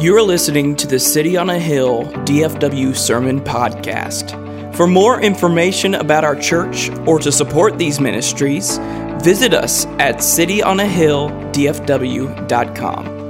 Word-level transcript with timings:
You 0.00 0.16
are 0.16 0.22
listening 0.22 0.76
to 0.76 0.86
the 0.86 0.98
City 0.98 1.36
on 1.36 1.50
a 1.50 1.58
Hill 1.58 2.04
DFW 2.24 2.96
Sermon 2.96 3.38
Podcast. 3.38 4.74
For 4.74 4.86
more 4.86 5.20
information 5.20 5.94
about 5.94 6.24
our 6.24 6.36
church 6.36 6.88
or 7.06 7.18
to 7.18 7.30
support 7.30 7.76
these 7.76 8.00
ministries, 8.00 8.78
visit 9.22 9.52
us 9.52 9.84
at 9.98 10.20
cityonahilldfw.com. 10.20 13.20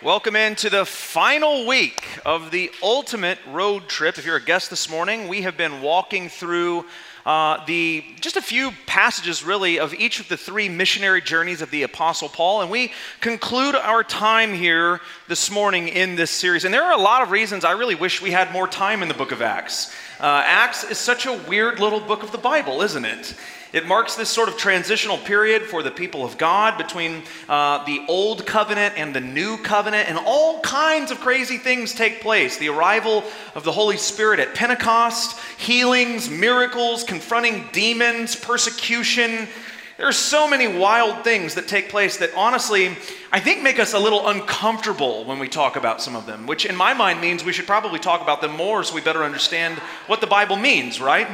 Welcome 0.00 0.36
into 0.36 0.70
the 0.70 0.84
final 0.84 1.66
week 1.66 2.13
of 2.24 2.50
the 2.50 2.70
ultimate 2.82 3.38
road 3.50 3.88
trip. 3.88 4.18
If 4.18 4.24
you're 4.24 4.36
a 4.36 4.44
guest 4.44 4.70
this 4.70 4.88
morning, 4.88 5.28
we 5.28 5.42
have 5.42 5.56
been 5.56 5.82
walking 5.82 6.28
through 6.28 6.86
uh, 7.26 7.64
the 7.66 8.04
just 8.20 8.36
a 8.36 8.42
few 8.42 8.70
passages 8.86 9.42
really 9.44 9.78
of 9.78 9.94
each 9.94 10.20
of 10.20 10.28
the 10.28 10.36
three 10.36 10.68
missionary 10.68 11.22
journeys 11.22 11.62
of 11.62 11.70
the 11.70 11.82
apostle 11.82 12.28
paul 12.28 12.60
and 12.60 12.70
we 12.70 12.92
conclude 13.22 13.74
our 13.74 14.04
time 14.04 14.52
here 14.52 15.00
this 15.26 15.50
morning 15.50 15.88
in 15.88 16.16
this 16.16 16.30
series. 16.30 16.66
And 16.66 16.74
there 16.74 16.82
are 16.82 16.92
a 16.92 17.00
lot 17.00 17.22
of 17.22 17.30
reasons 17.30 17.64
i 17.64 17.72
really 17.72 17.94
wish 17.94 18.20
we 18.20 18.30
had 18.30 18.52
more 18.52 18.68
time 18.68 19.00
in 19.00 19.08
the 19.08 19.14
book 19.14 19.32
of 19.32 19.40
acts. 19.40 19.90
Uh, 20.20 20.42
acts 20.44 20.84
is 20.84 20.98
such 20.98 21.24
a 21.24 21.32
weird 21.48 21.80
little 21.80 22.00
book 22.00 22.22
of 22.22 22.30
the 22.30 22.36
bible 22.36 22.82
isn't 22.82 23.06
it 23.06 23.34
it 23.74 23.88
marks 23.88 24.14
this 24.14 24.30
sort 24.30 24.48
of 24.48 24.56
transitional 24.56 25.18
period 25.18 25.62
for 25.62 25.82
the 25.82 25.90
people 25.90 26.24
of 26.24 26.38
God 26.38 26.78
between 26.78 27.24
uh, 27.48 27.84
the 27.84 28.04
old 28.08 28.46
covenant 28.46 28.94
and 28.96 29.12
the 29.12 29.20
new 29.20 29.58
covenant, 29.58 30.08
and 30.08 30.16
all 30.16 30.60
kinds 30.60 31.10
of 31.10 31.18
crazy 31.18 31.58
things 31.58 31.92
take 31.92 32.20
place. 32.20 32.56
The 32.56 32.68
arrival 32.68 33.24
of 33.56 33.64
the 33.64 33.72
Holy 33.72 33.96
Spirit 33.96 34.38
at 34.38 34.54
Pentecost, 34.54 35.40
healings, 35.58 36.30
miracles, 36.30 37.02
confronting 37.02 37.64
demons, 37.72 38.36
persecution. 38.36 39.48
There 39.96 40.06
are 40.06 40.12
so 40.12 40.48
many 40.48 40.68
wild 40.68 41.24
things 41.24 41.54
that 41.54 41.66
take 41.66 41.88
place 41.88 42.16
that 42.18 42.30
honestly, 42.36 42.96
I 43.32 43.40
think 43.40 43.60
make 43.60 43.80
us 43.80 43.92
a 43.92 43.98
little 43.98 44.28
uncomfortable 44.28 45.24
when 45.24 45.40
we 45.40 45.48
talk 45.48 45.74
about 45.74 46.00
some 46.00 46.14
of 46.14 46.26
them, 46.26 46.46
which 46.46 46.64
in 46.64 46.76
my 46.76 46.94
mind 46.94 47.20
means 47.20 47.42
we 47.42 47.52
should 47.52 47.66
probably 47.66 47.98
talk 47.98 48.22
about 48.22 48.40
them 48.40 48.52
more 48.52 48.84
so 48.84 48.94
we 48.94 49.00
better 49.00 49.24
understand 49.24 49.78
what 50.06 50.20
the 50.20 50.28
Bible 50.28 50.54
means, 50.54 51.00
right? 51.00 51.26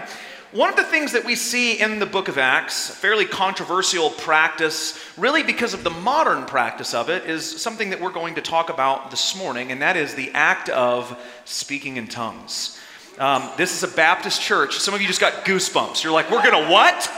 One 0.52 0.68
of 0.68 0.74
the 0.74 0.82
things 0.82 1.12
that 1.12 1.24
we 1.24 1.36
see 1.36 1.78
in 1.80 2.00
the 2.00 2.06
book 2.06 2.26
of 2.26 2.36
Acts, 2.36 2.90
a 2.90 2.92
fairly 2.92 3.24
controversial 3.24 4.10
practice, 4.10 4.98
really 5.16 5.44
because 5.44 5.74
of 5.74 5.84
the 5.84 5.90
modern 5.90 6.44
practice 6.44 6.92
of 6.92 7.08
it, 7.08 7.24
is 7.24 7.62
something 7.62 7.90
that 7.90 8.00
we're 8.00 8.10
going 8.10 8.34
to 8.34 8.42
talk 8.42 8.68
about 8.68 9.12
this 9.12 9.36
morning, 9.36 9.70
and 9.70 9.80
that 9.80 9.96
is 9.96 10.16
the 10.16 10.28
act 10.32 10.68
of 10.68 11.16
speaking 11.44 11.98
in 11.98 12.08
tongues. 12.08 12.80
Um, 13.20 13.48
this 13.56 13.76
is 13.76 13.88
a 13.88 13.94
Baptist 13.94 14.42
church. 14.42 14.76
Some 14.78 14.92
of 14.92 15.00
you 15.00 15.06
just 15.06 15.20
got 15.20 15.44
goosebumps. 15.44 16.02
You're 16.02 16.12
like, 16.12 16.32
we're 16.32 16.42
going 16.42 16.64
to 16.64 16.68
what? 16.68 17.08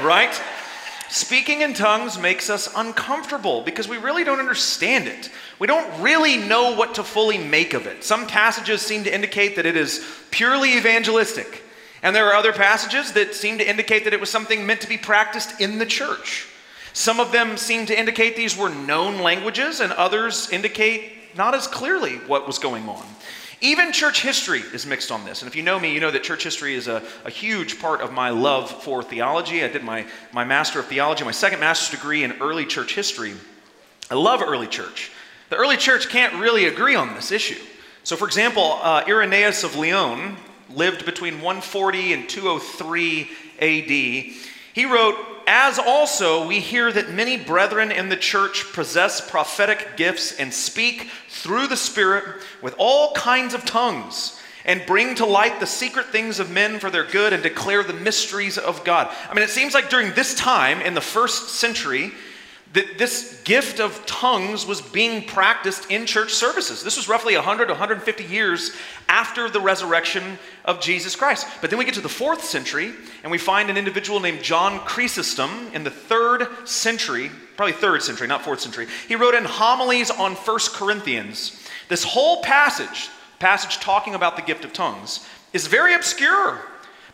Right? 0.00 0.40
Speaking 1.08 1.62
in 1.62 1.74
tongues 1.74 2.20
makes 2.20 2.50
us 2.50 2.72
uncomfortable 2.76 3.62
because 3.62 3.88
we 3.88 3.96
really 3.96 4.22
don't 4.22 4.38
understand 4.38 5.08
it. 5.08 5.28
We 5.58 5.66
don't 5.66 6.00
really 6.00 6.36
know 6.36 6.76
what 6.76 6.94
to 6.94 7.02
fully 7.02 7.38
make 7.38 7.74
of 7.74 7.88
it. 7.88 8.04
Some 8.04 8.28
passages 8.28 8.80
seem 8.80 9.02
to 9.04 9.12
indicate 9.12 9.56
that 9.56 9.66
it 9.66 9.76
is 9.76 10.06
purely 10.30 10.76
evangelistic. 10.76 11.62
And 12.04 12.14
there 12.14 12.28
are 12.28 12.34
other 12.34 12.52
passages 12.52 13.12
that 13.12 13.34
seem 13.34 13.56
to 13.56 13.68
indicate 13.68 14.04
that 14.04 14.12
it 14.12 14.20
was 14.20 14.28
something 14.28 14.66
meant 14.66 14.82
to 14.82 14.88
be 14.88 14.98
practiced 14.98 15.58
in 15.58 15.78
the 15.78 15.86
church. 15.86 16.46
Some 16.92 17.18
of 17.18 17.32
them 17.32 17.56
seem 17.56 17.86
to 17.86 17.98
indicate 17.98 18.36
these 18.36 18.56
were 18.56 18.68
known 18.68 19.22
languages, 19.22 19.80
and 19.80 19.90
others 19.90 20.50
indicate 20.50 21.34
not 21.34 21.54
as 21.54 21.66
clearly 21.66 22.16
what 22.26 22.46
was 22.46 22.58
going 22.58 22.86
on. 22.90 23.06
Even 23.62 23.90
church 23.90 24.20
history 24.20 24.60
is 24.60 24.84
mixed 24.84 25.10
on 25.10 25.24
this. 25.24 25.40
And 25.40 25.48
if 25.48 25.56
you 25.56 25.62
know 25.62 25.80
me, 25.80 25.94
you 25.94 25.98
know 25.98 26.10
that 26.10 26.22
church 26.22 26.44
history 26.44 26.74
is 26.74 26.88
a, 26.88 27.02
a, 27.24 27.30
huge 27.30 27.80
part 27.80 28.02
of 28.02 28.12
my 28.12 28.28
love 28.28 28.70
for 28.70 29.02
theology. 29.02 29.64
I 29.64 29.68
did 29.68 29.82
my, 29.82 30.04
my 30.30 30.44
Master 30.44 30.80
of 30.80 30.86
Theology, 30.86 31.24
my 31.24 31.30
second 31.30 31.60
master's 31.60 31.98
degree 31.98 32.22
in 32.22 32.32
early 32.32 32.66
church 32.66 32.94
history. 32.94 33.32
I 34.10 34.14
love 34.14 34.42
early 34.42 34.66
church. 34.66 35.10
The 35.48 35.56
early 35.56 35.78
church 35.78 36.10
can't 36.10 36.34
really 36.34 36.66
agree 36.66 36.96
on 36.96 37.14
this 37.14 37.32
issue. 37.32 37.60
So, 38.02 38.14
for 38.14 38.26
example, 38.26 38.78
uh, 38.82 39.04
Irenaeus 39.08 39.64
of 39.64 39.76
Lyon, 39.76 40.36
lived 40.76 41.04
between 41.04 41.34
140 41.34 42.12
and 42.12 42.28
203 42.28 43.30
AD. 43.60 44.34
He 44.74 44.84
wrote, 44.84 45.16
As 45.46 45.78
also 45.78 46.46
we 46.46 46.60
hear 46.60 46.90
that 46.92 47.10
many 47.10 47.36
brethren 47.36 47.92
in 47.92 48.08
the 48.08 48.16
church 48.16 48.72
possess 48.72 49.20
prophetic 49.30 49.96
gifts 49.96 50.32
and 50.38 50.52
speak 50.52 51.08
through 51.28 51.68
the 51.68 51.76
Spirit 51.76 52.24
with 52.60 52.74
all 52.78 53.12
kinds 53.12 53.54
of 53.54 53.64
tongues 53.64 54.40
and 54.64 54.84
bring 54.86 55.14
to 55.14 55.26
light 55.26 55.60
the 55.60 55.66
secret 55.66 56.06
things 56.06 56.40
of 56.40 56.50
men 56.50 56.78
for 56.78 56.90
their 56.90 57.04
good 57.04 57.32
and 57.32 57.42
declare 57.42 57.82
the 57.82 57.92
mysteries 57.92 58.56
of 58.56 58.82
God. 58.84 59.14
I 59.28 59.34
mean, 59.34 59.44
it 59.44 59.50
seems 59.50 59.74
like 59.74 59.90
during 59.90 60.12
this 60.14 60.34
time 60.34 60.80
in 60.80 60.94
the 60.94 61.00
first 61.00 61.50
century, 61.50 62.12
that 62.74 62.98
this 62.98 63.40
gift 63.44 63.78
of 63.78 64.04
tongues 64.04 64.66
was 64.66 64.80
being 64.80 65.22
practiced 65.22 65.90
in 65.92 66.06
church 66.06 66.34
services. 66.34 66.82
This 66.82 66.96
was 66.96 67.08
roughly 67.08 67.36
100 67.36 67.68
150 67.68 68.24
years 68.24 68.72
after 69.08 69.48
the 69.48 69.60
resurrection 69.60 70.38
of 70.64 70.80
Jesus 70.80 71.14
Christ. 71.14 71.46
But 71.60 71.70
then 71.70 71.78
we 71.78 71.84
get 71.84 71.94
to 71.94 72.00
the 72.00 72.08
fourth 72.08 72.44
century, 72.44 72.92
and 73.22 73.30
we 73.30 73.38
find 73.38 73.70
an 73.70 73.76
individual 73.76 74.18
named 74.18 74.42
John 74.42 74.80
Chrysostom 74.80 75.70
in 75.72 75.84
the 75.84 75.90
third 75.90 76.48
century, 76.68 77.30
probably 77.56 77.74
third 77.74 78.02
century, 78.02 78.26
not 78.26 78.42
fourth 78.42 78.60
century. 78.60 78.88
He 79.06 79.14
wrote 79.14 79.34
in 79.34 79.44
homilies 79.44 80.10
on 80.10 80.34
First 80.34 80.72
Corinthians. 80.72 81.64
This 81.88 82.02
whole 82.02 82.42
passage, 82.42 83.08
passage 83.38 83.78
talking 83.78 84.16
about 84.16 84.34
the 84.34 84.42
gift 84.42 84.64
of 84.64 84.72
tongues, 84.72 85.24
is 85.52 85.68
very 85.68 85.94
obscure. 85.94 86.60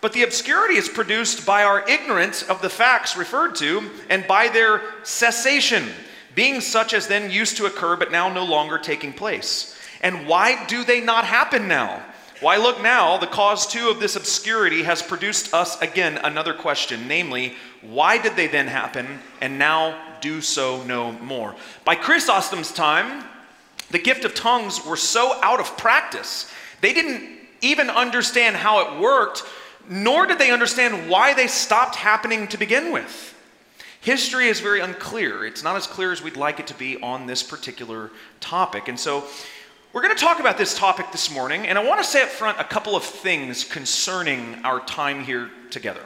But 0.01 0.13
the 0.13 0.23
obscurity 0.23 0.77
is 0.77 0.89
produced 0.89 1.45
by 1.45 1.63
our 1.63 1.87
ignorance 1.89 2.43
of 2.43 2.63
the 2.63 2.71
facts 2.71 3.17
referred 3.17 3.55
to 3.57 3.91
and 4.09 4.27
by 4.27 4.49
their 4.49 4.83
cessation, 5.03 5.89
being 6.35 6.61
such 6.61 6.95
as 6.95 7.07
then 7.07 7.31
used 7.31 7.57
to 7.59 7.67
occur 7.67 7.97
but 7.97 8.13
now 8.13 8.33
no 8.33 8.45
longer 8.45 8.79
taking 8.79 9.13
place. 9.13 9.77
And 10.01 10.27
why 10.27 10.65
do 10.67 10.85
they 10.85 11.01
not 11.01 11.25
happen 11.25 11.69
now? 11.69 12.03
Why 12.41 12.57
look 12.57 12.81
now, 12.81 13.19
the 13.19 13.27
cause 13.27 13.67
too 13.67 13.91
of 13.91 14.01
this 14.01 14.17
obscurity 14.17 14.83
has 14.85 15.03
produced 15.03 15.53
us 15.53 15.79
again 15.83 16.19
another 16.25 16.55
question, 16.55 17.07
namely, 17.07 17.55
why 17.83 18.17
did 18.17 18.35
they 18.35 18.47
then 18.47 18.67
happen 18.67 19.19
and 19.43 19.59
now 19.59 20.01
do 20.23 20.41
so 20.41 20.83
no 20.85 21.13
more? 21.13 21.55
By 21.85 21.97
Chrysostom's 21.97 22.73
time, 22.73 23.25
the 23.91 23.99
gift 23.99 24.25
of 24.25 24.35
tongues 24.35 24.87
were 24.87 24.97
so 24.97 25.39
out 25.43 25.61
of 25.61 25.77
practice, 25.77 26.51
they 26.81 26.95
didn't 26.95 27.41
even 27.61 27.91
understand 27.91 28.57
how 28.57 28.81
it 28.87 29.01
worked 29.01 29.43
nor 29.89 30.27
did 30.27 30.39
they 30.39 30.51
understand 30.51 31.11
why 31.11 31.35
they 31.35 31.47
stopped 31.47 31.97
happening 31.97 32.47
to 32.49 32.59
begin 32.59 32.93
with. 32.93 33.35
History 34.01 34.49
is 34.49 34.61
very 34.61 34.81
unclear. 34.81 35.45
It's 35.45 35.63
not 35.63 35.77
as 35.77 35.87
clear 35.87 36.11
as 36.11 36.23
we'd 36.23 36.37
like 36.37 36.59
it 36.59 36.67
to 36.69 36.75
be 36.75 37.01
on 37.03 37.27
this 37.27 37.43
particular 37.43 38.11
topic. 38.41 38.89
And 38.89 38.99
so 38.99 39.25
we're 39.93 40.03
going 40.03 40.15
to 40.15 40.21
talk 40.23 40.41
about 40.41 40.57
this 40.57 40.79
topic 40.79 41.13
this 41.13 41.31
morning, 41.31 41.67
and 41.67 41.77
I 41.77 41.85
want 41.85 42.01
to 42.01 42.05
say 42.05 42.23
up 42.23 42.29
front 42.29 42.61
a 42.61 42.65
couple 42.65 42.97
of 42.97 43.03
things 43.03 43.65
concerning 43.65 44.55
our 44.65 44.81
time 44.87 45.25
here 45.25 45.51
together. 45.71 46.01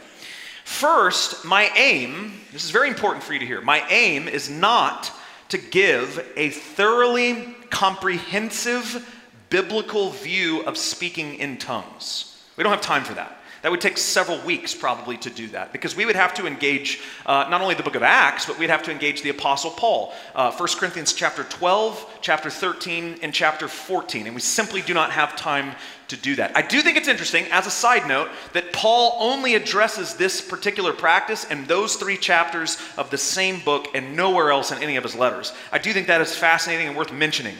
First, 0.65 1.45
my 1.45 1.71
aim, 1.77 2.41
this 2.53 2.65
is 2.65 2.71
very 2.71 2.89
important 2.89 3.23
for 3.23 3.35
you 3.35 3.39
to 3.39 3.47
hear, 3.47 3.61
my 3.61 3.87
aim 3.91 4.27
is 4.27 4.49
not 4.49 5.12
to 5.51 5.59
give 5.59 6.27
a 6.37 6.49
thoroughly 6.49 7.55
comprehensive 7.71 9.06
biblical 9.51 10.11
view 10.11 10.62
of 10.62 10.79
speaking 10.79 11.35
in 11.35 11.59
tongues. 11.59 12.43
We 12.56 12.65
don't 12.65 12.73
have 12.73 12.81
time 12.81 13.05
for 13.05 13.15
that. 13.15 13.39
That 13.64 13.70
would 13.70 13.80
take 13.80 13.97
several 13.97 14.38
weeks 14.41 14.75
probably 14.75 15.16
to 15.16 15.30
do 15.30 15.48
that 15.48 15.72
because 15.72 15.97
we 15.97 16.04
would 16.04 16.16
have 16.16 16.34
to 16.34 16.47
engage 16.47 17.00
uh, 17.25 17.47
not 17.48 17.62
only 17.62 17.75
the 17.75 17.82
book 17.82 17.94
of 17.94 18.02
Acts, 18.02 18.44
but 18.44 18.58
we'd 18.58 18.69
have 18.69 18.82
to 18.82 18.91
engage 18.91 19.22
the 19.22 19.30
Apostle 19.30 19.70
Paul. 19.70 20.12
Uh, 20.34 20.52
1 20.52 20.69
Corinthians 20.76 21.14
chapter 21.14 21.44
12, 21.44 22.19
chapter 22.20 22.50
13, 22.50 23.20
and 23.22 23.32
chapter 23.32 23.66
14. 23.66 24.26
And 24.26 24.34
we 24.34 24.43
simply 24.43 24.82
do 24.82 24.93
not 24.93 25.12
have 25.12 25.34
time 25.34 25.76
to 26.08 26.16
do 26.19 26.37
that. 26.37 26.55
I 26.55 26.61
do 26.61 26.82
think 26.82 26.99
it's 26.99 27.08
interesting, 27.08 27.46
as 27.52 27.66
a 27.66 27.70
side 27.70 28.06
note, 28.06 28.28
that 28.52 28.75
Paul 28.75 29.16
only 29.19 29.55
addresses 29.55 30.12
this 30.12 30.43
particular 30.43 30.93
practice 30.93 31.44
in 31.44 31.64
those 31.64 31.96
three 31.96 32.19
chapters 32.19 32.76
of 32.99 33.08
the 33.08 33.17
same 33.17 33.60
book 33.60 33.88
and 33.94 34.14
nowhere 34.14 34.50
else 34.50 34.72
in 34.72 34.82
any 34.82 34.96
of 34.96 35.05
his 35.05 35.14
letters. 35.14 35.55
I 35.72 35.78
do 35.78 35.94
think 35.94 36.08
that 36.08 36.20
is 36.20 36.37
fascinating 36.37 36.88
and 36.88 36.99
worth 36.99 37.14
mentioning. 37.14 37.56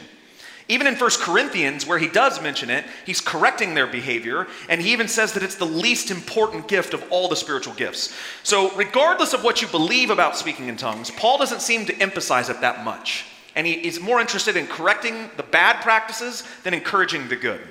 Even 0.67 0.87
in 0.87 0.95
1 0.95 1.09
Corinthians, 1.19 1.85
where 1.85 1.99
he 1.99 2.07
does 2.07 2.41
mention 2.41 2.71
it, 2.71 2.85
he's 3.05 3.21
correcting 3.21 3.75
their 3.75 3.85
behavior, 3.85 4.47
and 4.67 4.81
he 4.81 4.93
even 4.93 5.07
says 5.07 5.33
that 5.33 5.43
it's 5.43 5.55
the 5.55 5.65
least 5.65 6.09
important 6.09 6.67
gift 6.67 6.95
of 6.95 7.05
all 7.11 7.27
the 7.27 7.35
spiritual 7.35 7.73
gifts. 7.75 8.15
So, 8.41 8.75
regardless 8.75 9.33
of 9.33 9.43
what 9.43 9.61
you 9.61 9.67
believe 9.67 10.09
about 10.09 10.35
speaking 10.35 10.67
in 10.67 10.75
tongues, 10.75 11.11
Paul 11.11 11.37
doesn't 11.37 11.61
seem 11.61 11.85
to 11.85 12.01
emphasize 12.01 12.49
it 12.49 12.61
that 12.61 12.83
much. 12.83 13.25
And 13.55 13.67
he, 13.67 13.75
he's 13.79 13.99
more 13.99 14.19
interested 14.19 14.57
in 14.57 14.65
correcting 14.65 15.29
the 15.37 15.43
bad 15.43 15.81
practices 15.81 16.43
than 16.63 16.73
encouraging 16.73 17.27
the 17.27 17.35
good. 17.35 17.61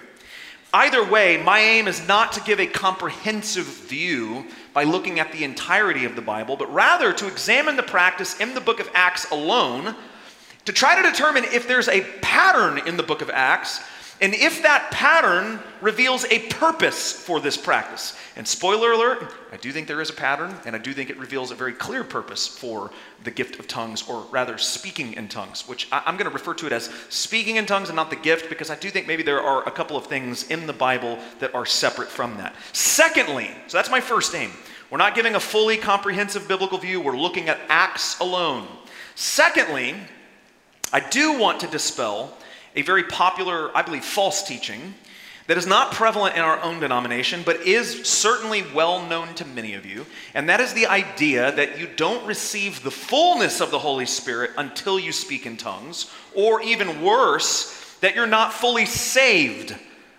Either 0.72 1.04
way, 1.04 1.40
my 1.42 1.60
aim 1.60 1.88
is 1.88 2.06
not 2.06 2.32
to 2.32 2.40
give 2.40 2.58
a 2.58 2.66
comprehensive 2.66 3.64
view 3.64 4.44
by 4.72 4.84
looking 4.84 5.20
at 5.20 5.30
the 5.32 5.44
entirety 5.44 6.04
of 6.04 6.16
the 6.16 6.22
Bible, 6.22 6.56
but 6.56 6.72
rather 6.72 7.12
to 7.12 7.28
examine 7.28 7.76
the 7.76 7.82
practice 7.82 8.40
in 8.40 8.54
the 8.54 8.60
book 8.60 8.80
of 8.80 8.90
Acts 8.94 9.30
alone 9.30 9.94
to 10.64 10.72
try 10.72 11.00
to 11.00 11.08
determine 11.08 11.44
if 11.44 11.68
there's 11.68 11.88
a 11.88 12.02
pattern 12.20 12.86
in 12.86 12.96
the 12.96 13.02
book 13.02 13.22
of 13.22 13.30
Acts 13.30 13.80
and 14.20 14.32
if 14.32 14.62
that 14.62 14.90
pattern 14.90 15.58
reveals 15.80 16.24
a 16.26 16.38
purpose 16.48 17.12
for 17.12 17.40
this 17.40 17.56
practice. 17.56 18.16
And 18.36 18.46
spoiler 18.46 18.92
alert, 18.92 19.34
I 19.52 19.56
do 19.56 19.72
think 19.72 19.88
there 19.88 20.00
is 20.00 20.08
a 20.08 20.14
pattern, 20.14 20.54
and 20.64 20.74
I 20.74 20.78
do 20.78 20.92
think 20.92 21.10
it 21.10 21.18
reveals 21.18 21.50
a 21.50 21.54
very 21.56 21.72
clear 21.72 22.04
purpose 22.04 22.46
for 22.46 22.90
the 23.24 23.32
gift 23.32 23.58
of 23.58 23.66
tongues, 23.66 24.08
or 24.08 24.22
rather, 24.30 24.56
speaking 24.56 25.14
in 25.14 25.28
tongues, 25.28 25.66
which 25.66 25.88
I, 25.90 26.02
am 26.06 26.16
going 26.16 26.28
to 26.28 26.34
refer 26.34 26.54
to 26.54 26.66
it 26.66 26.72
as 26.72 26.90
speaking 27.08 27.56
in 27.56 27.66
tongues 27.66 27.88
and 27.88 27.96
not 27.96 28.08
the 28.08 28.16
gift, 28.16 28.48
because 28.48 28.70
I 28.70 28.76
do 28.76 28.88
think 28.88 29.08
maybe 29.08 29.24
there 29.24 29.42
are 29.42 29.66
a 29.66 29.72
couple 29.72 29.96
of 29.96 30.06
things 30.06 30.48
in 30.48 30.66
the 30.66 30.72
Bible 30.72 31.18
that 31.40 31.54
are 31.54 31.66
separate 31.66 32.08
from 32.08 32.36
that. 32.36 32.54
Secondly, 32.72 33.50
so 33.66 33.76
that's 33.76 33.90
my 33.90 34.00
first 34.00 34.34
aim. 34.34 34.52
We're 34.90 34.98
not 34.98 35.16
giving 35.16 35.34
a 35.34 35.40
fully 35.40 35.76
comprehensive 35.76 36.46
biblical 36.46 36.78
view, 36.78 37.00
we're 37.00 37.16
looking 37.16 37.48
at 37.48 37.60
Acts 37.68 38.18
alone. 38.20 38.68
Secondly, 39.16 39.96
I 40.94 41.00
do 41.00 41.40
want 41.40 41.58
to 41.60 41.66
dispel 41.66 42.32
a 42.76 42.82
very 42.82 43.02
popular, 43.02 43.76
I 43.76 43.82
believe, 43.82 44.04
false 44.04 44.44
teaching 44.44 44.94
that 45.48 45.58
is 45.58 45.66
not 45.66 45.90
prevalent 45.90 46.36
in 46.36 46.42
our 46.42 46.62
own 46.62 46.78
denomination, 46.78 47.42
but 47.44 47.62
is 47.62 48.08
certainly 48.08 48.62
well 48.72 49.04
known 49.04 49.34
to 49.34 49.44
many 49.44 49.74
of 49.74 49.84
you. 49.84 50.06
And 50.34 50.48
that 50.48 50.60
is 50.60 50.72
the 50.72 50.86
idea 50.86 51.50
that 51.50 51.80
you 51.80 51.88
don't 51.96 52.24
receive 52.24 52.84
the 52.84 52.92
fullness 52.92 53.60
of 53.60 53.72
the 53.72 53.78
Holy 53.80 54.06
Spirit 54.06 54.52
until 54.56 55.00
you 55.00 55.10
speak 55.10 55.46
in 55.46 55.56
tongues, 55.56 56.12
or 56.32 56.62
even 56.62 57.02
worse, 57.02 57.96
that 58.00 58.14
you're 58.14 58.28
not 58.28 58.52
fully 58.52 58.86
saved 58.86 59.74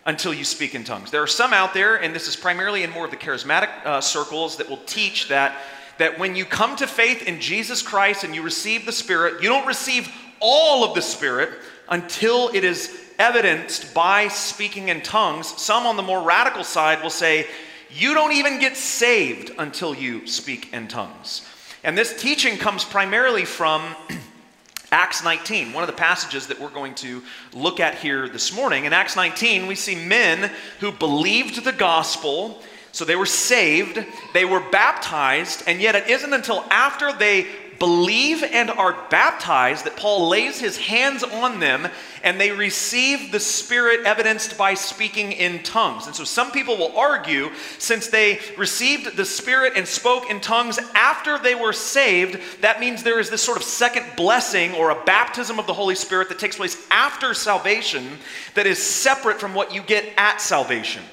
until 0.05 0.33
you 0.33 0.43
speak 0.43 0.75
in 0.75 0.83
tongues. 0.83 1.09
There 1.09 1.23
are 1.23 1.27
some 1.27 1.53
out 1.53 1.73
there, 1.73 1.95
and 1.95 2.13
this 2.13 2.27
is 2.27 2.35
primarily 2.35 2.83
in 2.83 2.91
more 2.91 3.05
of 3.05 3.11
the 3.11 3.17
charismatic 3.17 3.69
uh, 3.85 4.01
circles, 4.01 4.57
that 4.57 4.69
will 4.69 4.83
teach 4.85 5.29
that, 5.29 5.55
that 5.99 6.19
when 6.19 6.35
you 6.35 6.43
come 6.43 6.75
to 6.75 6.85
faith 6.85 7.23
in 7.23 7.39
Jesus 7.39 7.81
Christ 7.81 8.25
and 8.25 8.35
you 8.35 8.41
receive 8.41 8.85
the 8.85 8.91
Spirit, 8.91 9.41
you 9.41 9.47
don't 9.47 9.65
receive 9.65 10.11
all 10.39 10.83
of 10.83 10.95
the 10.95 11.01
Spirit 11.01 11.49
until 11.89 12.49
it 12.49 12.63
is 12.63 13.01
evidenced 13.19 13.93
by 13.93 14.27
speaking 14.27 14.89
in 14.89 15.01
tongues. 15.01 15.47
Some 15.61 15.85
on 15.85 15.97
the 15.97 16.03
more 16.03 16.21
radical 16.21 16.63
side 16.63 17.01
will 17.01 17.09
say, 17.09 17.47
you 17.91 18.13
don't 18.13 18.33
even 18.33 18.59
get 18.59 18.75
saved 18.75 19.51
until 19.57 19.95
you 19.95 20.27
speak 20.27 20.73
in 20.73 20.87
tongues. 20.87 21.47
And 21.83 21.97
this 21.97 22.19
teaching 22.19 22.57
comes 22.57 22.83
primarily 22.83 23.45
from 23.45 23.95
Acts 24.91 25.23
19, 25.23 25.71
one 25.71 25.83
of 25.83 25.87
the 25.87 25.93
passages 25.93 26.47
that 26.47 26.59
we're 26.59 26.69
going 26.69 26.95
to 26.95 27.21
look 27.53 27.79
at 27.79 27.95
here 27.95 28.27
this 28.27 28.53
morning. 28.53 28.85
In 28.85 28.93
Acts 28.93 29.15
19, 29.15 29.67
we 29.67 29.75
see 29.75 29.95
men 29.95 30.51
who 30.79 30.91
believed 30.91 31.63
the 31.63 31.71
gospel. 31.71 32.61
So 32.91 33.05
they 33.05 33.15
were 33.15 33.25
saved, 33.25 34.03
they 34.33 34.45
were 34.45 34.61
baptized, 34.71 35.63
and 35.67 35.81
yet 35.81 35.95
it 35.95 36.07
isn't 36.07 36.33
until 36.33 36.63
after 36.69 37.11
they 37.11 37.45
believe 37.79 38.43
and 38.43 38.69
are 38.69 38.95
baptized, 39.09 39.85
that 39.85 39.95
Paul 39.95 40.29
lays 40.29 40.59
his 40.59 40.77
hands 40.77 41.23
on 41.23 41.59
them 41.59 41.87
and 42.23 42.39
they 42.39 42.51
receive 42.51 43.31
the 43.31 43.39
Spirit 43.39 44.05
evidenced 44.05 44.57
by 44.57 44.73
speaking 44.73 45.31
in 45.31 45.61
tongues. 45.63 46.07
And 46.07 46.15
so 46.15 46.23
some 46.23 46.51
people 46.51 46.77
will 46.77 46.97
argue 46.97 47.51
since 47.77 48.07
they 48.07 48.39
received 48.57 49.15
the 49.15 49.25
Spirit 49.25 49.73
and 49.75 49.87
spoke 49.87 50.29
in 50.29 50.41
tongues 50.41 50.79
after 50.95 51.37
they 51.37 51.55
were 51.55 51.73
saved, 51.73 52.39
that 52.61 52.79
means 52.79 53.03
there 53.03 53.19
is 53.19 53.29
this 53.29 53.43
sort 53.43 53.57
of 53.57 53.63
second 53.63 54.05
blessing 54.15 54.73
or 54.73 54.89
a 54.89 55.03
baptism 55.03 55.59
of 55.59 55.67
the 55.67 55.73
Holy 55.73 55.95
Spirit 55.95 56.29
that 56.29 56.39
takes 56.39 56.57
place 56.57 56.85
after 56.89 57.33
salvation 57.33 58.07
that 58.55 58.65
is 58.65 58.81
separate 58.81 59.39
from 59.39 59.53
what 59.53 59.73
you 59.73 59.81
get 59.83 60.05
at 60.17 60.41
salvation. 60.41 61.03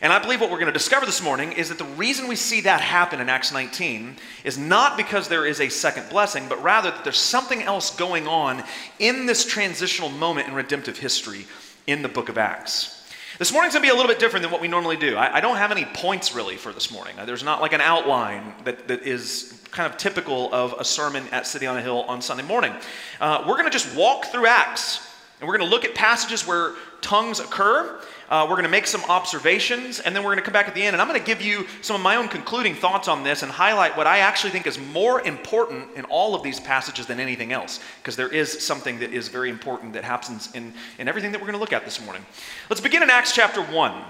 And 0.00 0.12
I 0.12 0.20
believe 0.20 0.40
what 0.40 0.50
we're 0.50 0.58
going 0.58 0.66
to 0.66 0.72
discover 0.72 1.06
this 1.06 1.22
morning 1.22 1.52
is 1.52 1.70
that 1.70 1.78
the 1.78 1.84
reason 1.84 2.28
we 2.28 2.36
see 2.36 2.60
that 2.60 2.80
happen 2.80 3.20
in 3.20 3.28
Acts 3.28 3.52
19 3.52 4.16
is 4.44 4.56
not 4.56 4.96
because 4.96 5.28
there 5.28 5.44
is 5.44 5.60
a 5.60 5.68
second 5.68 6.08
blessing, 6.08 6.46
but 6.48 6.62
rather 6.62 6.90
that 6.90 7.02
there's 7.02 7.18
something 7.18 7.62
else 7.62 7.94
going 7.96 8.28
on 8.28 8.62
in 9.00 9.26
this 9.26 9.44
transitional 9.44 10.08
moment 10.08 10.46
in 10.46 10.54
redemptive 10.54 10.98
history 10.98 11.46
in 11.88 12.02
the 12.02 12.08
book 12.08 12.28
of 12.28 12.38
Acts. 12.38 12.94
This 13.38 13.52
morning's 13.52 13.74
going 13.74 13.82
to 13.82 13.88
be 13.88 13.92
a 13.92 13.94
little 13.94 14.10
bit 14.10 14.20
different 14.20 14.42
than 14.42 14.52
what 14.52 14.60
we 14.60 14.68
normally 14.68 14.96
do. 14.96 15.16
I, 15.16 15.36
I 15.36 15.40
don't 15.40 15.56
have 15.56 15.72
any 15.72 15.84
points 15.84 16.34
really 16.34 16.56
for 16.56 16.72
this 16.72 16.92
morning. 16.92 17.14
There's 17.24 17.44
not 17.44 17.60
like 17.60 17.72
an 17.72 17.80
outline 17.80 18.54
that, 18.64 18.88
that 18.88 19.02
is 19.02 19.60
kind 19.70 19.90
of 19.92 19.98
typical 19.98 20.52
of 20.52 20.74
a 20.78 20.84
sermon 20.84 21.24
at 21.32 21.46
City 21.46 21.66
on 21.66 21.76
a 21.76 21.82
Hill 21.82 22.02
on 22.02 22.22
Sunday 22.22 22.44
morning. 22.44 22.72
Uh, 23.20 23.44
we're 23.46 23.54
going 23.54 23.64
to 23.64 23.70
just 23.70 23.94
walk 23.96 24.26
through 24.26 24.46
Acts 24.46 25.06
and 25.40 25.48
we're 25.48 25.56
going 25.56 25.68
to 25.68 25.74
look 25.74 25.84
at 25.84 25.94
passages 25.94 26.46
where 26.46 26.74
tongues 27.00 27.38
occur. 27.38 28.00
Uh, 28.30 28.44
we're 28.44 28.56
going 28.56 28.64
to 28.64 28.70
make 28.70 28.86
some 28.86 29.02
observations, 29.08 30.00
and 30.00 30.14
then 30.14 30.22
we're 30.22 30.28
going 30.28 30.38
to 30.38 30.42
come 30.42 30.52
back 30.52 30.68
at 30.68 30.74
the 30.74 30.82
end, 30.82 30.94
and 30.94 31.00
I'm 31.00 31.08
going 31.08 31.18
to 31.18 31.26
give 31.26 31.40
you 31.40 31.66
some 31.80 31.96
of 31.96 32.02
my 32.02 32.16
own 32.16 32.28
concluding 32.28 32.74
thoughts 32.74 33.08
on 33.08 33.24
this 33.24 33.42
and 33.42 33.50
highlight 33.50 33.96
what 33.96 34.06
I 34.06 34.18
actually 34.18 34.50
think 34.50 34.66
is 34.66 34.78
more 34.78 35.22
important 35.22 35.96
in 35.96 36.04
all 36.06 36.34
of 36.34 36.42
these 36.42 36.60
passages 36.60 37.06
than 37.06 37.20
anything 37.20 37.52
else, 37.52 37.80
because 38.02 38.16
there 38.16 38.28
is 38.28 38.64
something 38.64 38.98
that 38.98 39.14
is 39.14 39.28
very 39.28 39.48
important 39.48 39.94
that 39.94 40.04
happens 40.04 40.54
in, 40.54 40.74
in 40.98 41.08
everything 41.08 41.32
that 41.32 41.40
we're 41.40 41.46
going 41.46 41.54
to 41.54 41.60
look 41.60 41.72
at 41.72 41.86
this 41.86 42.04
morning. 42.04 42.24
Let's 42.68 42.82
begin 42.82 43.02
in 43.02 43.08
Acts 43.08 43.34
chapter 43.34 43.62
1. 43.62 44.02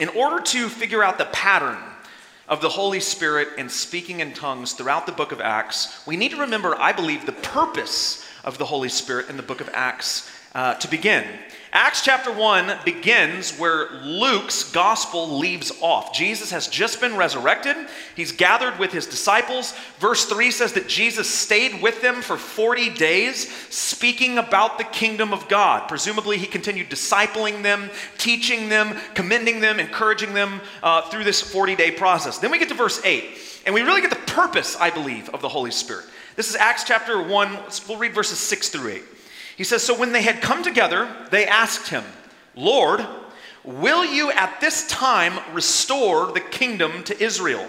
In 0.00 0.08
order 0.08 0.42
to 0.42 0.68
figure 0.70 1.04
out 1.04 1.18
the 1.18 1.26
pattern 1.26 1.78
of 2.48 2.62
the 2.62 2.70
Holy 2.70 3.00
Spirit 3.00 3.48
and 3.58 3.70
speaking 3.70 4.20
in 4.20 4.32
tongues 4.32 4.72
throughout 4.72 5.04
the 5.04 5.12
book 5.12 5.32
of 5.32 5.42
Acts, 5.42 6.02
we 6.06 6.16
need 6.16 6.30
to 6.30 6.38
remember, 6.38 6.74
I 6.80 6.92
believe, 6.92 7.26
the 7.26 7.32
purpose 7.32 8.26
of 8.42 8.56
the 8.56 8.64
Holy 8.64 8.88
Spirit 8.88 9.28
in 9.28 9.36
the 9.36 9.42
book 9.42 9.60
of 9.60 9.68
Acts 9.74 10.30
uh, 10.54 10.74
to 10.74 10.88
begin. 10.88 11.24
Acts 11.76 12.02
chapter 12.02 12.32
1 12.32 12.72
begins 12.84 13.58
where 13.58 13.90
Luke's 14.04 14.70
gospel 14.70 15.38
leaves 15.38 15.72
off. 15.80 16.14
Jesus 16.14 16.52
has 16.52 16.68
just 16.68 17.00
been 17.00 17.16
resurrected. 17.16 17.74
He's 18.14 18.30
gathered 18.30 18.78
with 18.78 18.92
his 18.92 19.06
disciples. 19.06 19.74
Verse 19.98 20.24
3 20.26 20.52
says 20.52 20.74
that 20.74 20.86
Jesus 20.86 21.28
stayed 21.28 21.82
with 21.82 22.00
them 22.00 22.22
for 22.22 22.36
40 22.36 22.90
days, 22.90 23.52
speaking 23.74 24.38
about 24.38 24.78
the 24.78 24.84
kingdom 24.84 25.32
of 25.32 25.48
God. 25.48 25.88
Presumably, 25.88 26.38
he 26.38 26.46
continued 26.46 26.90
discipling 26.90 27.64
them, 27.64 27.90
teaching 28.18 28.68
them, 28.68 28.96
commending 29.14 29.58
them, 29.58 29.80
encouraging 29.80 30.32
them 30.32 30.60
uh, 30.80 31.02
through 31.10 31.24
this 31.24 31.42
40 31.42 31.74
day 31.74 31.90
process. 31.90 32.38
Then 32.38 32.52
we 32.52 32.60
get 32.60 32.68
to 32.68 32.76
verse 32.76 33.04
8, 33.04 33.24
and 33.66 33.74
we 33.74 33.82
really 33.82 34.00
get 34.00 34.10
the 34.10 34.32
purpose, 34.32 34.76
I 34.76 34.90
believe, 34.90 35.28
of 35.30 35.42
the 35.42 35.48
Holy 35.48 35.72
Spirit. 35.72 36.04
This 36.36 36.48
is 36.48 36.54
Acts 36.54 36.84
chapter 36.84 37.20
1. 37.20 37.58
We'll 37.88 37.98
read 37.98 38.14
verses 38.14 38.38
6 38.38 38.68
through 38.68 38.90
8. 38.92 39.02
He 39.56 39.64
says, 39.64 39.82
So 39.82 39.98
when 39.98 40.12
they 40.12 40.22
had 40.22 40.42
come 40.42 40.62
together, 40.62 41.08
they 41.30 41.46
asked 41.46 41.88
him, 41.88 42.04
Lord, 42.54 43.04
will 43.62 44.04
you 44.04 44.30
at 44.32 44.60
this 44.60 44.86
time 44.88 45.38
restore 45.54 46.32
the 46.32 46.40
kingdom 46.40 47.04
to 47.04 47.22
Israel? 47.22 47.68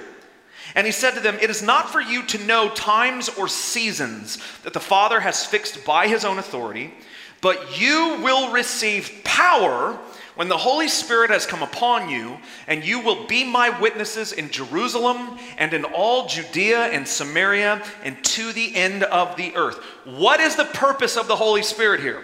And 0.76 0.86
he 0.86 0.92
said 0.92 1.12
to 1.12 1.20
them, 1.20 1.38
It 1.42 1.50
is 1.50 1.62
not 1.62 1.90
for 1.90 2.02
you 2.02 2.24
to 2.24 2.44
know 2.44 2.70
times 2.70 3.30
or 3.30 3.48
seasons 3.48 4.38
that 4.64 4.74
the 4.74 4.80
Father 4.80 5.20
has 5.20 5.46
fixed 5.46 5.86
by 5.86 6.08
his 6.08 6.26
own 6.26 6.40
authority, 6.40 6.94
but 7.42 7.80
you 7.80 8.20
will 8.22 8.52
receive 8.52 9.22
power 9.24 10.00
when 10.36 10.50
the 10.50 10.58
Holy 10.58 10.88
Spirit 10.88 11.32
has 11.32 11.46
come 11.46 11.64
upon 11.64 12.10
you, 12.10 12.38
and 12.68 12.86
you 12.86 13.00
will 13.00 13.26
be 13.26 13.44
my 13.44 13.70
witnesses 13.80 14.34
in 14.34 14.50
Jerusalem 14.50 15.40
and 15.58 15.74
in 15.74 15.86
all 15.86 16.28
Judea 16.28 16.88
and 16.88 17.08
Samaria 17.08 17.82
and 18.04 18.22
to 18.24 18.52
the 18.52 18.76
end 18.76 19.04
of 19.04 19.38
the 19.38 19.56
earth. 19.56 19.78
What 20.04 20.42
is 20.42 20.56
the 20.56 20.66
purpose 20.66 21.16
of 21.16 21.28
the 21.28 21.36
Holy 21.36 21.64
Spirit 21.64 22.02
here? 22.02 22.22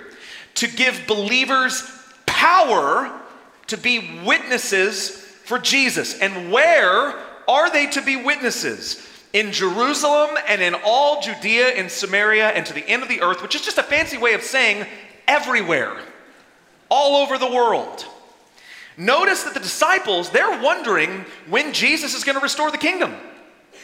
To 0.56 0.68
give 0.68 1.08
believers 1.08 1.84
power 2.26 3.18
to 3.68 3.78
be 3.78 4.22
witnesses 4.26 5.12
for 5.46 5.58
Jesus. 5.58 6.20
And 6.20 6.52
where 6.52 7.16
are 7.48 7.72
they 7.72 7.88
to 7.88 8.02
be 8.02 8.18
witnesses? 8.18 9.08
In 9.32 9.54
Jerusalem 9.54 10.38
and 10.50 10.62
in 10.62 10.76
all 10.84 11.22
Judea 11.22 11.70
and 11.70 11.90
Samaria 11.90 12.50
and 12.50 12.66
to 12.66 12.74
the 12.74 12.86
end 12.86 13.04
of 13.04 13.08
the 13.08 13.22
earth, 13.22 13.42
which 13.42 13.56
is 13.56 13.62
just 13.62 13.78
a 13.78 13.84
fancy 13.84 14.18
way 14.18 14.34
of 14.34 14.42
saying 14.42 14.86
everywhere 15.30 15.98
all 16.92 17.24
over 17.24 17.40
the 17.40 17.50
world. 17.50 18.06
Notice 18.98 19.44
that 19.44 19.56
the 19.56 19.60
disciples, 19.60 20.30
they're 20.30 20.62
wondering 20.62 21.26
when 21.48 21.74
Jesus 21.74 22.14
is 22.14 22.24
going 22.24 22.38
to 22.38 22.44
restore 22.44 22.70
the 22.70 22.78
kingdom. 22.78 23.16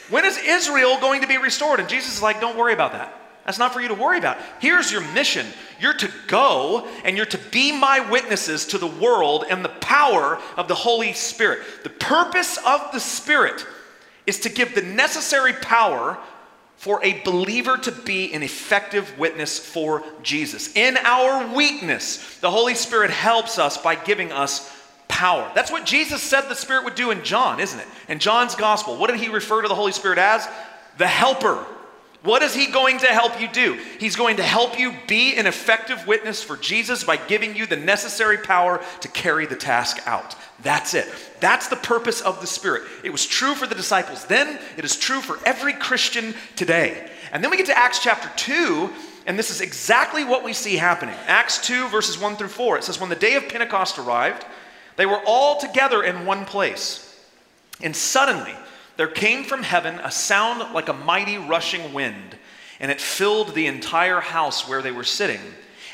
When 0.10 0.26
is 0.26 0.38
Israel 0.38 1.00
going 1.00 1.22
to 1.22 1.28
be 1.28 1.38
restored? 1.38 1.80
And 1.80 1.90
Jesus 1.90 2.18
is 2.18 2.22
like, 2.22 2.40
don't 2.40 2.58
worry 2.58 2.74
about 2.74 2.92
that. 2.92 3.14
That's 3.46 3.58
not 3.58 3.74
for 3.74 3.80
you 3.80 3.88
to 3.88 3.94
worry 3.94 4.18
about. 4.18 4.38
Here's 4.60 4.92
your 4.92 5.02
mission 5.14 5.48
you're 5.80 5.94
to 5.94 6.12
go 6.28 6.86
and 7.06 7.16
you're 7.16 7.26
to 7.28 7.38
be 7.50 7.72
my 7.72 8.02
witnesses 8.12 8.66
to 8.68 8.78
the 8.78 8.88
world 8.88 9.46
and 9.50 9.64
the 9.64 9.70
power 9.70 10.40
of 10.58 10.68
the 10.68 10.76
Holy 10.76 11.14
Spirit. 11.14 11.62
The 11.84 11.90
purpose 11.90 12.58
of 12.66 12.92
the 12.92 13.00
Spirit 13.00 13.66
is 14.26 14.42
to 14.42 14.50
give 14.50 14.76
the 14.76 14.82
necessary 14.82 15.54
power 15.54 16.18
for 16.78 17.04
a 17.04 17.22
believer 17.22 17.76
to 17.78 17.92
be 17.92 18.34
an 18.34 18.44
effective 18.44 19.18
witness 19.18 19.60
for 19.60 20.04
Jesus. 20.24 20.76
In 20.76 20.96
our 20.98 21.54
weakness, 21.56 22.38
the 22.38 22.52
Holy 22.52 22.76
Spirit 22.76 23.10
helps 23.10 23.60
us 23.60 23.78
by 23.78 23.96
giving 23.96 24.32
us 24.32 24.74
power. 25.08 25.52
That's 25.56 25.72
what 25.72 25.86
Jesus 25.86 26.22
said 26.22 26.42
the 26.42 26.56
Spirit 26.56 26.86
would 26.86 26.96
do 26.96 27.10
in 27.12 27.24
John, 27.24 27.60
isn't 27.60 27.80
it? 27.80 27.88
In 28.08 28.20
John's 28.20 28.56
gospel, 28.56 28.98
what 28.98 29.10
did 29.10 29.20
he 29.20 29.30
refer 29.30 29.64
to 29.64 29.68
the 29.68 29.76
Holy 29.76 29.92
Spirit 29.92 30.20
as? 30.20 30.48
The 31.00 31.08
helper. 31.08 31.66
What 32.24 32.44
is 32.44 32.54
he 32.54 32.68
going 32.68 33.00
to 33.00 33.08
help 33.08 33.40
you 33.40 33.48
do? 33.48 33.80
He's 34.00 34.16
going 34.16 34.38
to 34.38 34.44
help 34.44 34.80
you 34.80 34.94
be 35.08 35.36
an 35.36 35.48
effective 35.48 36.06
witness 36.06 36.44
for 36.44 36.58
Jesus 36.58 37.04
by 37.04 37.18
giving 37.18 37.56
you 37.56 37.66
the 37.66 37.76
necessary 37.76 38.38
power 38.38 38.84
to 39.02 39.08
carry 39.08 39.46
the 39.46 39.56
task 39.56 40.00
out. 40.06 40.36
That's 40.64 40.94
it. 40.94 41.08
That's 41.40 41.68
the 41.68 41.76
purpose 41.76 42.22
of 42.22 42.42
the 42.42 42.48
Spirit. 42.48 42.84
It 43.04 43.12
was 43.12 43.26
true 43.26 43.54
for 43.54 43.68
the 43.68 43.76
disciples 43.76 44.26
then, 44.26 44.60
it 44.76 44.86
is 44.86 44.96
true 44.96 45.22
for 45.22 45.40
every 45.46 45.74
Christian 45.74 46.34
today. 46.56 47.10
And 47.32 47.44
then 47.44 47.52
we 47.52 47.58
get 47.58 47.68
to 47.68 47.78
Acts 47.78 48.00
chapter 48.00 48.30
2, 48.38 48.90
And 49.26 49.38
this 49.38 49.52
is 49.52 49.62
exactly 49.62 50.24
what 50.24 50.44
we 50.44 50.54
see 50.54 50.78
happening. 50.78 51.16
Acts 51.28 51.66
2, 51.68 51.90
verses 51.90 52.18
1 52.18 52.38
through 52.38 52.48
4. 52.48 52.78
It 52.78 52.84
says, 52.84 53.00
When 53.00 53.10
the 53.10 53.16
day 53.16 53.36
of 53.36 53.50
Pentecost 53.50 54.00
arrived, 54.00 54.46
they 54.96 55.06
were 55.06 55.22
all 55.26 55.60
together 55.60 56.04
in 56.04 56.26
one 56.26 56.46
place. 56.46 57.04
And 57.82 57.96
suddenly 57.96 58.56
there 58.96 59.08
came 59.08 59.44
from 59.44 59.64
heaven 59.64 60.00
a 60.00 60.12
sound 60.12 60.74
like 60.74 60.90
a 60.90 60.94
mighty 60.94 61.38
rushing 61.38 61.94
wind, 61.94 62.38
and 62.80 62.92
it 62.92 63.00
filled 63.00 63.54
the 63.54 63.68
entire 63.68 64.20
house 64.20 64.68
where 64.68 64.82
they 64.82 64.92
were 64.92 65.04
sitting. 65.04 65.40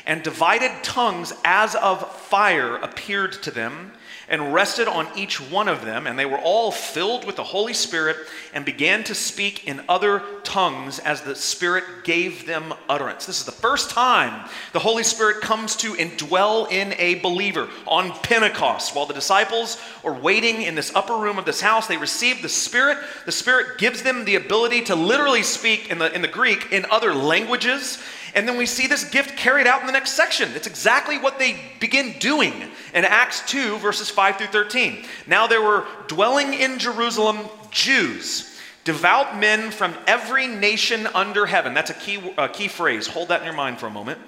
And 0.06 0.22
divided 0.22 0.70
tongues 0.82 1.32
as 1.44 1.74
of 1.74 2.14
fire 2.14 2.76
appeared 2.76 3.32
to 3.44 3.50
them 3.50 3.92
and 4.28 4.54
rested 4.54 4.88
on 4.88 5.06
each 5.16 5.40
one 5.40 5.68
of 5.68 5.84
them, 5.84 6.06
and 6.06 6.18
they 6.18 6.24
were 6.26 6.38
all 6.38 6.70
filled 6.72 7.26
with 7.26 7.36
the 7.36 7.44
Holy 7.44 7.74
Spirit 7.74 8.16
and 8.52 8.64
began 8.64 9.04
to 9.04 9.14
speak 9.14 9.66
in 9.66 9.82
other 9.88 10.22
tongues 10.42 10.98
as 10.98 11.22
the 11.22 11.34
Spirit 11.34 11.84
gave 12.04 12.46
them 12.46 12.72
utterance. 12.88 13.26
This 13.26 13.38
is 13.40 13.44
the 13.44 13.52
first 13.52 13.90
time 13.90 14.48
the 14.72 14.78
Holy 14.78 15.02
Spirit 15.02 15.42
comes 15.42 15.76
to 15.76 15.92
indwell 15.94 16.70
in 16.70 16.94
a 16.98 17.16
believer 17.16 17.68
on 17.86 18.12
Pentecost. 18.20 18.94
While 18.94 19.06
the 19.06 19.14
disciples 19.14 19.80
are 20.04 20.14
waiting 20.14 20.62
in 20.62 20.74
this 20.74 20.94
upper 20.94 21.16
room 21.16 21.38
of 21.38 21.44
this 21.44 21.60
house, 21.60 21.86
they 21.86 21.96
receive 21.96 22.40
the 22.40 22.48
Spirit. 22.48 22.98
The 23.26 23.32
Spirit 23.32 23.78
gives 23.78 24.02
them 24.02 24.24
the 24.24 24.36
ability 24.36 24.82
to 24.82 24.94
literally 24.94 25.42
speak 25.42 25.90
in 25.90 25.98
the, 25.98 26.12
in 26.14 26.22
the 26.22 26.28
Greek 26.28 26.72
in 26.72 26.86
other 26.90 27.14
languages. 27.14 28.02
And 28.34 28.48
then 28.48 28.56
we 28.56 28.66
see 28.66 28.88
this 28.88 29.08
gift 29.08 29.36
carried 29.36 29.66
out 29.66 29.80
in 29.80 29.86
the 29.86 29.92
next 29.92 30.10
section. 30.10 30.50
It's 30.54 30.66
exactly 30.66 31.18
what 31.18 31.38
they 31.38 31.56
begin 31.78 32.16
doing 32.18 32.52
in 32.92 33.04
Acts 33.04 33.48
2, 33.48 33.78
verses 33.78 34.10
5 34.10 34.36
through 34.36 34.48
13. 34.48 35.04
Now 35.26 35.46
there 35.46 35.62
were 35.62 35.86
dwelling 36.08 36.52
in 36.52 36.78
Jerusalem 36.78 37.38
Jews, 37.70 38.58
devout 38.82 39.38
men 39.38 39.70
from 39.70 39.94
every 40.08 40.48
nation 40.48 41.06
under 41.14 41.46
heaven. 41.46 41.74
That's 41.74 41.90
a 41.90 41.94
key, 41.94 42.34
a 42.36 42.48
key 42.48 42.66
phrase. 42.66 43.06
Hold 43.06 43.28
that 43.28 43.40
in 43.40 43.46
your 43.46 43.54
mind 43.54 43.78
for 43.78 43.86
a 43.86 43.90
moment. 43.90 44.18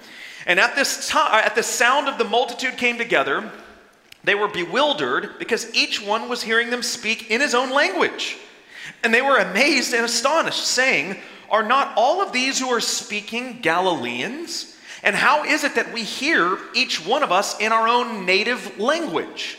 And 0.45 0.59
at 0.59 0.75
this 0.75 1.09
time, 1.09 1.43
at 1.45 1.55
the 1.55 1.63
sound 1.63 2.07
of 2.07 2.17
the 2.17 2.23
multitude 2.23 2.77
came 2.77 2.97
together, 2.97 3.51
they 4.23 4.35
were 4.35 4.47
bewildered 4.47 5.37
because 5.37 5.73
each 5.75 6.01
one 6.01 6.29
was 6.29 6.41
hearing 6.41 6.69
them 6.69 6.81
speak 6.81 7.29
in 7.29 7.41
his 7.41 7.53
own 7.53 7.71
language. 7.71 8.37
And 9.03 9.13
they 9.13 9.21
were 9.21 9.37
amazed 9.37 9.93
and 9.93 10.05
astonished, 10.05 10.65
saying, 10.65 11.17
are 11.49 11.63
not 11.63 11.93
all 11.95 12.21
of 12.21 12.31
these 12.31 12.59
who 12.59 12.69
are 12.69 12.81
speaking 12.81 13.59
Galileans? 13.61 14.75
And 15.03 15.15
how 15.15 15.43
is 15.45 15.63
it 15.63 15.75
that 15.75 15.93
we 15.93 16.03
hear 16.03 16.57
each 16.73 17.05
one 17.05 17.23
of 17.23 17.31
us 17.31 17.59
in 17.59 17.71
our 17.71 17.87
own 17.87 18.25
native 18.25 18.79
language? 18.79 19.57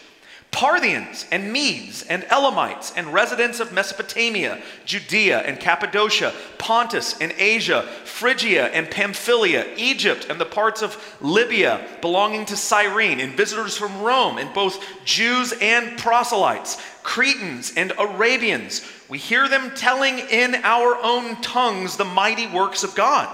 Parthians 0.50 1.26
and 1.31 1.52
Medes 1.52 2.02
and 2.02 2.25
Elamites 2.25 2.93
and 2.97 3.12
residents 3.12 3.61
of 3.61 3.73
Mesopotamia, 3.73 4.61
Judea 4.85 5.40
and 5.40 5.61
Cappadocia, 5.61 6.33
Pontus 6.59 7.21
and 7.21 7.33
Asia, 7.38 7.83
Phrygia 8.05 8.67
and 8.69 8.90
Pamphylia, 8.90 9.67
Egypt 9.76 10.26
and 10.28 10.40
the 10.40 10.45
parts 10.45 10.83
of 10.83 11.17
Libya 11.21 11.87
belonging 12.00 12.45
to 12.47 12.57
Cyrene, 12.57 13.21
and 13.21 13.37
visitors 13.37 13.76
from 13.76 14.02
Rome, 14.02 14.38
and 14.38 14.52
both 14.52 14.83
Jews 15.05 15.55
and 15.61 15.99
proselytes, 15.99 16.81
Cretans 17.02 17.73
and 17.76 17.93
Arabians. 17.99 18.85
We 19.09 19.19
hear 19.19 19.49
them 19.49 19.73
telling 19.75 20.19
in 20.19 20.57
our 20.57 20.97
own 21.02 21.40
tongues 21.40 21.97
the 21.97 22.05
mighty 22.05 22.47
works 22.47 22.85
of 22.85 22.95
God. 22.95 23.28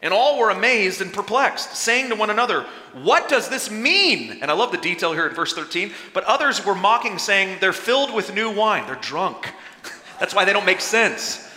And 0.00 0.14
all 0.14 0.38
were 0.38 0.50
amazed 0.50 1.00
and 1.00 1.12
perplexed, 1.12 1.74
saying 1.74 2.10
to 2.10 2.14
one 2.14 2.30
another, 2.30 2.64
What 2.92 3.28
does 3.28 3.48
this 3.48 3.70
mean? 3.70 4.38
And 4.40 4.50
I 4.50 4.54
love 4.54 4.70
the 4.70 4.78
detail 4.78 5.12
here 5.12 5.26
in 5.26 5.34
verse 5.34 5.52
13. 5.52 5.92
But 6.14 6.24
others 6.24 6.64
were 6.64 6.74
mocking, 6.74 7.18
saying, 7.18 7.58
They're 7.60 7.72
filled 7.72 8.14
with 8.14 8.32
new 8.32 8.50
wine. 8.50 8.86
They're 8.86 8.94
drunk. 8.96 9.52
That's 10.20 10.34
why 10.34 10.44
they 10.44 10.52
don't 10.52 10.66
make 10.66 10.80
sense. 10.80 11.48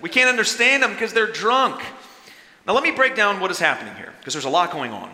We 0.00 0.08
can't 0.08 0.28
understand 0.28 0.82
them 0.82 0.92
because 0.92 1.12
they're 1.12 1.32
drunk. 1.32 1.82
Now, 2.66 2.74
let 2.74 2.84
me 2.84 2.92
break 2.92 3.16
down 3.16 3.40
what 3.40 3.50
is 3.50 3.58
happening 3.58 3.94
here, 3.96 4.12
because 4.20 4.34
there's 4.34 4.44
a 4.44 4.50
lot 4.50 4.70
going 4.70 4.92
on. 4.92 5.10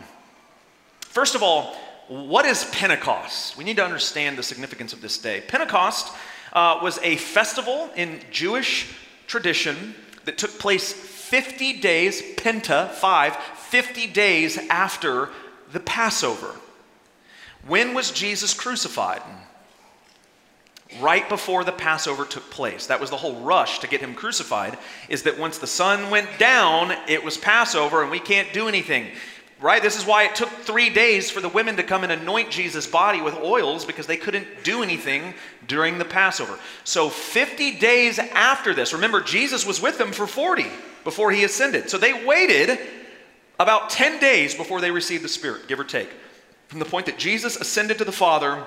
First 1.01 1.35
of 1.35 1.43
all, 1.43 1.77
what 2.09 2.45
is 2.45 2.65
Pentecost? 2.73 3.57
We 3.57 3.65
need 3.65 3.77
to 3.77 3.85
understand 3.85 4.37
the 4.37 4.43
significance 4.43 4.93
of 4.93 5.01
this 5.01 5.17
day. 5.17 5.43
Pentecost 5.47 6.13
uh, 6.53 6.81
was 6.83 6.99
a 7.03 7.17
festival 7.17 7.89
in 7.97 8.21
Jewish 8.31 8.95
tradition 9.27 9.95
that 10.25 10.37
took 10.37 10.59
place 10.59 10.93
50 11.25 11.81
days, 11.81 12.21
Penta, 12.37 12.91
five, 12.91 13.35
50 13.37 14.07
days 14.09 14.59
after 14.69 15.31
the 15.73 15.81
Passover. 15.81 16.55
When 17.67 17.95
was 17.95 18.13
Jesus 18.13 18.53
crucified? 18.53 19.23
Right 21.01 21.27
before 21.27 21.65
the 21.65 21.73
Passover 21.73 22.27
took 22.27 22.51
place. 22.51 22.87
That 22.87 23.01
was 23.01 23.09
the 23.09 23.17
whole 23.17 23.41
rush 23.41 23.79
to 23.79 23.89
get 23.89 24.03
him 24.03 24.15
crucified, 24.15 24.77
is 25.09 25.23
that 25.23 25.39
once 25.39 25.57
the 25.57 25.67
sun 25.67 26.11
went 26.11 26.29
down, 26.39 26.95
it 27.09 27.25
was 27.25 27.39
Passover 27.39 28.03
and 28.03 28.11
we 28.11 28.21
can't 28.21 28.53
do 28.53 28.69
anything. 28.69 29.09
Right? 29.63 29.83
This 29.83 29.97
is 29.97 30.05
why 30.05 30.25
it 30.25 30.35
took 30.35 30.51
three 30.51 30.91
days 30.91 31.31
for 31.31 31.41
the 31.41 31.49
women 31.49 31.77
to 31.77 31.83
come 31.83 32.03
and 32.03 32.13
anoint 32.13 32.51
Jesus' 32.51 32.87
body 32.87 33.23
with 33.23 33.35
oils 33.35 33.87
because 33.87 34.07
they 34.07 34.19
couldn't 34.19 34.47
do 34.63 34.83
anything 34.83 35.33
during 35.67 35.97
the 35.97 36.05
Passover. 36.05 36.59
So, 36.85 37.09
50 37.09 37.79
days 37.79 38.19
after 38.19 38.75
this, 38.75 38.93
remember, 38.93 39.23
Jesus 39.23 39.65
was 39.65 39.81
with 39.81 39.97
them 39.97 40.13
for 40.13 40.27
40 40.27 40.67
before 41.05 41.31
he 41.31 41.45
ascended. 41.45 41.91
So, 41.91 41.99
they 41.99 42.25
waited 42.25 42.79
about 43.59 43.91
10 43.91 44.21
days 44.21 44.55
before 44.55 44.81
they 44.81 44.91
received 44.91 45.23
the 45.23 45.29
Spirit, 45.29 45.69
give 45.69 45.79
or 45.79 45.85
take, 45.85 46.11
from 46.69 46.79
the 46.81 46.85
point 46.85 47.07
that 47.07 47.19
Jesus 47.19 47.57
ascended 47.57 47.99
to 47.99 48.05
the 48.05 48.13
Father 48.13 48.67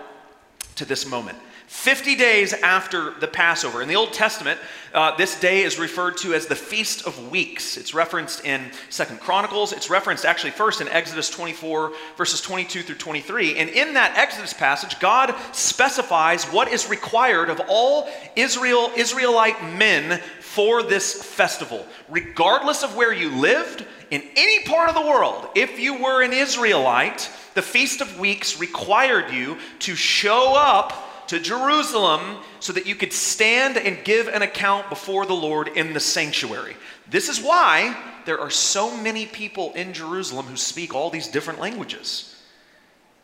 to 0.75 0.85
this 0.85 1.05
moment. 1.05 1.37
50 1.67 2.15
days 2.15 2.53
after 2.53 3.11
the 3.19 3.27
Passover. 3.27 3.81
In 3.81 3.89
the 3.89 3.95
Old 3.97 4.13
Testament, 4.13 4.57
uh, 4.93 5.17
this 5.17 5.37
day 5.37 5.63
is 5.63 5.77
referred 5.77 6.15
to 6.17 6.33
as 6.33 6.47
the 6.47 6.55
Feast 6.55 7.05
of 7.05 7.29
Weeks. 7.29 7.75
It's 7.75 7.93
referenced 7.93 8.45
in 8.45 8.71
Second 8.89 9.19
Chronicles. 9.19 9.73
It's 9.73 9.89
referenced 9.89 10.23
actually 10.23 10.51
first 10.51 10.79
in 10.79 10.87
Exodus 10.87 11.29
24, 11.29 11.91
verses 12.15 12.39
22 12.39 12.83
through 12.83 12.95
23. 12.95 13.57
And 13.57 13.69
in 13.69 13.95
that 13.95 14.17
Exodus 14.17 14.53
passage, 14.53 14.97
God 15.01 15.35
specifies 15.51 16.45
what 16.45 16.71
is 16.71 16.89
required 16.89 17.49
of 17.49 17.61
all 17.67 18.09
Israel, 18.37 18.89
Israelite 18.95 19.61
men 19.73 20.21
for 20.57 20.81
this 20.81 21.13
festival. 21.13 21.85
Regardless 22.09 22.81
of 22.81 22.95
where 22.95 23.13
you 23.13 23.29
lived, 23.29 23.85
in 24.09 24.23
any 24.35 24.63
part 24.63 24.89
of 24.89 24.95
the 24.95 25.01
world, 25.01 25.47
if 25.53 25.79
you 25.79 26.01
were 26.01 26.23
an 26.23 26.33
Israelite, 26.33 27.29
the 27.53 27.61
Feast 27.61 28.01
of 28.01 28.19
Weeks 28.19 28.59
required 28.59 29.31
you 29.31 29.59
to 29.81 29.93
show 29.93 30.55
up 30.55 31.27
to 31.27 31.39
Jerusalem 31.39 32.37
so 32.59 32.73
that 32.73 32.87
you 32.87 32.95
could 32.95 33.13
stand 33.13 33.77
and 33.77 34.03
give 34.03 34.29
an 34.29 34.41
account 34.41 34.89
before 34.89 35.27
the 35.27 35.35
Lord 35.35 35.67
in 35.67 35.93
the 35.93 35.99
sanctuary. 35.99 36.75
This 37.07 37.29
is 37.29 37.39
why 37.39 37.95
there 38.25 38.39
are 38.39 38.49
so 38.49 38.97
many 38.97 39.27
people 39.27 39.73
in 39.73 39.93
Jerusalem 39.93 40.47
who 40.47 40.57
speak 40.57 40.95
all 40.95 41.11
these 41.11 41.27
different 41.27 41.59
languages. 41.59 42.33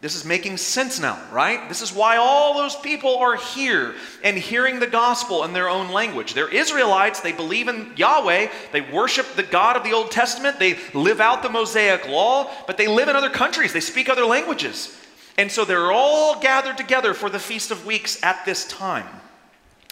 This 0.04 0.16
is 0.16 0.26
making 0.26 0.58
sense 0.58 1.00
now, 1.00 1.18
right? 1.32 1.70
This 1.70 1.82
is 1.82 1.94
why 1.94 2.18
all 2.18 2.56
those 2.56 2.76
people 2.76 3.20
are 3.20 3.38
here 3.38 3.96
and 4.22 4.38
hearing 4.38 4.82
the 4.82 4.86
gospel 4.86 5.46
in 5.46 5.54
their 5.54 5.70
own 5.70 5.92
language. 5.92 6.34
They're 6.34 6.54
Israelites, 6.54 7.22
they 7.22 7.32
believe 7.32 7.70
in 7.70 7.94
Yahweh, 7.96 8.50
they 8.74 8.82
worship 8.82 9.26
the 9.38 9.44
God 9.44 9.78
of 9.78 9.86
the 9.86 9.94
Old 9.94 10.12
Testament, 10.12 10.60
they 10.60 10.78
live 10.94 11.22
out 11.22 11.42
the 11.42 11.48
Mosaic 11.48 12.06
law, 12.10 12.52
but 12.68 12.76
they 12.76 12.90
live 12.90 13.08
in 13.08 13.16
other 13.16 13.30
countries, 13.30 13.72
they 13.72 13.80
speak 13.80 14.10
other 14.10 14.26
languages. 14.26 14.94
And 15.38 15.50
so 15.50 15.64
they're 15.64 15.94
all 15.94 16.38
gathered 16.38 16.78
together 16.78 17.14
for 17.14 17.30
the 17.30 17.40
Feast 17.40 17.72
of 17.72 17.86
Weeks 17.86 18.22
at 18.22 18.44
this 18.44 18.68
time. 18.68 19.08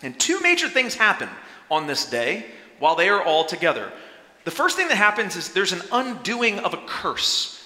And 0.04 0.20
two 0.20 0.42
major 0.42 0.68
things 0.68 0.94
happen 0.94 1.30
on 1.70 1.88
this 1.88 2.06
day 2.06 2.48
while 2.80 2.98
they 2.98 3.08
are 3.08 3.24
all 3.24 3.46
together. 3.46 3.90
The 4.44 4.52
first 4.52 4.76
thing 4.76 4.90
that 4.90 4.98
happens 4.98 5.38
is 5.38 5.54
there's 5.54 5.72
an 5.72 5.84
undoing 5.90 6.60
of 6.60 6.74
a 6.74 6.84
curse 6.86 7.61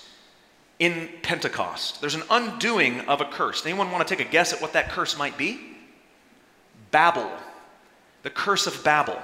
in 0.79 1.10
Pentecost. 1.22 2.01
There's 2.01 2.15
an 2.15 2.24
undoing 2.29 3.01
of 3.01 3.22
a 3.22 3.25
curse. 3.25 3.65
Anyone 3.65 3.91
want 3.91 4.08
to 4.08 4.15
take 4.15 4.25
a 4.25 4.29
guess 4.29 4.53
at 4.53 4.62
what 4.62 4.74
that 4.74 4.89
curse 4.89 5.17
might 5.17 5.38
be? 5.38 5.60
Babel. 6.91 7.29
The 8.24 8.29
curse 8.29 8.67
of 8.67 8.84
Babel. 8.84 9.20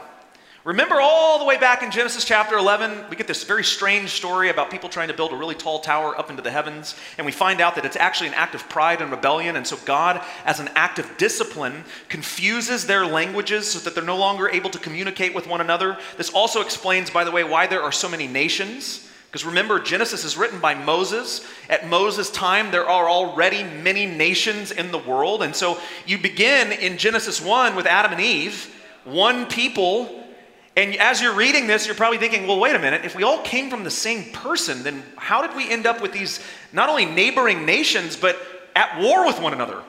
Remember 0.63 1.01
all 1.01 1.39
the 1.39 1.45
way 1.45 1.57
back 1.57 1.81
in 1.81 1.89
Genesis 1.89 2.23
chapter 2.23 2.55
11, 2.55 3.09
we 3.09 3.15
get 3.15 3.27
this 3.27 3.43
very 3.43 3.63
strange 3.63 4.11
story 4.11 4.49
about 4.49 4.69
people 4.69 4.89
trying 4.89 5.07
to 5.07 5.13
build 5.13 5.31
a 5.31 5.35
really 5.35 5.55
tall 5.55 5.79
tower 5.79 6.15
up 6.15 6.29
into 6.29 6.43
the 6.43 6.51
heavens, 6.51 6.93
and 7.17 7.25
we 7.25 7.31
find 7.31 7.59
out 7.59 7.73
that 7.73 7.85
it's 7.85 7.95
actually 7.95 8.27
an 8.27 8.35
act 8.35 8.53
of 8.53 8.69
pride 8.69 9.01
and 9.01 9.09
rebellion, 9.09 9.55
and 9.55 9.65
so 9.65 9.75
God, 9.85 10.23
as 10.45 10.59
an 10.59 10.69
act 10.75 10.99
of 10.99 11.17
discipline, 11.17 11.83
confuses 12.09 12.85
their 12.85 13.07
languages 13.07 13.71
so 13.71 13.79
that 13.79 13.95
they're 13.95 14.03
no 14.03 14.17
longer 14.17 14.49
able 14.49 14.69
to 14.69 14.77
communicate 14.77 15.33
with 15.33 15.47
one 15.47 15.61
another. 15.61 15.97
This 16.15 16.29
also 16.29 16.61
explains, 16.61 17.09
by 17.09 17.23
the 17.23 17.31
way, 17.31 17.43
why 17.43 17.65
there 17.65 17.81
are 17.81 17.91
so 17.91 18.07
many 18.07 18.27
nations. 18.27 19.09
Because 19.31 19.45
remember, 19.45 19.79
Genesis 19.79 20.25
is 20.25 20.35
written 20.35 20.59
by 20.59 20.75
Moses. 20.75 21.47
At 21.69 21.87
Moses' 21.87 22.29
time, 22.29 22.69
there 22.69 22.87
are 22.87 23.09
already 23.09 23.63
many 23.63 24.05
nations 24.05 24.71
in 24.71 24.91
the 24.91 24.97
world. 24.97 25.41
And 25.41 25.55
so 25.55 25.79
you 26.05 26.17
begin 26.17 26.73
in 26.73 26.97
Genesis 26.97 27.41
1 27.41 27.75
with 27.75 27.85
Adam 27.85 28.11
and 28.11 28.21
Eve, 28.21 28.75
one 29.05 29.45
people 29.45 30.21
and 30.77 30.95
as 30.95 31.21
you're 31.21 31.33
reading 31.33 31.67
this, 31.67 31.85
you're 31.85 31.95
probably 31.95 32.17
thinking, 32.17 32.47
well, 32.47 32.59
wait 32.59 32.75
a 32.75 32.79
minute. 32.79 33.03
If 33.03 33.15
we 33.15 33.23
all 33.23 33.41
came 33.41 33.69
from 33.69 33.83
the 33.83 33.91
same 33.91 34.31
person, 34.31 34.83
then 34.83 35.03
how 35.17 35.45
did 35.45 35.55
we 35.55 35.69
end 35.69 35.85
up 35.85 36.01
with 36.01 36.13
these 36.13 36.39
not 36.71 36.87
only 36.87 37.05
neighboring 37.05 37.65
nations, 37.65 38.15
but 38.15 38.37
at 38.75 38.99
war 39.01 39.25
with 39.25 39.41
one 39.41 39.51
another? 39.51 39.81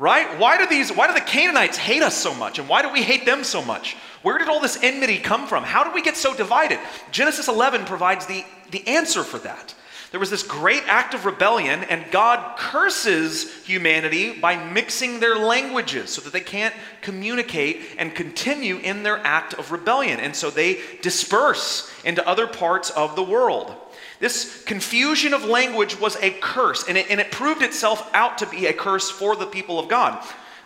Right? 0.00 0.26
Why 0.38 0.58
do 0.58 0.66
these 0.66 0.90
why 0.90 1.06
do 1.06 1.12
the 1.12 1.20
Canaanites 1.20 1.76
hate 1.76 2.02
us 2.02 2.16
so 2.16 2.34
much? 2.34 2.58
And 2.58 2.68
why 2.68 2.82
do 2.82 2.90
we 2.90 3.02
hate 3.02 3.24
them 3.24 3.44
so 3.44 3.62
much? 3.62 3.96
Where 4.22 4.38
did 4.38 4.48
all 4.48 4.60
this 4.60 4.82
enmity 4.82 5.18
come 5.18 5.46
from? 5.46 5.64
How 5.64 5.84
did 5.84 5.94
we 5.94 6.02
get 6.02 6.16
so 6.16 6.34
divided? 6.34 6.78
Genesis 7.10 7.48
11 7.48 7.86
provides 7.86 8.26
the, 8.26 8.44
the 8.70 8.86
answer 8.86 9.24
for 9.24 9.38
that. 9.38 9.74
There 10.10 10.20
was 10.20 10.30
this 10.30 10.42
great 10.42 10.82
act 10.88 11.14
of 11.14 11.24
rebellion, 11.24 11.84
and 11.84 12.10
God 12.10 12.58
curses 12.58 13.64
humanity 13.64 14.32
by 14.32 14.56
mixing 14.56 15.20
their 15.20 15.36
languages 15.36 16.10
so 16.10 16.20
that 16.22 16.32
they 16.32 16.40
can't 16.40 16.74
communicate 17.00 17.82
and 17.96 18.12
continue 18.12 18.78
in 18.78 19.04
their 19.04 19.18
act 19.18 19.54
of 19.54 19.70
rebellion. 19.70 20.18
And 20.18 20.34
so 20.34 20.50
they 20.50 20.80
disperse 21.00 21.88
into 22.04 22.26
other 22.28 22.48
parts 22.48 22.90
of 22.90 23.14
the 23.14 23.22
world. 23.22 23.72
This 24.18 24.64
confusion 24.64 25.32
of 25.32 25.44
language 25.44 25.98
was 25.98 26.16
a 26.16 26.30
curse, 26.30 26.88
and 26.88 26.98
it, 26.98 27.08
and 27.08 27.20
it 27.20 27.30
proved 27.30 27.62
itself 27.62 28.10
out 28.12 28.38
to 28.38 28.46
be 28.46 28.66
a 28.66 28.72
curse 28.72 29.10
for 29.10 29.36
the 29.36 29.46
people 29.46 29.78
of 29.78 29.88
God. 29.88 30.22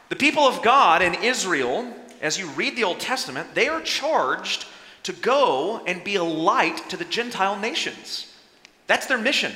The 0.08 0.16
people 0.16 0.44
of 0.44 0.62
God 0.62 1.02
in 1.02 1.14
Israel, 1.22 1.92
as 2.24 2.38
you 2.38 2.48
read 2.50 2.74
the 2.74 2.84
Old 2.84 3.00
Testament, 3.00 3.54
they 3.54 3.68
are 3.68 3.82
charged 3.82 4.66
to 5.02 5.12
go 5.12 5.82
and 5.86 6.02
be 6.02 6.16
a 6.16 6.24
light 6.24 6.88
to 6.88 6.96
the 6.96 7.04
Gentile 7.04 7.58
nations. 7.58 8.32
That's 8.86 9.06
their 9.06 9.18
mission. 9.18 9.52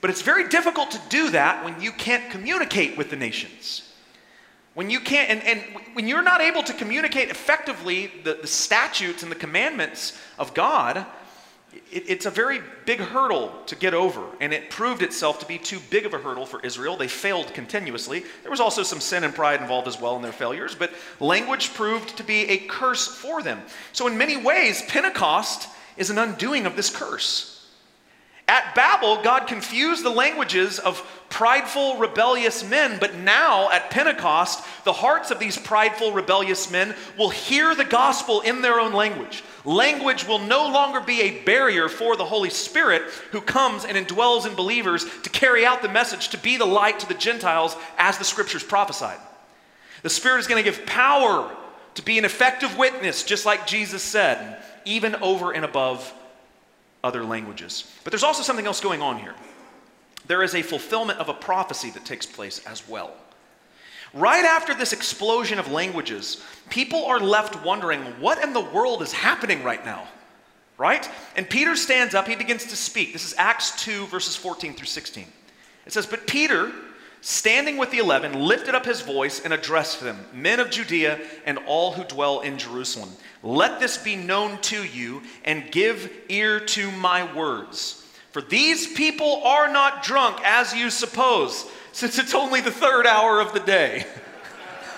But 0.00 0.10
it's 0.10 0.22
very 0.22 0.48
difficult 0.48 0.92
to 0.92 1.00
do 1.08 1.30
that 1.30 1.64
when 1.64 1.80
you 1.82 1.90
can't 1.90 2.30
communicate 2.30 2.96
with 2.96 3.10
the 3.10 3.16
nations. 3.16 3.82
When 4.74 4.88
you 4.88 5.00
can't, 5.00 5.28
and, 5.30 5.42
and 5.42 5.84
when 5.94 6.06
you're 6.06 6.22
not 6.22 6.40
able 6.40 6.62
to 6.62 6.72
communicate 6.72 7.28
effectively 7.28 8.12
the, 8.22 8.34
the 8.34 8.46
statutes 8.46 9.24
and 9.24 9.30
the 9.30 9.36
commandments 9.36 10.16
of 10.38 10.54
God, 10.54 11.04
it, 11.72 12.04
it's 12.08 12.26
a 12.26 12.30
very 12.30 12.60
big 12.86 13.00
hurdle 13.00 13.52
to 13.66 13.76
get 13.76 13.94
over, 13.94 14.24
and 14.40 14.52
it 14.52 14.70
proved 14.70 15.02
itself 15.02 15.38
to 15.40 15.46
be 15.46 15.58
too 15.58 15.78
big 15.90 16.06
of 16.06 16.14
a 16.14 16.18
hurdle 16.18 16.46
for 16.46 16.60
Israel. 16.60 16.96
They 16.96 17.08
failed 17.08 17.52
continuously. 17.54 18.24
There 18.42 18.50
was 18.50 18.60
also 18.60 18.82
some 18.82 19.00
sin 19.00 19.24
and 19.24 19.34
pride 19.34 19.60
involved 19.60 19.88
as 19.88 20.00
well 20.00 20.16
in 20.16 20.22
their 20.22 20.32
failures, 20.32 20.74
but 20.74 20.92
language 21.20 21.74
proved 21.74 22.16
to 22.16 22.24
be 22.24 22.48
a 22.48 22.58
curse 22.58 23.06
for 23.06 23.42
them. 23.42 23.60
So, 23.92 24.06
in 24.06 24.18
many 24.18 24.36
ways, 24.36 24.82
Pentecost 24.88 25.68
is 25.96 26.10
an 26.10 26.18
undoing 26.18 26.66
of 26.66 26.76
this 26.76 26.90
curse. 26.90 27.56
At 28.48 28.74
Babel, 28.74 29.22
God 29.22 29.46
confused 29.46 30.02
the 30.04 30.10
languages 30.10 30.80
of 30.80 31.06
prideful, 31.28 31.98
rebellious 31.98 32.68
men, 32.68 32.98
but 32.98 33.14
now 33.14 33.70
at 33.70 33.90
Pentecost, 33.90 34.64
the 34.82 34.92
hearts 34.92 35.30
of 35.30 35.38
these 35.38 35.56
prideful, 35.56 36.12
rebellious 36.12 36.68
men 36.68 36.96
will 37.16 37.30
hear 37.30 37.76
the 37.76 37.84
gospel 37.84 38.40
in 38.40 38.60
their 38.60 38.80
own 38.80 38.92
language. 38.92 39.44
Language 39.64 40.26
will 40.26 40.38
no 40.38 40.68
longer 40.68 41.00
be 41.00 41.20
a 41.20 41.42
barrier 41.42 41.88
for 41.88 42.16
the 42.16 42.24
Holy 42.24 42.50
Spirit 42.50 43.02
who 43.32 43.40
comes 43.40 43.84
and 43.84 43.96
indwells 43.96 44.46
in 44.46 44.54
believers 44.54 45.04
to 45.22 45.30
carry 45.30 45.66
out 45.66 45.82
the 45.82 45.88
message, 45.88 46.28
to 46.30 46.38
be 46.38 46.56
the 46.56 46.64
light 46.64 47.00
to 47.00 47.08
the 47.08 47.14
Gentiles 47.14 47.76
as 47.98 48.16
the 48.16 48.24
scriptures 48.24 48.64
prophesied. 48.64 49.18
The 50.02 50.10
Spirit 50.10 50.38
is 50.38 50.46
going 50.46 50.62
to 50.62 50.70
give 50.70 50.86
power 50.86 51.54
to 51.94 52.02
be 52.02 52.18
an 52.18 52.24
effective 52.24 52.78
witness, 52.78 53.22
just 53.22 53.44
like 53.44 53.66
Jesus 53.66 54.02
said, 54.02 54.62
even 54.86 55.14
over 55.16 55.52
and 55.52 55.64
above 55.64 56.14
other 57.04 57.24
languages. 57.24 57.90
But 58.04 58.12
there's 58.12 58.22
also 58.22 58.42
something 58.42 58.66
else 58.66 58.80
going 58.80 59.02
on 59.02 59.18
here. 59.18 59.34
There 60.26 60.42
is 60.42 60.54
a 60.54 60.62
fulfillment 60.62 61.18
of 61.18 61.28
a 61.28 61.34
prophecy 61.34 61.90
that 61.90 62.04
takes 62.04 62.24
place 62.24 62.64
as 62.66 62.88
well. 62.88 63.12
Right 64.12 64.44
after 64.44 64.74
this 64.74 64.92
explosion 64.92 65.58
of 65.58 65.70
languages, 65.70 66.42
people 66.68 67.04
are 67.04 67.20
left 67.20 67.64
wondering 67.64 68.02
what 68.20 68.42
in 68.42 68.52
the 68.52 68.60
world 68.60 69.02
is 69.02 69.12
happening 69.12 69.62
right 69.62 69.84
now, 69.84 70.08
right? 70.78 71.08
And 71.36 71.48
Peter 71.48 71.76
stands 71.76 72.14
up, 72.14 72.26
he 72.26 72.34
begins 72.34 72.66
to 72.66 72.76
speak. 72.76 73.12
This 73.12 73.24
is 73.24 73.34
Acts 73.38 73.84
2, 73.84 74.06
verses 74.06 74.34
14 74.34 74.74
through 74.74 74.86
16. 74.86 75.26
It 75.86 75.92
says, 75.92 76.06
But 76.06 76.26
Peter, 76.26 76.72
standing 77.20 77.76
with 77.76 77.92
the 77.92 77.98
eleven, 77.98 78.34
lifted 78.34 78.74
up 78.74 78.84
his 78.84 79.00
voice 79.00 79.40
and 79.44 79.52
addressed 79.52 80.00
them 80.00 80.26
Men 80.34 80.58
of 80.58 80.70
Judea 80.70 81.20
and 81.44 81.58
all 81.66 81.92
who 81.92 82.02
dwell 82.04 82.40
in 82.40 82.58
Jerusalem. 82.58 83.10
Let 83.44 83.78
this 83.78 83.96
be 83.96 84.16
known 84.16 84.60
to 84.62 84.84
you, 84.84 85.22
and 85.44 85.70
give 85.70 86.10
ear 86.28 86.60
to 86.60 86.90
my 86.92 87.32
words. 87.32 87.99
For 88.30 88.40
these 88.40 88.92
people 88.92 89.42
are 89.44 89.70
not 89.72 90.02
drunk 90.04 90.40
as 90.44 90.72
you 90.74 90.90
suppose, 90.90 91.66
since 91.92 92.18
it's 92.18 92.34
only 92.34 92.60
the 92.60 92.70
third 92.70 93.06
hour 93.06 93.40
of 93.40 93.52
the 93.52 93.60
day. 93.60 94.06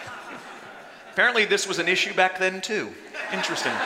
Apparently, 1.12 1.46
this 1.46 1.66
was 1.66 1.78
an 1.78 1.88
issue 1.88 2.12
back 2.14 2.38
then, 2.38 2.60
too. 2.60 2.92
Interesting. 3.32 3.72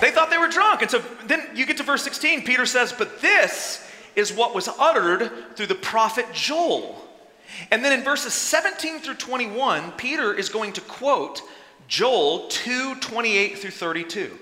they 0.00 0.12
thought 0.12 0.30
they 0.30 0.38
were 0.38 0.48
drunk. 0.48 0.82
And 0.82 0.90
so 0.90 1.02
then 1.26 1.48
you 1.54 1.66
get 1.66 1.76
to 1.78 1.82
verse 1.82 2.04
16. 2.04 2.44
Peter 2.44 2.64
says, 2.64 2.92
But 2.92 3.20
this 3.20 3.84
is 4.14 4.32
what 4.32 4.54
was 4.54 4.68
uttered 4.78 5.56
through 5.56 5.66
the 5.66 5.74
prophet 5.74 6.26
Joel. 6.32 7.04
And 7.72 7.84
then 7.84 7.92
in 7.92 8.04
verses 8.04 8.32
17 8.34 9.00
through 9.00 9.14
21, 9.14 9.92
Peter 9.92 10.32
is 10.32 10.48
going 10.48 10.72
to 10.74 10.80
quote 10.82 11.42
Joel 11.88 12.46
2 12.48 12.96
28 12.96 13.58
through 13.58 13.70
32. 13.70 14.38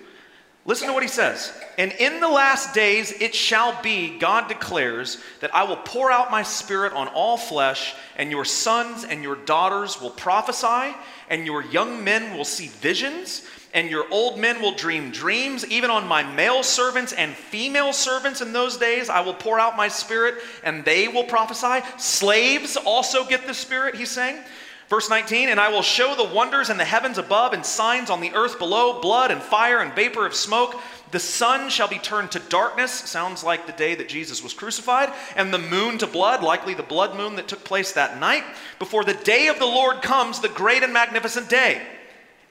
Listen 0.67 0.89
to 0.89 0.95
what 0.95 1.05
he 1.05 1.09
says. 1.09 1.53
And 1.79 1.93
in 1.93 2.19
the 2.19 2.29
last 2.29 2.75
days 2.75 3.13
it 3.21 3.37
shall 3.37 3.81
be, 3.83 4.19
God 4.19 4.49
declares, 4.49 5.19
that 5.41 5.55
I 5.55 5.63
will 5.63 5.77
pour 5.77 6.11
out 6.11 6.33
my 6.33 6.43
spirit 6.43 6.93
on 6.93 7.07
all 7.09 7.37
flesh, 7.37 7.95
and 8.17 8.33
your 8.33 8.45
sons 8.45 9.05
and 9.05 9.23
your 9.23 9.37
daughters 9.37 10.01
will 10.01 10.11
prophesy, 10.11 10.97
and 11.31 11.47
your 11.47 11.63
young 11.63 12.03
men 12.03 12.37
will 12.37 12.45
see 12.45 12.67
visions, 12.67 13.47
and 13.75 13.89
your 13.91 14.07
old 14.11 14.41
men 14.41 14.61
will 14.61 14.75
dream 14.75 15.13
dreams. 15.13 15.65
Even 15.67 15.89
on 15.89 16.09
my 16.09 16.25
male 16.35 16.65
servants 16.65 17.13
and 17.13 17.35
female 17.35 17.93
servants 17.93 18.41
in 18.41 18.53
those 18.53 18.77
days, 18.77 19.09
I 19.09 19.21
will 19.21 19.35
pour 19.35 19.61
out 19.61 19.77
my 19.77 19.87
spirit, 19.87 20.37
and 20.65 20.85
they 20.85 21.07
will 21.07 21.25
prophesy. 21.25 21.87
Slaves 21.97 22.77
also 22.77 23.25
get 23.25 23.47
the 23.47 23.55
spirit, 23.55 23.95
he's 23.95 24.11
saying. 24.11 24.43
Verse 24.89 25.11
19, 25.11 25.49
and 25.49 25.59
I 25.59 25.69
will 25.69 25.83
show 25.83 26.15
the 26.15 26.33
wonders 26.33 26.71
in 26.71 26.77
the 26.77 26.85
heavens 26.85 27.19
above 27.19 27.53
and 27.53 27.67
signs 27.67 28.09
on 28.09 28.21
the 28.21 28.33
earth 28.35 28.59
below 28.59 29.01
blood 29.01 29.33
and 29.33 29.43
fire 29.43 29.81
and 29.81 29.93
vapor 29.95 30.25
of 30.25 30.35
smoke. 30.35 30.77
The 31.11 31.19
sun 31.19 31.71
shall 31.71 31.89
be 31.89 31.99
turned 31.99 32.31
to 32.33 32.39
darkness, 32.39 32.93
sounds 32.93 33.43
like 33.43 33.67
the 33.67 33.73
day 33.73 33.97
that 33.97 34.09
Jesus 34.09 34.45
was 34.45 34.55
crucified, 34.55 35.13
and 35.35 35.53
the 35.53 35.59
moon 35.59 35.99
to 35.99 36.07
blood, 36.07 36.43
likely 36.43 36.75
the 36.75 36.85
blood 36.85 37.17
moon 37.17 37.35
that 37.35 37.49
took 37.49 37.65
place 37.65 37.93
that 37.93 38.21
night, 38.21 38.45
before 38.79 39.05
the 39.05 39.15
day 39.15 39.49
of 39.49 39.59
the 39.59 39.67
Lord 39.67 40.03
comes, 40.03 40.41
the 40.41 40.49
great 40.49 40.85
and 40.85 40.93
magnificent 40.93 41.49
day. 41.49 41.83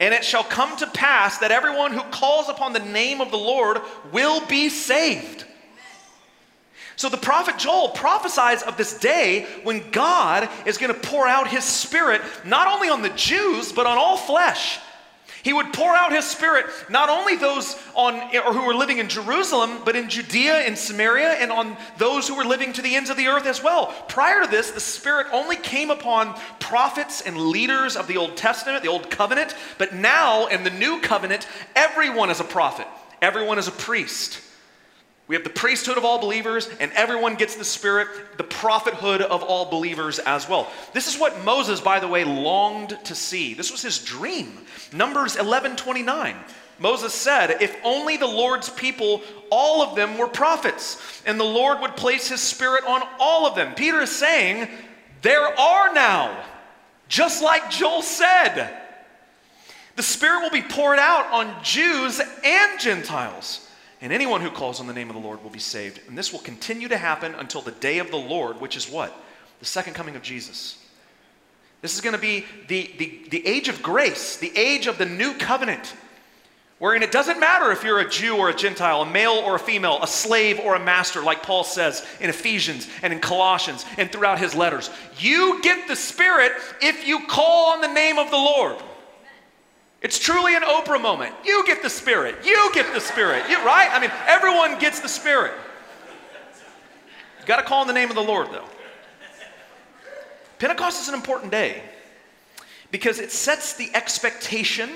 And 0.02 0.13
it 0.13 0.26
shall 0.26 0.43
come 0.43 0.76
to 0.78 0.88
pass 0.88 1.38
that 1.38 1.52
everyone 1.52 1.93
who 1.93 2.02
calls 2.12 2.50
upon 2.50 2.74
the 2.74 2.80
name 2.80 3.21
of 3.21 3.32
the 3.32 3.38
Lord 3.38 3.80
will 4.12 4.45
be 4.48 4.67
saved. 4.67 5.45
So 6.95 7.10
the 7.10 7.17
prophet 7.17 7.58
Joel 7.58 7.89
prophesies 7.89 8.63
of 8.63 8.77
this 8.77 8.97
day 8.97 9.47
when 9.63 9.91
God 9.91 10.49
is 10.65 10.77
going 10.77 10.93
to 10.93 10.99
pour 10.99 11.27
out 11.27 11.47
his 11.47 11.63
spirit 11.63 12.21
not 12.45 12.67
only 12.67 12.89
on 12.89 13.01
the 13.01 13.10
Jews, 13.10 13.71
but 13.71 13.86
on 13.86 13.97
all 13.97 14.17
flesh. 14.17 14.79
He 15.45 15.53
would 15.53 15.73
pour 15.73 15.93
out 15.93 16.12
his 16.12 16.25
spirit 16.25 16.65
not 16.89 17.08
only 17.08 17.36
those 17.36 17.79
on 17.93 18.15
or 18.36 18.51
who 18.51 18.65
were 18.65 18.73
living 18.73 18.97
in 18.97 19.08
Jerusalem, 19.08 19.81
but 19.86 19.95
in 19.95 20.10
Judea 20.10 20.62
and 20.62 20.75
Samaria 20.75 21.34
and 21.34 21.51
on 21.51 21.77
those 21.99 22.27
who 22.27 22.34
were 22.34 22.43
living 22.43 22.73
to 22.73 22.81
the 22.81 22.95
ends 22.95 23.12
of 23.12 23.17
the 23.17 23.27
earth 23.27 23.45
as 23.45 23.62
well. 23.62 23.93
Prior 24.08 24.43
to 24.43 24.49
this, 24.49 24.71
the 24.71 24.79
spirit 24.79 25.27
only 25.31 25.55
came 25.55 25.91
upon 25.91 26.34
prophets 26.60 27.21
and 27.21 27.38
leaders 27.38 27.95
of 27.95 28.08
the 28.08 28.17
Old 28.17 28.36
Testament, 28.36 28.81
the 28.81 28.89
Old 28.89 29.12
Covenant, 29.12 29.53
but 29.77 29.93
now 29.93 30.47
in 30.47 30.63
the 30.63 30.71
New 30.71 30.99
Covenant, 31.01 31.47
everyone 31.75 32.31
is 32.31 32.39
a 32.39 32.43
prophet. 32.43 32.88
Everyone 33.21 33.60
is 33.60 33.67
a 33.67 33.71
priest. 33.71 34.41
We 35.27 35.35
have 35.35 35.43
the 35.43 35.49
priesthood 35.49 35.97
of 35.97 36.05
all 36.05 36.19
believers, 36.19 36.69
and 36.79 36.91
everyone 36.91 37.33
gets 37.33 37.55
the 37.55 37.65
Spirit, 37.65 38.07
the 38.38 38.43
prophethood 38.43 39.21
of 39.21 39.41
all 39.41 39.71
believers 39.71 40.19
as 40.19 40.47
well. 40.47 40.71
This 40.93 41.07
is 41.07 41.19
what 41.19 41.43
Moses, 41.43 41.81
by 41.81 41.99
the 41.99 42.07
way, 42.07 42.23
longed 42.23 42.97
to 43.05 43.15
see. 43.15 43.55
This 43.55 43.71
was 43.71 43.81
his 43.81 43.97
dream. 43.97 44.59
Numbers 44.93 45.35
11 45.35 45.77
29. 45.77 46.35
Moses 46.77 47.13
said, 47.13 47.61
If 47.61 47.75
only 47.83 48.17
the 48.17 48.27
Lord's 48.27 48.69
people, 48.69 49.23
all 49.49 49.81
of 49.81 49.95
them 49.95 50.17
were 50.17 50.27
prophets, 50.27 51.23
and 51.25 51.39
the 51.39 51.43
Lord 51.43 51.79
would 51.81 51.95
place 51.95 52.27
his 52.27 52.41
Spirit 52.41 52.83
on 52.85 53.01
all 53.19 53.47
of 53.47 53.55
them. 53.55 53.73
Peter 53.73 54.01
is 54.01 54.11
saying, 54.11 54.67
There 55.23 55.59
are 55.59 55.91
now, 55.93 56.43
just 57.07 57.41
like 57.41 57.71
Joel 57.71 58.03
said. 58.03 58.81
The 59.95 60.03
Spirit 60.03 60.41
will 60.41 60.51
be 60.51 60.61
poured 60.61 60.99
out 60.99 61.31
on 61.31 61.63
Jews 61.63 62.21
and 62.43 62.79
Gentiles. 62.79 63.64
And 64.01 64.12
anyone 64.12 64.41
who 64.41 64.49
calls 64.49 64.79
on 64.79 64.88
the 64.88 64.93
name 64.93 65.10
of 65.10 65.15
the 65.15 65.21
Lord 65.21 65.41
will 65.41 65.49
be 65.49 65.60
saved. 65.60 66.01
And 66.08 66.17
this 66.17 66.34
will 66.34 66.39
continue 66.39 66.88
to 66.89 66.97
happen 66.97 67.34
until 67.36 67.62
the 67.62 67.71
day 67.71 67.99
of 67.99 68.12
the 68.12 68.17
Lord, 68.17 68.60
which 68.60 68.75
is 68.75 68.89
what? 68.89 69.15
The 69.60 69.65
second 69.65 69.93
coming 69.93 70.15
of 70.15 70.21
Jesus. 70.21 70.77
This 71.81 71.93
is 71.93 72.01
going 72.01 72.15
to 72.15 72.21
be 72.21 72.45
the, 72.67 72.91
the, 72.97 73.21
the 73.29 73.47
age 73.47 73.69
of 73.69 73.81
grace, 73.84 74.38
the 74.38 74.51
age 74.58 74.88
of 74.88 74.97
the 74.97 75.05
new 75.05 75.36
covenant, 75.36 75.93
wherein 76.79 77.03
it 77.03 77.12
doesn't 77.12 77.39
matter 77.39 77.71
if 77.71 77.84
you're 77.84 77.99
a 77.99 78.10
Jew 78.10 78.38
or 78.38 78.49
a 78.49 78.55
Gentile, 78.55 79.03
a 79.03 79.05
male 79.05 79.34
or 79.45 79.55
a 79.55 79.60
female, 79.60 79.99
a 80.01 80.08
slave 80.08 80.60
or 80.60 80.75
a 80.75 80.79
master, 80.79 81.21
like 81.21 81.43
Paul 81.43 81.63
says 81.63 82.05
in 82.19 82.29
Ephesians 82.29 82.88
and 83.01 83.13
in 83.13 83.19
Colossians 83.19 83.86
and 83.97 84.12
throughout 84.12 84.39
his 84.39 84.55
letters. 84.55 84.89
You 85.19 85.62
get 85.62 85.88
the 85.88 85.95
Spirit 85.95 86.53
if 86.81 87.08
you 87.08 87.27
call 87.27 87.73
on 87.73 87.81
the 87.81 87.93
name 87.93 88.17
of 88.17 88.31
the 88.31 88.38
Lord. 88.38 88.77
It's 90.05 90.19
truly 90.19 90.55
an 90.55 90.61
Oprah 90.61 91.01
moment. 91.01 91.33
You 91.43 91.65
get 91.65 91.81
the 91.81 91.89
Spirit. 91.89 92.35
You 92.45 92.69
get 92.75 92.93
the 92.93 92.99
Spirit. 92.99 93.49
You, 93.49 93.57
right? 93.65 93.89
I 93.91 93.99
mean, 93.99 94.11
everyone 94.27 94.77
gets 94.77 94.99
the 94.99 95.09
Spirit. 95.09 95.51
You've 97.39 97.47
got 97.47 97.55
to 97.55 97.63
call 97.63 97.81
in 97.81 97.87
the 97.87 97.93
name 97.95 98.09
of 98.09 98.15
the 98.15 98.21
Lord, 98.21 98.49
though. 98.51 98.67
Pentecost 100.59 101.01
is 101.01 101.09
an 101.09 101.15
important 101.15 101.51
day 101.51 101.81
because 102.91 103.17
it 103.17 103.31
sets 103.31 103.73
the 103.73 103.89
expectation 103.95 104.91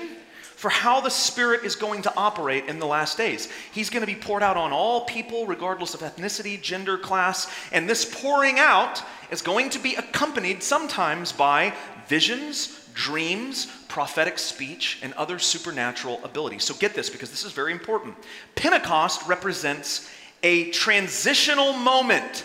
for 0.54 0.68
how 0.68 1.00
the 1.00 1.10
Spirit 1.10 1.64
is 1.64 1.74
going 1.74 2.02
to 2.02 2.14
operate 2.14 2.66
in 2.66 2.78
the 2.78 2.86
last 2.86 3.18
days. 3.18 3.48
He's 3.72 3.90
going 3.90 4.02
to 4.02 4.06
be 4.06 4.14
poured 4.14 4.44
out 4.44 4.56
on 4.56 4.70
all 4.70 5.06
people, 5.06 5.44
regardless 5.44 5.92
of 5.92 6.02
ethnicity, 6.02 6.62
gender, 6.62 6.96
class, 6.96 7.52
and 7.72 7.90
this 7.90 8.04
pouring 8.04 8.60
out 8.60 9.02
is 9.32 9.42
going 9.42 9.70
to 9.70 9.80
be 9.80 9.96
accompanied 9.96 10.62
sometimes 10.62 11.32
by 11.32 11.74
visions, 12.06 12.79
dreams, 12.94 13.66
prophetic 13.88 14.38
speech, 14.38 14.98
and 15.02 15.12
other 15.14 15.38
supernatural 15.38 16.20
abilities. 16.24 16.64
So 16.64 16.74
get 16.74 16.94
this 16.94 17.10
because 17.10 17.30
this 17.30 17.44
is 17.44 17.52
very 17.52 17.72
important. 17.72 18.16
Pentecost 18.54 19.26
represents 19.28 20.08
a 20.42 20.70
transitional 20.70 21.72
moment 21.72 22.44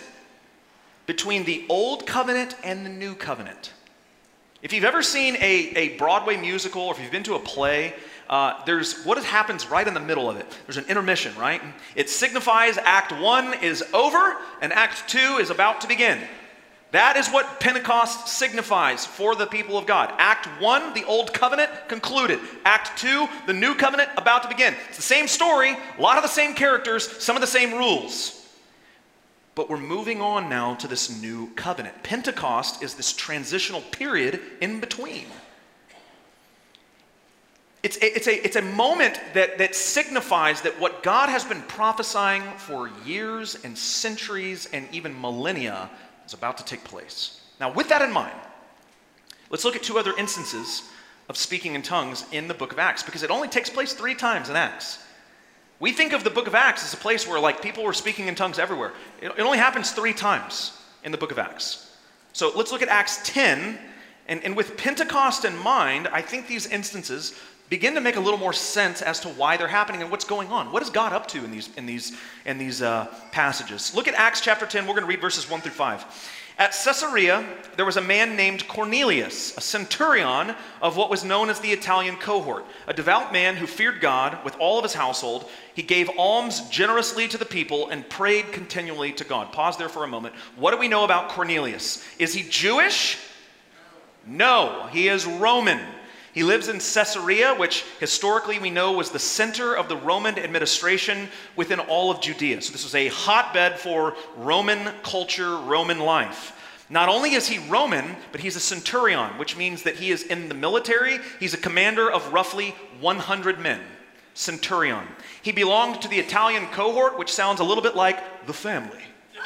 between 1.06 1.44
the 1.44 1.64
old 1.68 2.06
covenant 2.06 2.56
and 2.64 2.84
the 2.84 2.90
new 2.90 3.14
covenant. 3.14 3.72
If 4.62 4.72
you've 4.72 4.84
ever 4.84 5.02
seen 5.02 5.36
a, 5.36 5.72
a 5.76 5.88
Broadway 5.96 6.36
musical 6.36 6.82
or 6.82 6.94
if 6.94 7.00
you've 7.00 7.12
been 7.12 7.22
to 7.24 7.34
a 7.34 7.40
play, 7.40 7.94
uh, 8.28 8.64
there's 8.64 9.04
what 9.04 9.22
happens 9.22 9.70
right 9.70 9.86
in 9.86 9.94
the 9.94 10.00
middle 10.00 10.28
of 10.28 10.36
it. 10.36 10.46
There's 10.66 10.78
an 10.78 10.86
intermission, 10.88 11.36
right? 11.36 11.62
It 11.94 12.10
signifies 12.10 12.76
Act 12.78 13.12
One 13.12 13.54
is 13.62 13.84
over 13.94 14.36
and 14.60 14.72
Act 14.72 15.08
Two 15.08 15.38
is 15.38 15.50
about 15.50 15.82
to 15.82 15.88
begin. 15.88 16.18
That 16.92 17.16
is 17.16 17.28
what 17.28 17.58
Pentecost 17.60 18.28
signifies 18.28 19.04
for 19.04 19.34
the 19.34 19.46
people 19.46 19.76
of 19.76 19.86
God. 19.86 20.14
Act 20.18 20.46
1, 20.60 20.94
the 20.94 21.04
old 21.04 21.32
covenant 21.32 21.70
concluded. 21.88 22.38
Act 22.64 22.98
2, 22.98 23.26
the 23.46 23.52
new 23.52 23.74
covenant 23.74 24.10
about 24.16 24.42
to 24.44 24.48
begin. 24.48 24.74
It's 24.88 24.96
the 24.96 25.02
same 25.02 25.26
story, 25.26 25.76
a 25.98 26.00
lot 26.00 26.16
of 26.16 26.22
the 26.22 26.28
same 26.28 26.54
characters, 26.54 27.10
some 27.22 27.36
of 27.36 27.40
the 27.40 27.46
same 27.46 27.72
rules. 27.72 28.46
But 29.56 29.68
we're 29.68 29.78
moving 29.78 30.20
on 30.20 30.48
now 30.48 30.74
to 30.76 30.86
this 30.86 31.20
new 31.20 31.48
covenant. 31.54 32.02
Pentecost 32.02 32.82
is 32.82 32.94
this 32.94 33.12
transitional 33.12 33.80
period 33.80 34.40
in 34.60 34.80
between. 34.80 35.26
It's 37.82 37.96
a, 37.98 38.16
it's 38.16 38.26
a, 38.26 38.44
it's 38.44 38.56
a 38.56 38.62
moment 38.62 39.20
that, 39.34 39.58
that 39.58 39.74
signifies 39.74 40.62
that 40.62 40.80
what 40.80 41.02
God 41.02 41.28
has 41.28 41.44
been 41.44 41.62
prophesying 41.62 42.42
for 42.58 42.90
years 43.04 43.56
and 43.64 43.78
centuries 43.78 44.68
and 44.72 44.88
even 44.92 45.18
millennia 45.20 45.88
is 46.26 46.34
about 46.34 46.58
to 46.58 46.64
take 46.64 46.84
place. 46.84 47.40
Now, 47.60 47.72
with 47.72 47.88
that 47.88 48.02
in 48.02 48.12
mind, 48.12 48.36
let's 49.50 49.64
look 49.64 49.76
at 49.76 49.82
two 49.82 49.98
other 49.98 50.14
instances 50.16 50.82
of 51.28 51.36
speaking 51.36 51.74
in 51.74 51.82
tongues 51.82 52.24
in 52.32 52.48
the 52.48 52.54
book 52.54 52.72
of 52.72 52.78
Acts 52.78 53.02
because 53.02 53.22
it 53.22 53.30
only 53.30 53.48
takes 53.48 53.70
place 53.70 53.92
three 53.92 54.14
times 54.14 54.48
in 54.48 54.56
Acts. 54.56 54.98
We 55.78 55.92
think 55.92 56.12
of 56.12 56.24
the 56.24 56.30
book 56.30 56.46
of 56.46 56.54
Acts 56.54 56.84
as 56.84 56.94
a 56.94 56.96
place 56.96 57.26
where 57.26 57.38
like 57.38 57.62
people 57.62 57.84
were 57.84 57.92
speaking 57.92 58.28
in 58.28 58.34
tongues 58.34 58.58
everywhere. 58.58 58.92
It, 59.20 59.30
it 59.30 59.40
only 59.40 59.58
happens 59.58 59.90
three 59.90 60.12
times 60.12 60.72
in 61.04 61.12
the 61.12 61.18
book 61.18 61.32
of 61.32 61.38
Acts. 61.38 61.96
So 62.32 62.52
let's 62.54 62.72
look 62.72 62.82
at 62.82 62.88
Acts 62.88 63.20
10. 63.24 63.78
And, 64.28 64.42
and 64.42 64.56
with 64.56 64.76
Pentecost 64.76 65.44
in 65.44 65.56
mind, 65.56 66.08
I 66.08 66.20
think 66.22 66.48
these 66.48 66.66
instances 66.66 67.38
begin 67.68 67.94
to 67.94 68.00
make 68.00 68.16
a 68.16 68.20
little 68.20 68.38
more 68.38 68.52
sense 68.52 69.02
as 69.02 69.20
to 69.20 69.28
why 69.28 69.56
they're 69.56 69.68
happening 69.68 70.02
and 70.02 70.10
what's 70.10 70.24
going 70.24 70.48
on. 70.48 70.72
What 70.72 70.82
is 70.82 70.90
God 70.90 71.12
up 71.12 71.26
to 71.28 71.44
in 71.44 71.50
these, 71.50 71.74
in 71.76 71.86
these, 71.86 72.16
in 72.44 72.58
these 72.58 72.82
uh, 72.82 73.06
passages? 73.32 73.94
Look 73.94 74.08
at 74.08 74.14
Acts 74.14 74.40
chapter 74.40 74.66
10. 74.66 74.86
We're 74.86 74.94
going 74.94 75.02
to 75.02 75.08
read 75.08 75.20
verses 75.20 75.50
1 75.50 75.60
through 75.60 75.72
5. 75.72 76.04
At 76.58 76.70
Caesarea, 76.72 77.46
there 77.76 77.84
was 77.84 77.98
a 77.98 78.02
man 78.02 78.34
named 78.34 78.66
Cornelius, 78.66 79.54
a 79.58 79.60
centurion 79.60 80.54
of 80.80 80.96
what 80.96 81.10
was 81.10 81.22
known 81.22 81.50
as 81.50 81.60
the 81.60 81.70
Italian 81.70 82.16
cohort, 82.16 82.64
a 82.86 82.94
devout 82.94 83.30
man 83.30 83.56
who 83.56 83.66
feared 83.66 84.00
God 84.00 84.42
with 84.42 84.56
all 84.58 84.78
of 84.78 84.82
his 84.82 84.94
household. 84.94 85.50
He 85.74 85.82
gave 85.82 86.08
alms 86.16 86.62
generously 86.70 87.28
to 87.28 87.36
the 87.36 87.44
people 87.44 87.90
and 87.90 88.08
prayed 88.08 88.52
continually 88.52 89.12
to 89.12 89.24
God. 89.24 89.52
Pause 89.52 89.76
there 89.76 89.88
for 89.90 90.04
a 90.04 90.08
moment. 90.08 90.34
What 90.56 90.70
do 90.70 90.78
we 90.78 90.88
know 90.88 91.04
about 91.04 91.28
Cornelius? 91.28 92.02
Is 92.18 92.32
he 92.32 92.48
Jewish? 92.48 93.18
No, 94.26 94.88
he 94.90 95.08
is 95.08 95.26
Roman. 95.26 95.80
He 96.36 96.42
lives 96.42 96.68
in 96.68 96.80
Caesarea, 96.80 97.54
which 97.54 97.86
historically 97.98 98.58
we 98.58 98.68
know 98.68 98.92
was 98.92 99.08
the 99.08 99.18
center 99.18 99.74
of 99.74 99.88
the 99.88 99.96
Roman 99.96 100.38
administration 100.38 101.30
within 101.56 101.80
all 101.80 102.10
of 102.10 102.20
Judea. 102.20 102.60
So 102.60 102.72
this 102.72 102.84
was 102.84 102.94
a 102.94 103.08
hotbed 103.08 103.78
for 103.78 104.14
Roman 104.36 104.92
culture, 105.02 105.56
Roman 105.56 105.98
life. 105.98 106.52
Not 106.90 107.08
only 107.08 107.32
is 107.32 107.48
he 107.48 107.66
Roman, 107.70 108.16
but 108.32 108.42
he's 108.42 108.54
a 108.54 108.60
centurion, 108.60 109.38
which 109.38 109.56
means 109.56 109.84
that 109.84 109.94
he 109.94 110.10
is 110.10 110.24
in 110.24 110.50
the 110.50 110.54
military. 110.54 111.20
He's 111.40 111.54
a 111.54 111.56
commander 111.56 112.12
of 112.12 112.30
roughly 112.34 112.74
100 113.00 113.58
men. 113.58 113.80
Centurion. 114.34 115.06
He 115.40 115.52
belonged 115.52 116.02
to 116.02 116.08
the 116.08 116.18
Italian 116.18 116.66
cohort, 116.66 117.18
which 117.18 117.32
sounds 117.32 117.60
a 117.60 117.64
little 117.64 117.82
bit 117.82 117.96
like 117.96 118.46
the 118.46 118.52
family, 118.52 119.00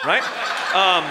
right? 0.04 0.24
Um, 0.74 1.04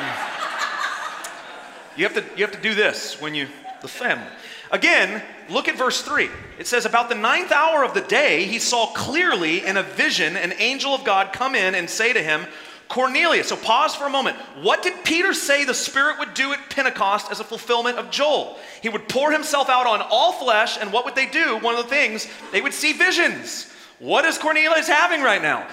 you, 1.95 2.03
have 2.03 2.15
to, 2.15 2.25
you 2.35 2.43
have 2.43 2.53
to 2.53 2.61
do 2.61 2.75
this 2.75 3.21
when 3.21 3.33
you, 3.33 3.47
the 3.81 3.87
family. 3.87 4.27
Again, 4.71 5.23
look 5.49 5.67
at 5.67 5.77
verse 5.77 6.01
3. 6.01 6.29
It 6.57 6.67
says, 6.67 6.85
About 6.85 7.09
the 7.09 7.15
ninth 7.15 7.51
hour 7.51 7.83
of 7.83 7.93
the 7.93 8.01
day, 8.01 8.45
he 8.45 8.59
saw 8.59 8.87
clearly 8.87 9.65
in 9.65 9.77
a 9.77 9.83
vision 9.83 10.35
an 10.35 10.53
angel 10.57 10.93
of 10.93 11.03
God 11.03 11.33
come 11.33 11.55
in 11.55 11.75
and 11.75 11.89
say 11.89 12.13
to 12.13 12.21
him, 12.21 12.45
Cornelius. 12.89 13.49
So 13.49 13.55
pause 13.55 13.95
for 13.95 14.05
a 14.05 14.09
moment. 14.09 14.35
What 14.61 14.81
did 14.81 15.05
Peter 15.05 15.33
say 15.33 15.63
the 15.63 15.73
Spirit 15.73 16.17
would 16.19 16.33
do 16.33 16.51
at 16.51 16.69
Pentecost 16.69 17.31
as 17.31 17.39
a 17.39 17.43
fulfillment 17.43 17.97
of 17.97 18.09
Joel? 18.09 18.57
He 18.81 18.89
would 18.89 19.07
pour 19.07 19.31
himself 19.31 19.69
out 19.69 19.85
on 19.85 20.01
all 20.09 20.33
flesh, 20.33 20.77
and 20.79 20.91
what 20.91 21.05
would 21.05 21.15
they 21.15 21.27
do? 21.27 21.57
One 21.57 21.75
of 21.75 21.83
the 21.83 21.89
things, 21.89 22.27
they 22.51 22.61
would 22.61 22.73
see 22.73 22.93
visions. 22.93 23.71
What 23.99 24.25
is 24.25 24.37
Cornelius 24.37 24.87
having 24.87 25.21
right 25.21 25.41
now? 25.41 25.67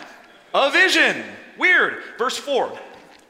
A 0.54 0.70
vision. 0.70 1.24
Weird. 1.58 2.02
Verse 2.18 2.36
4. 2.36 2.78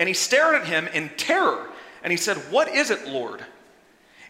And 0.00 0.09
he 0.09 0.14
stared 0.14 0.56
at 0.56 0.66
him 0.66 0.88
in 0.88 1.09
terror, 1.16 1.68
and 2.02 2.11
he 2.11 2.16
said, 2.16 2.37
What 2.50 2.68
is 2.68 2.90
it, 2.90 3.06
Lord? 3.06 3.44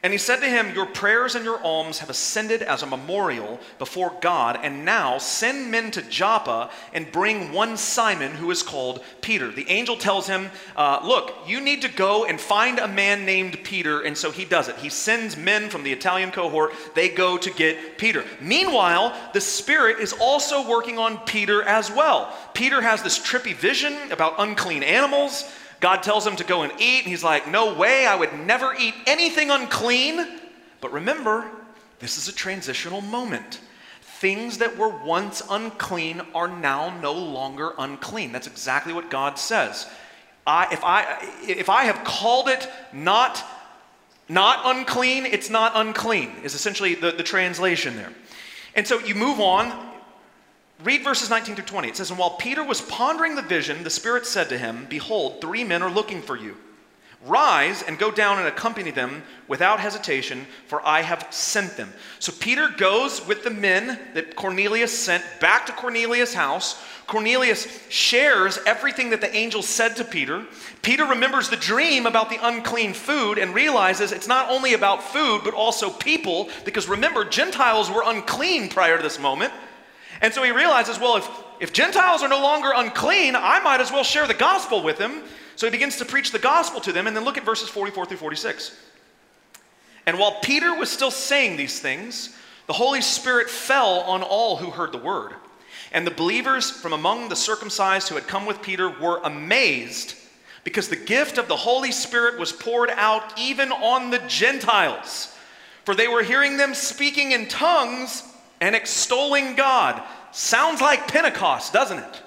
And 0.06 0.12
he 0.12 0.18
said 0.18 0.36
to 0.36 0.48
him, 0.48 0.72
Your 0.72 0.86
prayers 0.86 1.34
and 1.34 1.44
your 1.44 1.60
alms 1.64 1.98
have 1.98 2.10
ascended 2.10 2.62
as 2.62 2.84
a 2.84 2.86
memorial 2.86 3.58
before 3.80 4.16
God, 4.20 4.56
and 4.62 4.84
now 4.84 5.18
send 5.18 5.68
men 5.68 5.90
to 5.90 6.02
Joppa 6.02 6.70
and 6.92 7.10
bring 7.10 7.50
one 7.50 7.76
Simon 7.76 8.30
who 8.30 8.52
is 8.52 8.62
called 8.62 9.02
Peter. 9.20 9.50
The 9.50 9.68
angel 9.68 9.96
tells 9.96 10.28
him, 10.28 10.52
uh, 10.76 11.00
Look, 11.02 11.34
you 11.48 11.60
need 11.60 11.82
to 11.82 11.88
go 11.88 12.24
and 12.24 12.40
find 12.40 12.78
a 12.78 12.86
man 12.86 13.26
named 13.26 13.64
Peter, 13.64 14.02
and 14.02 14.16
so 14.16 14.30
he 14.30 14.44
does 14.44 14.68
it. 14.68 14.76
He 14.76 14.90
sends 14.90 15.36
men 15.36 15.70
from 15.70 15.82
the 15.82 15.92
Italian 15.92 16.30
cohort, 16.30 16.72
they 16.94 17.08
go 17.08 17.36
to 17.36 17.50
get 17.50 17.98
Peter. 17.98 18.22
Meanwhile, 18.40 19.12
the 19.32 19.40
Spirit 19.40 19.98
is 19.98 20.12
also 20.12 20.68
working 20.68 21.00
on 21.00 21.18
Peter 21.26 21.64
as 21.64 21.90
well. 21.90 22.32
Peter 22.54 22.80
has 22.80 23.02
this 23.02 23.18
trippy 23.18 23.56
vision 23.56 24.12
about 24.12 24.36
unclean 24.38 24.84
animals. 24.84 25.52
God 25.86 26.02
tells 26.02 26.26
him 26.26 26.34
to 26.34 26.42
go 26.42 26.62
and 26.62 26.72
eat, 26.80 27.04
and 27.04 27.06
he's 27.06 27.22
like, 27.22 27.46
No 27.46 27.72
way, 27.72 28.08
I 28.08 28.16
would 28.16 28.32
never 28.40 28.74
eat 28.74 28.92
anything 29.06 29.52
unclean. 29.52 30.40
But 30.80 30.92
remember, 30.92 31.48
this 32.00 32.18
is 32.18 32.26
a 32.26 32.32
transitional 32.32 33.02
moment. 33.02 33.60
Things 34.00 34.58
that 34.58 34.76
were 34.76 34.88
once 34.88 35.44
unclean 35.48 36.22
are 36.34 36.48
now 36.48 36.98
no 36.98 37.12
longer 37.12 37.72
unclean. 37.78 38.32
That's 38.32 38.48
exactly 38.48 38.92
what 38.92 39.10
God 39.10 39.38
says. 39.38 39.86
I, 40.44 40.66
if, 40.72 40.82
I, 40.82 41.18
if 41.42 41.70
I 41.70 41.84
have 41.84 42.02
called 42.02 42.48
it 42.48 42.68
not, 42.92 43.44
not 44.28 44.62
unclean, 44.64 45.24
it's 45.24 45.50
not 45.50 45.70
unclean, 45.76 46.32
is 46.42 46.56
essentially 46.56 46.96
the, 46.96 47.12
the 47.12 47.22
translation 47.22 47.94
there. 47.94 48.12
And 48.74 48.88
so 48.88 48.98
you 48.98 49.14
move 49.14 49.38
on, 49.38 49.85
Read 50.84 51.02
verses 51.02 51.30
19 51.30 51.54
through 51.54 51.64
20. 51.64 51.88
It 51.88 51.96
says, 51.96 52.10
And 52.10 52.18
while 52.18 52.36
Peter 52.36 52.62
was 52.62 52.82
pondering 52.82 53.34
the 53.34 53.42
vision, 53.42 53.82
the 53.82 53.90
Spirit 53.90 54.26
said 54.26 54.48
to 54.50 54.58
him, 54.58 54.86
Behold, 54.90 55.40
three 55.40 55.64
men 55.64 55.82
are 55.82 55.90
looking 55.90 56.20
for 56.20 56.36
you. 56.36 56.56
Rise 57.24 57.82
and 57.82 57.98
go 57.98 58.10
down 58.10 58.38
and 58.38 58.46
accompany 58.46 58.90
them 58.90 59.22
without 59.48 59.80
hesitation, 59.80 60.46
for 60.66 60.86
I 60.86 61.00
have 61.00 61.26
sent 61.30 61.76
them. 61.76 61.92
So 62.18 62.32
Peter 62.38 62.68
goes 62.68 63.26
with 63.26 63.42
the 63.42 63.50
men 63.50 63.98
that 64.14 64.36
Cornelius 64.36 64.96
sent 64.96 65.24
back 65.40 65.66
to 65.66 65.72
Cornelius' 65.72 66.34
house. 66.34 66.80
Cornelius 67.06 67.66
shares 67.88 68.58
everything 68.66 69.10
that 69.10 69.20
the 69.20 69.34
angel 69.34 69.62
said 69.62 69.96
to 69.96 70.04
Peter. 70.04 70.44
Peter 70.82 71.04
remembers 71.04 71.48
the 71.48 71.56
dream 71.56 72.06
about 72.06 72.28
the 72.28 72.38
unclean 72.46 72.92
food 72.92 73.38
and 73.38 73.54
realizes 73.54 74.12
it's 74.12 74.28
not 74.28 74.50
only 74.50 74.74
about 74.74 75.02
food, 75.02 75.40
but 75.42 75.54
also 75.54 75.88
people, 75.88 76.48
because 76.64 76.86
remember, 76.86 77.24
Gentiles 77.24 77.90
were 77.90 78.02
unclean 78.04 78.68
prior 78.68 78.98
to 78.98 79.02
this 79.02 79.18
moment. 79.18 79.52
And 80.20 80.32
so 80.32 80.42
he 80.42 80.50
realizes, 80.50 80.98
well, 80.98 81.16
if, 81.16 81.28
if 81.60 81.72
Gentiles 81.72 82.22
are 82.22 82.28
no 82.28 82.40
longer 82.40 82.72
unclean, 82.74 83.36
I 83.36 83.60
might 83.60 83.80
as 83.80 83.90
well 83.90 84.04
share 84.04 84.26
the 84.26 84.34
gospel 84.34 84.82
with 84.82 84.98
them. 84.98 85.22
So 85.56 85.66
he 85.66 85.70
begins 85.70 85.96
to 85.96 86.04
preach 86.04 86.32
the 86.32 86.38
gospel 86.38 86.80
to 86.82 86.92
them. 86.92 87.06
And 87.06 87.16
then 87.16 87.24
look 87.24 87.38
at 87.38 87.44
verses 87.44 87.68
44 87.68 88.06
through 88.06 88.16
46. 88.18 88.76
And 90.06 90.18
while 90.18 90.38
Peter 90.40 90.74
was 90.74 90.90
still 90.90 91.10
saying 91.10 91.56
these 91.56 91.80
things, 91.80 92.36
the 92.66 92.72
Holy 92.72 93.00
Spirit 93.00 93.50
fell 93.50 94.00
on 94.00 94.22
all 94.22 94.56
who 94.56 94.70
heard 94.70 94.92
the 94.92 94.98
word. 94.98 95.32
And 95.92 96.06
the 96.06 96.12
believers 96.12 96.70
from 96.70 96.92
among 96.92 97.28
the 97.28 97.36
circumcised 97.36 98.08
who 98.08 98.16
had 98.16 98.26
come 98.26 98.46
with 98.46 98.62
Peter 98.62 98.88
were 98.88 99.20
amazed 99.22 100.14
because 100.64 100.88
the 100.88 100.96
gift 100.96 101.38
of 101.38 101.48
the 101.48 101.56
Holy 101.56 101.92
Spirit 101.92 102.40
was 102.40 102.52
poured 102.52 102.90
out 102.90 103.38
even 103.38 103.70
on 103.70 104.10
the 104.10 104.18
Gentiles. 104.26 105.32
For 105.84 105.94
they 105.94 106.08
were 106.08 106.24
hearing 106.24 106.56
them 106.56 106.74
speaking 106.74 107.30
in 107.30 107.46
tongues 107.46 108.24
and 108.60 108.74
extolling 108.74 109.54
God. 109.54 110.02
Sounds 110.32 110.80
like 110.80 111.08
Pentecost, 111.08 111.72
doesn't 111.72 111.98
it? 111.98 112.22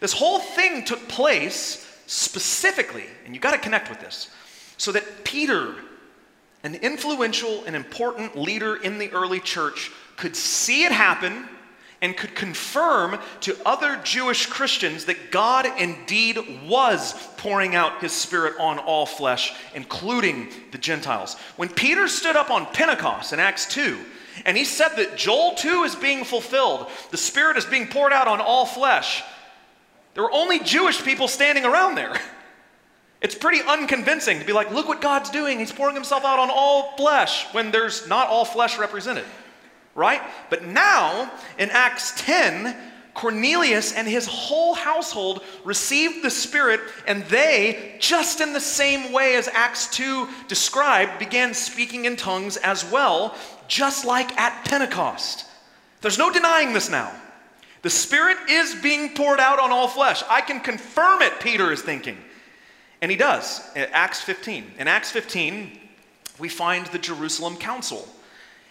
This 0.00 0.12
whole 0.12 0.38
thing 0.38 0.84
took 0.84 1.08
place 1.08 1.82
specifically, 2.06 3.04
and 3.24 3.34
you 3.34 3.40
got 3.40 3.52
to 3.52 3.58
connect 3.58 3.88
with 3.88 4.00
this, 4.00 4.30
so 4.76 4.92
that 4.92 5.24
Peter 5.24 5.74
an 6.66 6.74
influential 6.74 7.62
and 7.64 7.76
important 7.76 8.36
leader 8.36 8.74
in 8.74 8.98
the 8.98 9.10
early 9.12 9.38
church 9.38 9.92
could 10.16 10.34
see 10.34 10.84
it 10.84 10.90
happen 10.90 11.48
and 12.02 12.16
could 12.16 12.34
confirm 12.34 13.18
to 13.40 13.56
other 13.64 14.00
Jewish 14.02 14.46
Christians 14.46 15.04
that 15.04 15.30
God 15.30 15.66
indeed 15.78 16.38
was 16.66 17.14
pouring 17.36 17.76
out 17.76 18.02
his 18.02 18.12
Spirit 18.12 18.54
on 18.58 18.78
all 18.78 19.06
flesh, 19.06 19.54
including 19.74 20.48
the 20.72 20.78
Gentiles. 20.78 21.36
When 21.56 21.68
Peter 21.68 22.08
stood 22.08 22.34
up 22.34 22.50
on 22.50 22.66
Pentecost 22.66 23.32
in 23.32 23.38
Acts 23.38 23.66
2, 23.72 23.98
and 24.44 24.56
he 24.56 24.64
said 24.64 24.90
that 24.96 25.16
Joel 25.16 25.54
2 25.54 25.84
is 25.84 25.94
being 25.94 26.24
fulfilled, 26.24 26.88
the 27.10 27.16
Spirit 27.16 27.56
is 27.56 27.64
being 27.64 27.86
poured 27.86 28.12
out 28.12 28.28
on 28.28 28.40
all 28.40 28.66
flesh, 28.66 29.22
there 30.14 30.22
were 30.22 30.32
only 30.32 30.58
Jewish 30.60 31.02
people 31.02 31.28
standing 31.28 31.64
around 31.64 31.94
there. 31.94 32.14
It's 33.22 33.34
pretty 33.34 33.62
unconvincing 33.62 34.40
to 34.40 34.44
be 34.44 34.52
like, 34.52 34.70
look 34.70 34.88
what 34.88 35.00
God's 35.00 35.30
doing. 35.30 35.58
He's 35.58 35.72
pouring 35.72 35.94
himself 35.94 36.22
out 36.26 36.38
on 36.38 36.50
all 36.50 36.94
flesh 36.98 37.46
when 37.52 37.70
there's 37.70 38.06
not 38.06 38.28
all 38.28 38.44
flesh 38.44 38.78
represented 38.78 39.24
right? 39.96 40.22
But 40.50 40.64
now, 40.66 41.32
in 41.58 41.70
Acts 41.70 42.12
10, 42.18 42.76
Cornelius 43.14 43.94
and 43.94 44.06
his 44.06 44.26
whole 44.26 44.74
household 44.74 45.42
received 45.64 46.22
the 46.22 46.30
Spirit, 46.30 46.80
and 47.06 47.24
they, 47.24 47.96
just 47.98 48.40
in 48.42 48.52
the 48.52 48.60
same 48.60 49.10
way 49.10 49.34
as 49.36 49.48
Acts 49.48 49.88
2 49.88 50.28
described, 50.46 51.18
began 51.18 51.54
speaking 51.54 52.04
in 52.04 52.14
tongues 52.14 52.58
as 52.58 52.84
well, 52.92 53.34
just 53.68 54.04
like 54.04 54.36
at 54.38 54.64
Pentecost. 54.64 55.46
There's 56.00 56.18
no 56.18 56.32
denying 56.32 56.72
this 56.72 56.90
now. 56.90 57.12
The 57.82 57.90
Spirit 57.90 58.36
is 58.48 58.74
being 58.74 59.14
poured 59.14 59.40
out 59.40 59.58
on 59.58 59.70
all 59.70 59.88
flesh. 59.88 60.22
I 60.28 60.40
can 60.40 60.60
confirm 60.60 61.22
it, 61.22 61.40
Peter 61.40 61.72
is 61.72 61.82
thinking. 61.82 62.18
And 63.00 63.10
he 63.10 63.16
does 63.16 63.60
Acts 63.76 64.22
15. 64.22 64.72
In 64.78 64.88
Acts 64.88 65.10
15, 65.10 65.78
we 66.38 66.48
find 66.48 66.86
the 66.86 66.98
Jerusalem 66.98 67.56
Council 67.56 68.08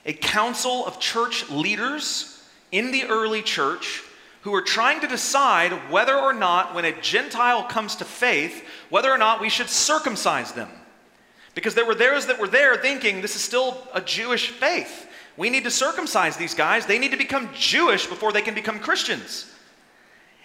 a 0.05 0.13
council 0.13 0.85
of 0.85 0.99
church 0.99 1.49
leaders 1.49 2.43
in 2.71 2.91
the 2.91 3.05
early 3.05 3.41
church 3.41 4.03
who 4.41 4.53
are 4.53 4.61
trying 4.61 5.01
to 5.01 5.07
decide 5.07 5.71
whether 5.89 6.15
or 6.15 6.33
not, 6.33 6.75
when 6.75 6.85
a 6.85 7.01
Gentile 7.01 7.63
comes 7.63 7.95
to 7.95 8.05
faith, 8.05 8.63
whether 8.89 9.11
or 9.11 9.17
not 9.17 9.41
we 9.41 9.49
should 9.49 9.69
circumcise 9.69 10.51
them. 10.51 10.69
Because 11.55 11.73
there 11.73 11.85
were 11.85 11.95
those 11.95 12.27
that 12.27 12.37
were 12.37 12.47
there 12.47 12.75
thinking 12.75 13.21
this 13.21 13.35
is 13.35 13.41
still 13.41 13.81
a 13.93 14.01
Jewish 14.01 14.49
faith. 14.49 15.07
We 15.37 15.49
need 15.49 15.63
to 15.63 15.71
circumcise 15.71 16.37
these 16.37 16.53
guys. 16.53 16.85
They 16.85 16.99
need 16.99 17.11
to 17.11 17.17
become 17.17 17.49
Jewish 17.55 18.05
before 18.05 18.31
they 18.31 18.41
can 18.41 18.53
become 18.53 18.79
Christians. 18.79 19.51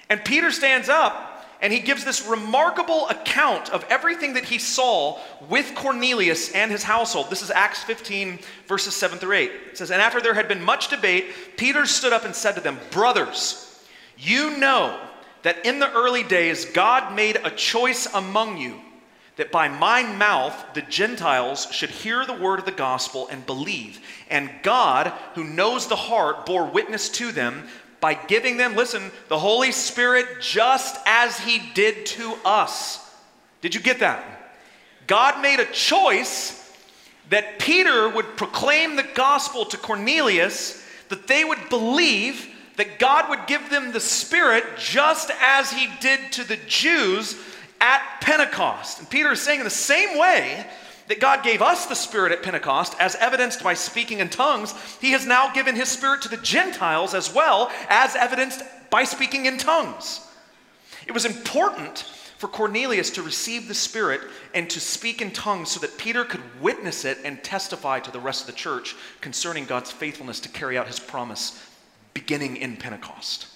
And 0.08 0.24
Peter 0.24 0.50
stands 0.50 0.88
up 0.88 1.26
and 1.60 1.72
he 1.72 1.80
gives 1.80 2.04
this 2.04 2.26
remarkable 2.26 3.08
account 3.08 3.68
of 3.70 3.84
everything 3.90 4.32
that 4.34 4.44
he 4.44 4.58
saw 4.58 5.18
with 5.48 5.74
Cornelius 5.74 6.52
and 6.52 6.70
his 6.70 6.82
household. 6.82 7.28
This 7.28 7.42
is 7.42 7.50
Acts 7.50 7.82
15, 7.82 8.38
verses 8.66 8.94
7 8.94 9.18
through 9.18 9.34
8. 9.34 9.50
It 9.70 9.78
says, 9.78 9.90
And 9.90 10.00
after 10.00 10.20
there 10.20 10.34
had 10.34 10.48
been 10.48 10.62
much 10.62 10.88
debate, 10.88 11.56
Peter 11.56 11.86
stood 11.86 12.12
up 12.12 12.24
and 12.24 12.34
said 12.34 12.52
to 12.52 12.60
them, 12.60 12.78
Brothers, 12.90 13.84
you 14.16 14.56
know 14.56 14.98
that 15.42 15.66
in 15.66 15.80
the 15.80 15.92
early 15.92 16.22
days 16.22 16.64
God 16.64 17.14
made 17.14 17.38
a 17.44 17.50
choice 17.50 18.06
among 18.14 18.56
you 18.56 18.80
that 19.40 19.50
by 19.50 19.68
my 19.68 20.02
mouth 20.02 20.54
the 20.74 20.82
Gentiles 20.82 21.66
should 21.72 21.88
hear 21.88 22.26
the 22.26 22.34
word 22.34 22.58
of 22.58 22.66
the 22.66 22.70
gospel 22.70 23.26
and 23.28 23.46
believe. 23.46 23.98
And 24.28 24.50
God, 24.62 25.14
who 25.34 25.44
knows 25.44 25.86
the 25.86 25.96
heart, 25.96 26.44
bore 26.44 26.66
witness 26.66 27.08
to 27.08 27.32
them 27.32 27.66
by 28.00 28.12
giving 28.12 28.58
them, 28.58 28.76
listen, 28.76 29.10
the 29.28 29.38
Holy 29.38 29.72
Spirit 29.72 30.42
just 30.42 31.00
as 31.06 31.38
He 31.38 31.58
did 31.72 32.04
to 32.04 32.36
us. 32.44 33.14
Did 33.62 33.74
you 33.74 33.80
get 33.80 34.00
that? 34.00 34.52
God 35.06 35.40
made 35.40 35.58
a 35.58 35.72
choice 35.72 36.70
that 37.30 37.58
Peter 37.58 38.10
would 38.10 38.36
proclaim 38.36 38.96
the 38.96 39.08
gospel 39.14 39.64
to 39.64 39.78
Cornelius, 39.78 40.86
that 41.08 41.28
they 41.28 41.44
would 41.44 41.70
believe 41.70 42.46
that 42.76 42.98
God 42.98 43.30
would 43.30 43.46
give 43.46 43.70
them 43.70 43.92
the 43.92 44.00
Spirit 44.00 44.64
just 44.76 45.30
as 45.40 45.72
He 45.72 45.88
did 46.02 46.30
to 46.32 46.44
the 46.44 46.58
Jews 46.66 47.42
at 47.80 48.02
Pentecost. 48.20 48.98
And 48.98 49.10
Peter 49.10 49.32
is 49.32 49.40
saying 49.40 49.60
in 49.60 49.64
the 49.64 49.70
same 49.70 50.18
way 50.18 50.66
that 51.08 51.20
God 51.20 51.42
gave 51.42 51.60
us 51.60 51.86
the 51.86 51.94
Spirit 51.94 52.30
at 52.30 52.42
Pentecost, 52.42 52.94
as 53.00 53.16
evidenced 53.16 53.62
by 53.62 53.74
speaking 53.74 54.20
in 54.20 54.28
tongues, 54.28 54.74
He 55.00 55.10
has 55.10 55.26
now 55.26 55.52
given 55.52 55.74
His 55.74 55.88
Spirit 55.88 56.22
to 56.22 56.28
the 56.28 56.36
Gentiles 56.36 57.14
as 57.14 57.34
well, 57.34 57.70
as 57.88 58.14
evidenced 58.14 58.62
by 58.90 59.04
speaking 59.04 59.46
in 59.46 59.58
tongues. 59.58 60.20
It 61.06 61.12
was 61.12 61.24
important 61.24 62.04
for 62.38 62.46
Cornelius 62.48 63.10
to 63.10 63.22
receive 63.22 63.66
the 63.66 63.74
Spirit 63.74 64.20
and 64.54 64.70
to 64.70 64.80
speak 64.80 65.20
in 65.20 65.30
tongues 65.32 65.70
so 65.72 65.80
that 65.80 65.98
Peter 65.98 66.24
could 66.24 66.42
witness 66.60 67.04
it 67.04 67.18
and 67.24 67.42
testify 67.42 67.98
to 68.00 68.10
the 68.10 68.20
rest 68.20 68.42
of 68.42 68.46
the 68.46 68.52
church 68.52 68.94
concerning 69.20 69.64
God's 69.64 69.90
faithfulness 69.90 70.40
to 70.40 70.48
carry 70.48 70.78
out 70.78 70.86
His 70.86 71.00
promise 71.00 71.60
beginning 72.14 72.56
in 72.56 72.76
Pentecost. 72.76 73.48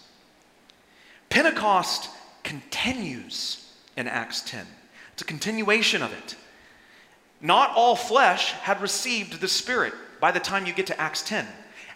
Pentecost 1.30 2.10
continues 2.42 3.63
in 3.96 4.08
Acts 4.08 4.40
10, 4.42 4.66
it's 5.12 5.22
a 5.22 5.26
continuation 5.26 6.02
of 6.02 6.12
it. 6.12 6.36
Not 7.40 7.70
all 7.76 7.96
flesh 7.96 8.52
had 8.52 8.80
received 8.80 9.40
the 9.40 9.48
Spirit 9.48 9.92
by 10.20 10.32
the 10.32 10.40
time 10.40 10.66
you 10.66 10.72
get 10.72 10.86
to 10.86 11.00
Acts 11.00 11.22
10. 11.22 11.46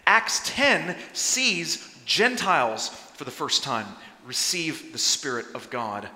Acts 0.05 0.41
10 0.45 0.95
sees 1.13 1.95
Gentiles 2.05 2.89
for 2.89 3.23
the 3.23 3.31
first 3.31 3.63
time 3.63 3.87
receive 4.25 4.91
the 4.91 4.99
Spirit 4.99 5.45
of 5.55 5.69
God 5.69 6.07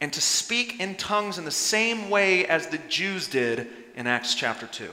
and 0.00 0.12
to 0.12 0.20
speak 0.20 0.80
in 0.80 0.94
tongues 0.96 1.38
in 1.38 1.44
the 1.44 1.50
same 1.50 2.10
way 2.10 2.46
as 2.46 2.66
the 2.66 2.78
Jews 2.88 3.26
did 3.26 3.68
in 3.96 4.06
Acts 4.06 4.34
chapter 4.34 4.66
2. 4.66 4.90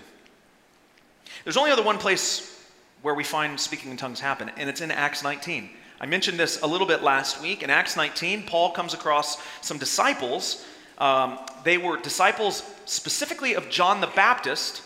There's 1.43 1.57
only 1.57 1.71
other 1.71 1.83
one 1.83 1.97
place 1.97 2.65
where 3.01 3.15
we 3.15 3.23
find 3.23 3.59
speaking 3.59 3.91
in 3.91 3.97
tongues 3.97 4.19
happen, 4.19 4.51
and 4.57 4.69
it's 4.69 4.81
in 4.81 4.91
Acts 4.91 5.23
19. 5.23 5.69
I 6.01 6.05
mentioned 6.05 6.37
this 6.37 6.61
a 6.61 6.67
little 6.67 6.87
bit 6.87 7.01
last 7.01 7.41
week. 7.41 7.63
In 7.63 7.69
Acts 7.69 7.95
19, 7.95 8.43
Paul 8.43 8.71
comes 8.71 8.93
across 8.93 9.37
some 9.61 9.77
disciples 9.77 10.65
um, 11.01 11.39
they 11.63 11.79
were 11.79 11.97
disciples 11.97 12.63
specifically 12.85 13.55
of 13.55 13.69
John 13.69 14.01
the 14.01 14.07
Baptist 14.07 14.83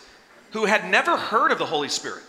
who 0.51 0.63
had 0.63 0.89
never 0.89 1.17
heard 1.17 1.51
of 1.51 1.60
the 1.60 1.65
Holy 1.65 1.89
Spirit. 1.89 2.23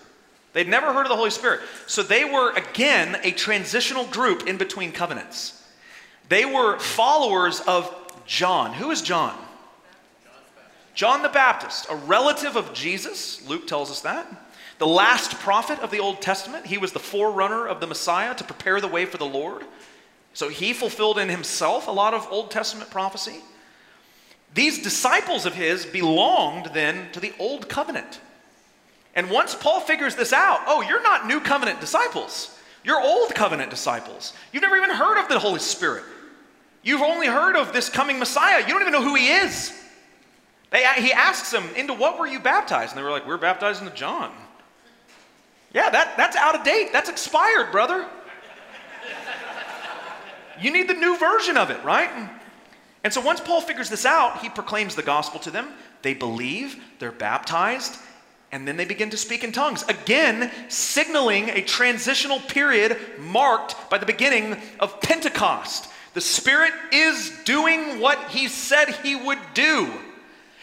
They'd 0.53 0.69
never 0.69 0.93
heard 0.93 1.03
of 1.03 1.09
the 1.09 1.17
Holy 1.17 1.31
Spirit. 1.31 1.61
So 1.87 2.03
they 2.03 2.25
were, 2.25 2.53
again, 2.55 3.17
a 3.23 3.31
transitional 3.31 4.05
group 4.07 4.49
in 4.49 4.57
between 4.57 4.91
covenants. 4.91 5.63
They 6.29 6.45
were 6.45 6.81
followers 6.81 7.61
of 7.61 7.95
John. 8.27 8.73
Who 8.73 8.91
is 8.91 9.03
John? 9.03 9.39
John 10.95 11.23
the 11.23 11.29
Baptist, 11.29 11.87
a 11.89 11.95
relative 11.95 12.57
of 12.57 12.75
Jesus. 12.75 13.47
Luke 13.47 13.69
tells 13.69 13.91
us 13.91 14.01
that. 14.01 14.27
The 14.79 14.87
last 14.87 15.33
prophet 15.39 15.79
of 15.81 15.91
the 15.91 16.01
Old 16.01 16.21
Testament. 16.21 16.67
He 16.67 16.79
was 16.79 16.93
the 16.93 16.99
forerunner 16.99 17.67
of 17.67 17.81
the 17.81 17.87
Messiah 17.87 18.35
to 18.35 18.45
prepare 18.45 18.81
the 18.81 18.89
way 18.89 19.07
for 19.07 19.17
the 19.17 19.25
Lord. 19.25 19.65
So 20.35 20.49
he 20.49 20.73
fulfilled 20.73 21.19
in 21.19 21.29
himself 21.29 21.89
a 21.89 21.93
lot 21.93 22.13
of 22.13 22.29
Old 22.31 22.51
Testament 22.51 22.91
prophecy. 22.91 23.41
These 24.53 24.83
disciples 24.83 25.47
of 25.47 25.55
his 25.55 25.87
belonged 25.87 26.71
then 26.75 27.11
to 27.13 27.21
the 27.21 27.33
old 27.39 27.69
covenant. 27.69 28.21
And 29.15 29.31
once 29.31 29.55
Paul 29.55 29.81
figures 29.81 30.15
this 30.15 30.33
out, 30.33 30.61
oh, 30.67 30.83
you're 30.83 31.03
not 31.03 31.27
new 31.27 31.41
covenant 31.41 31.81
disciples. 31.81 32.59
You're 32.85 33.01
old 33.01 33.35
covenant 33.35 33.71
disciples. 33.71 34.35
You've 34.53 34.63
never 34.63 34.77
even 34.77 34.91
heard 34.91 35.19
of 35.19 35.29
the 35.29 35.39
Holy 35.39 35.59
Spirit. 35.59 36.05
You've 36.83 37.03
only 37.03 37.27
heard 37.27 37.57
of 37.57 37.73
this 37.73 37.89
coming 37.89 38.19
Messiah. 38.19 38.61
You 38.61 38.69
don't 38.69 38.83
even 38.83 38.93
know 38.93 39.03
who 39.03 39.15
he 39.15 39.29
is. 39.29 39.73
They, 40.71 40.85
he 40.99 41.13
asks 41.13 41.51
them, 41.51 41.65
Into 41.75 41.95
what 41.95 42.19
were 42.19 42.27
you 42.27 42.39
baptized? 42.39 42.93
And 42.93 42.99
they 42.99 43.03
were 43.03 43.11
like, 43.11 43.25
We 43.25 43.31
we're 43.31 43.39
baptized 43.39 43.83
into 43.83 43.95
John. 43.95 44.33
Yeah, 45.77 45.91
that, 45.91 46.17
that's 46.17 46.37
out 46.37 46.55
of 46.55 46.65
date. 46.65 46.91
That's 46.91 47.11
expired, 47.11 47.71
brother. 47.71 48.07
You 50.59 50.73
need 50.73 50.89
the 50.89 50.95
new 50.95 51.19
version 51.19 51.59
of 51.59 51.69
it, 51.69 51.85
right? 51.85 52.31
And 53.05 53.13
so 53.13 53.21
once 53.21 53.43
Paul 53.43 53.61
figures 53.61 53.91
this 53.91 54.07
out, 54.07 54.39
he 54.39 54.49
proclaims 54.49 54.95
the 54.95 55.03
gospel 55.03 55.39
to 55.41 55.51
them. 55.51 55.69
They 56.01 56.15
believe, 56.15 56.83
they're 56.99 57.13
baptized, 57.13 57.99
and 58.53 58.67
then 58.67 58.79
they 58.79 58.87
begin 58.87 59.11
to 59.11 59.19
speak 59.19 59.45
in 59.45 59.53
tongues. 59.53 59.83
Again, 59.83 60.51
signaling 60.71 61.51
a 61.51 61.61
transitional 61.61 62.41
period 62.41 62.97
marked 63.19 63.77
by 63.91 63.99
the 63.99 64.07
beginning 64.07 64.57
of 64.81 65.03
Pentecost. 65.03 65.91
The 66.15 66.23
Spirit 66.23 66.73
is 66.91 67.39
doing 67.45 68.01
what 68.01 68.31
he 68.31 68.49
said 68.49 68.89
he 68.89 69.15
would 69.15 69.41
do. 69.53 69.93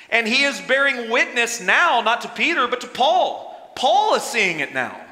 And 0.10 0.28
he 0.28 0.43
is 0.43 0.60
bearing 0.62 1.12
witness 1.12 1.62
now, 1.62 2.02
not 2.02 2.21
to 2.21 2.30
Peter, 2.30 2.67
but 2.67 2.82
to 2.82 2.88
Paul. 2.88 3.52
Paul 3.76 4.15
is 4.15 4.23
seeing 4.23 4.60
it 4.60 4.73
now. 4.73 5.02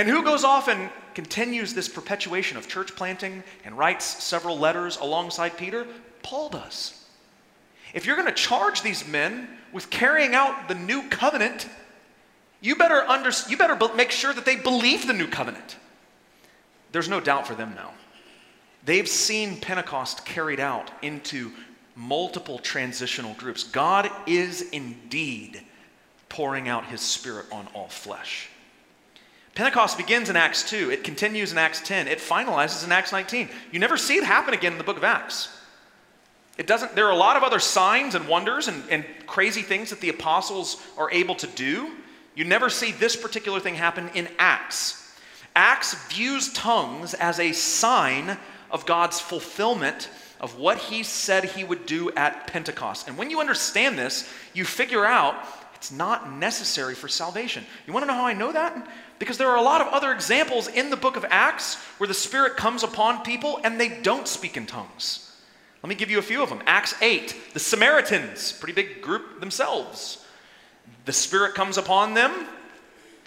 And 0.00 0.08
who 0.08 0.24
goes 0.24 0.44
off 0.44 0.68
and 0.68 0.88
continues 1.12 1.74
this 1.74 1.86
perpetuation 1.86 2.56
of 2.56 2.66
church 2.66 2.96
planting 2.96 3.44
and 3.66 3.76
writes 3.76 4.06
several 4.24 4.58
letters 4.58 4.96
alongside 4.96 5.58
Peter? 5.58 5.86
Paul 6.22 6.48
does. 6.48 7.04
If 7.92 8.06
you're 8.06 8.16
going 8.16 8.26
to 8.26 8.32
charge 8.32 8.80
these 8.80 9.06
men 9.06 9.46
with 9.72 9.90
carrying 9.90 10.34
out 10.34 10.68
the 10.68 10.74
new 10.74 11.06
covenant, 11.10 11.68
you 12.62 12.76
better, 12.76 13.02
under, 13.02 13.30
you 13.46 13.58
better 13.58 13.76
make 13.94 14.10
sure 14.10 14.32
that 14.32 14.46
they 14.46 14.56
believe 14.56 15.06
the 15.06 15.12
new 15.12 15.26
covenant. 15.26 15.76
There's 16.92 17.10
no 17.10 17.20
doubt 17.20 17.46
for 17.46 17.54
them 17.54 17.74
now. 17.74 17.90
They've 18.86 19.06
seen 19.06 19.60
Pentecost 19.60 20.24
carried 20.24 20.60
out 20.60 20.90
into 21.02 21.52
multiple 21.94 22.58
transitional 22.58 23.34
groups. 23.34 23.64
God 23.64 24.10
is 24.26 24.62
indeed 24.70 25.60
pouring 26.30 26.70
out 26.70 26.86
his 26.86 27.02
spirit 27.02 27.44
on 27.52 27.68
all 27.74 27.88
flesh. 27.88 28.48
Pentecost 29.60 29.98
begins 29.98 30.30
in 30.30 30.36
Acts 30.36 30.70
2, 30.70 30.90
it 30.90 31.04
continues 31.04 31.52
in 31.52 31.58
Acts 31.58 31.82
10, 31.82 32.08
it 32.08 32.16
finalizes 32.16 32.82
in 32.82 32.90
Acts 32.92 33.12
19. 33.12 33.50
You 33.70 33.78
never 33.78 33.98
see 33.98 34.16
it 34.16 34.24
happen 34.24 34.54
again 34.54 34.72
in 34.72 34.78
the 34.78 34.84
book 34.84 34.96
of 34.96 35.04
Acts. 35.04 35.54
It 36.56 36.66
doesn't, 36.66 36.94
there 36.94 37.06
are 37.06 37.12
a 37.12 37.16
lot 37.16 37.36
of 37.36 37.42
other 37.42 37.58
signs 37.58 38.14
and 38.14 38.26
wonders 38.26 38.68
and, 38.68 38.82
and 38.88 39.04
crazy 39.26 39.60
things 39.60 39.90
that 39.90 40.00
the 40.00 40.08
apostles 40.08 40.82
are 40.96 41.10
able 41.10 41.34
to 41.34 41.46
do. 41.46 41.90
You 42.34 42.46
never 42.46 42.70
see 42.70 42.92
this 42.92 43.16
particular 43.16 43.60
thing 43.60 43.74
happen 43.74 44.08
in 44.14 44.28
Acts. 44.38 45.14
Acts 45.54 45.92
views 46.08 46.50
tongues 46.54 47.12
as 47.12 47.38
a 47.38 47.52
sign 47.52 48.38
of 48.70 48.86
God's 48.86 49.20
fulfillment 49.20 50.08
of 50.40 50.56
what 50.58 50.78
he 50.78 51.02
said 51.02 51.44
he 51.44 51.64
would 51.64 51.84
do 51.84 52.10
at 52.12 52.46
Pentecost. 52.46 53.08
And 53.08 53.18
when 53.18 53.28
you 53.28 53.40
understand 53.40 53.98
this, 53.98 54.26
you 54.54 54.64
figure 54.64 55.04
out 55.04 55.34
it's 55.74 55.92
not 55.92 56.32
necessary 56.32 56.94
for 56.94 57.08
salvation. 57.08 57.64
You 57.86 57.92
want 57.92 58.04
to 58.04 58.06
know 58.06 58.14
how 58.14 58.26
I 58.26 58.32
know 58.32 58.52
that? 58.52 58.86
Because 59.20 59.38
there 59.38 59.48
are 59.48 59.56
a 59.56 59.62
lot 59.62 59.80
of 59.80 59.86
other 59.88 60.10
examples 60.10 60.66
in 60.66 60.90
the 60.90 60.96
book 60.96 61.14
of 61.14 61.24
Acts 61.28 61.76
where 61.98 62.08
the 62.08 62.14
Spirit 62.14 62.56
comes 62.56 62.82
upon 62.82 63.22
people 63.22 63.60
and 63.62 63.78
they 63.78 64.00
don't 64.00 64.26
speak 64.26 64.56
in 64.56 64.66
tongues. 64.66 65.30
Let 65.82 65.88
me 65.88 65.94
give 65.94 66.10
you 66.10 66.18
a 66.18 66.22
few 66.22 66.42
of 66.42 66.48
them. 66.48 66.62
Acts 66.66 66.94
8, 67.00 67.52
the 67.52 67.60
Samaritans, 67.60 68.52
pretty 68.52 68.72
big 68.72 69.02
group 69.02 69.38
themselves. 69.40 70.24
The 71.04 71.12
Spirit 71.12 71.54
comes 71.54 71.78
upon 71.78 72.14
them, 72.14 72.32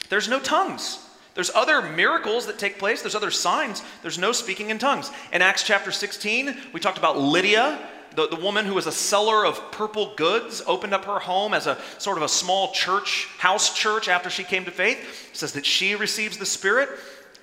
there's 0.10 0.28
no 0.28 0.40
tongues. 0.40 1.00
There's 1.36 1.50
other 1.56 1.82
miracles 1.82 2.46
that 2.46 2.60
take 2.60 2.78
place, 2.78 3.02
there's 3.02 3.16
other 3.16 3.32
signs, 3.32 3.82
there's 4.02 4.20
no 4.20 4.32
speaking 4.32 4.70
in 4.70 4.78
tongues. 4.78 5.12
In 5.32 5.42
Acts 5.42 5.64
chapter 5.64 5.92
16, 5.92 6.56
we 6.74 6.80
talked 6.80 7.00
about 7.00 7.20
Lydia, 7.20 7.80
the, 8.16 8.28
the 8.28 8.36
woman 8.36 8.66
who 8.66 8.74
was 8.74 8.88
a 8.88 8.92
seller 8.92 9.46
of 9.46 9.72
purple 9.72 10.14
goods, 10.16 10.62
opened 10.66 10.94
up 10.94 11.06
her 11.06 11.20
home 11.20 11.54
as 11.54 11.68
a 11.68 11.78
sort 11.98 12.18
of 12.18 12.24
a 12.24 12.30
small 12.30 12.72
church, 12.72 13.28
house 13.38 13.76
church 13.76 14.08
after 14.08 14.30
she 14.30 14.44
came 14.44 14.66
to 14.66 14.72
faith. 14.72 14.98
It 15.32 15.38
says 15.38 15.54
that 15.54 15.66
she 15.66 15.96
receives 15.96 16.38
the 16.38 16.46
Spirit. 16.46 16.90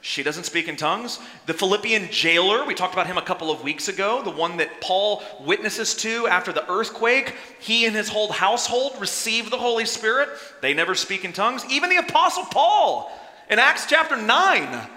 She 0.02 0.22
doesn't 0.22 0.44
speak 0.44 0.66
in 0.66 0.76
tongues. 0.76 1.18
The 1.44 1.52
Philippian 1.52 2.08
jailer, 2.10 2.64
we 2.64 2.74
talked 2.74 2.94
about 2.94 3.06
him 3.06 3.18
a 3.18 3.22
couple 3.22 3.50
of 3.50 3.62
weeks 3.62 3.88
ago, 3.88 4.22
the 4.22 4.30
one 4.30 4.56
that 4.56 4.80
Paul 4.80 5.22
witnesses 5.40 5.94
to 5.96 6.26
after 6.26 6.52
the 6.52 6.70
earthquake, 6.70 7.34
he 7.58 7.84
and 7.84 7.94
his 7.94 8.08
whole 8.08 8.32
household 8.32 8.98
receive 8.98 9.50
the 9.50 9.58
Holy 9.58 9.84
Spirit. 9.84 10.30
They 10.62 10.72
never 10.72 10.94
speak 10.94 11.24
in 11.24 11.34
tongues. 11.34 11.66
Even 11.68 11.90
the 11.90 11.98
Apostle 11.98 12.44
Paul 12.44 13.12
in 13.50 13.58
Acts 13.58 13.84
chapter 13.86 14.16
9, 14.16 14.88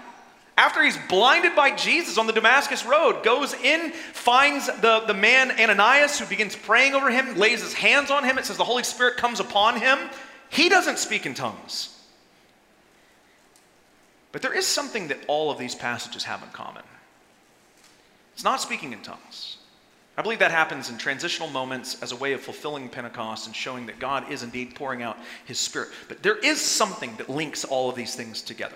after 0.58 0.84
he's 0.84 0.98
blinded 1.10 1.56
by 1.56 1.76
Jesus 1.76 2.18
on 2.18 2.28
the 2.28 2.34
Damascus 2.34 2.86
Road, 2.86 3.24
goes 3.24 3.54
in, 3.54 3.92
finds 3.92 4.68
the, 4.68 5.04
the 5.08 5.14
man 5.14 5.52
Ananias 5.52 6.20
who 6.20 6.26
begins 6.26 6.56
praying 6.56 6.94
over 6.94 7.10
him, 7.10 7.36
lays 7.36 7.62
his 7.62 7.74
hands 7.74 8.12
on 8.12 8.24
him. 8.24 8.38
It 8.38 8.46
says 8.46 8.58
the 8.58 8.64
Holy 8.64 8.84
Spirit 8.84 9.18
comes 9.18 9.40
upon 9.40 9.80
him. 9.80 9.98
He 10.50 10.70
doesn't 10.70 11.00
speak 11.00 11.26
in 11.26 11.34
tongues. 11.34 11.90
But 14.32 14.42
there 14.42 14.54
is 14.54 14.68
something 14.68 15.08
that 15.08 15.20
all 15.28 15.50
of 15.52 15.58
these 15.58 15.76
passages 15.76 16.24
have 16.26 16.44
in 16.44 16.50
common 16.50 16.84
it's 18.34 18.44
not 18.44 18.60
speaking 18.60 18.94
in 18.94 19.02
tongues. 19.02 19.58
I 20.18 20.22
believe 20.24 20.40
that 20.40 20.52
happens 20.52 20.90
in 20.90 20.98
transitional 20.98 21.50
moments 21.50 22.02
as 22.02 22.12
a 22.12 22.16
way 22.16 22.34
of 22.34 22.42
fulfilling 22.42 22.90
Pentecost 22.90 23.48
and 23.48 23.56
showing 23.56 23.86
that 23.88 24.00
God 24.00 24.32
is 24.32 24.44
indeed 24.44 24.76
pouring 24.76 25.02
out 25.02 25.18
his 25.46 25.60
Spirit. 25.60 25.90
But 26.08 26.22
there 26.24 26.38
is 26.38 26.60
something 26.60 27.16
that 27.18 27.30
links 27.30 27.64
all 27.64 27.90
of 27.90 27.96
these 27.96 28.16
things 28.16 28.42
together. 28.42 28.76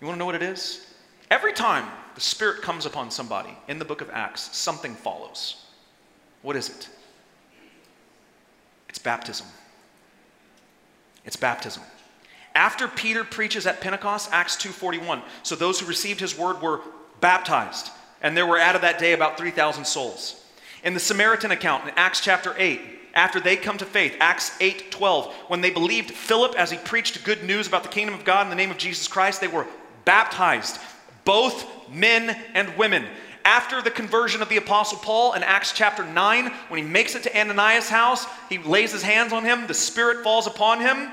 You 0.00 0.06
want 0.06 0.16
to 0.16 0.18
know 0.18 0.26
what 0.26 0.34
it 0.34 0.42
is? 0.42 0.86
Every 1.30 1.52
time 1.52 1.86
the 2.14 2.20
Spirit 2.20 2.62
comes 2.62 2.86
upon 2.86 3.10
somebody 3.10 3.56
in 3.68 3.78
the 3.78 3.84
book 3.84 4.00
of 4.00 4.10
Acts, 4.10 4.56
something 4.56 4.94
follows. 4.94 5.64
What 6.42 6.56
is 6.56 6.68
it? 6.70 6.88
It's 8.88 8.98
baptism. 8.98 9.46
It's 11.24 11.36
baptism. 11.36 11.82
After 12.54 12.88
Peter 12.88 13.22
preaches 13.24 13.66
at 13.66 13.80
Pentecost, 13.80 14.30
Acts 14.32 14.56
2:41, 14.56 15.22
so 15.42 15.54
those 15.54 15.78
who 15.78 15.86
received 15.86 16.18
his 16.18 16.36
word 16.36 16.60
were 16.60 16.80
baptized, 17.20 17.90
and 18.22 18.36
there 18.36 18.46
were 18.46 18.58
added 18.58 18.82
that 18.82 18.98
day 18.98 19.12
about 19.12 19.36
3,000 19.36 19.84
souls. 19.84 20.42
In 20.82 20.94
the 20.94 21.00
Samaritan 21.00 21.50
account 21.50 21.86
in 21.86 21.94
Acts 21.96 22.20
chapter 22.20 22.54
8, 22.58 22.80
after 23.14 23.38
they 23.38 23.56
come 23.56 23.78
to 23.78 23.84
faith, 23.84 24.16
Acts 24.18 24.52
8:12, 24.60 25.32
when 25.48 25.60
they 25.60 25.70
believed 25.70 26.14
Philip 26.14 26.54
as 26.56 26.70
he 26.70 26.78
preached 26.78 27.22
good 27.22 27.44
news 27.44 27.66
about 27.66 27.82
the 27.82 27.88
kingdom 27.88 28.14
of 28.14 28.24
God 28.24 28.42
in 28.42 28.50
the 28.50 28.56
name 28.56 28.70
of 28.70 28.78
Jesus 28.78 29.06
Christ, 29.06 29.40
they 29.40 29.48
were 29.48 29.66
baptized, 30.04 30.78
both 31.24 31.66
men 31.90 32.36
and 32.54 32.76
women. 32.76 33.06
After 33.44 33.80
the 33.80 33.90
conversion 33.90 34.42
of 34.42 34.48
the 34.48 34.58
Apostle 34.58 34.98
Paul 34.98 35.32
in 35.32 35.42
Acts 35.42 35.72
chapter 35.72 36.04
9, 36.04 36.46
when 36.68 36.82
he 36.82 36.88
makes 36.88 37.14
it 37.14 37.22
to 37.24 37.38
Ananias' 37.38 37.88
house, 37.88 38.26
he 38.48 38.58
lays 38.58 38.92
his 38.92 39.02
hands 39.02 39.32
on 39.32 39.44
him, 39.44 39.66
the 39.66 39.74
Spirit 39.74 40.22
falls 40.22 40.46
upon 40.46 40.80
him. 40.80 41.10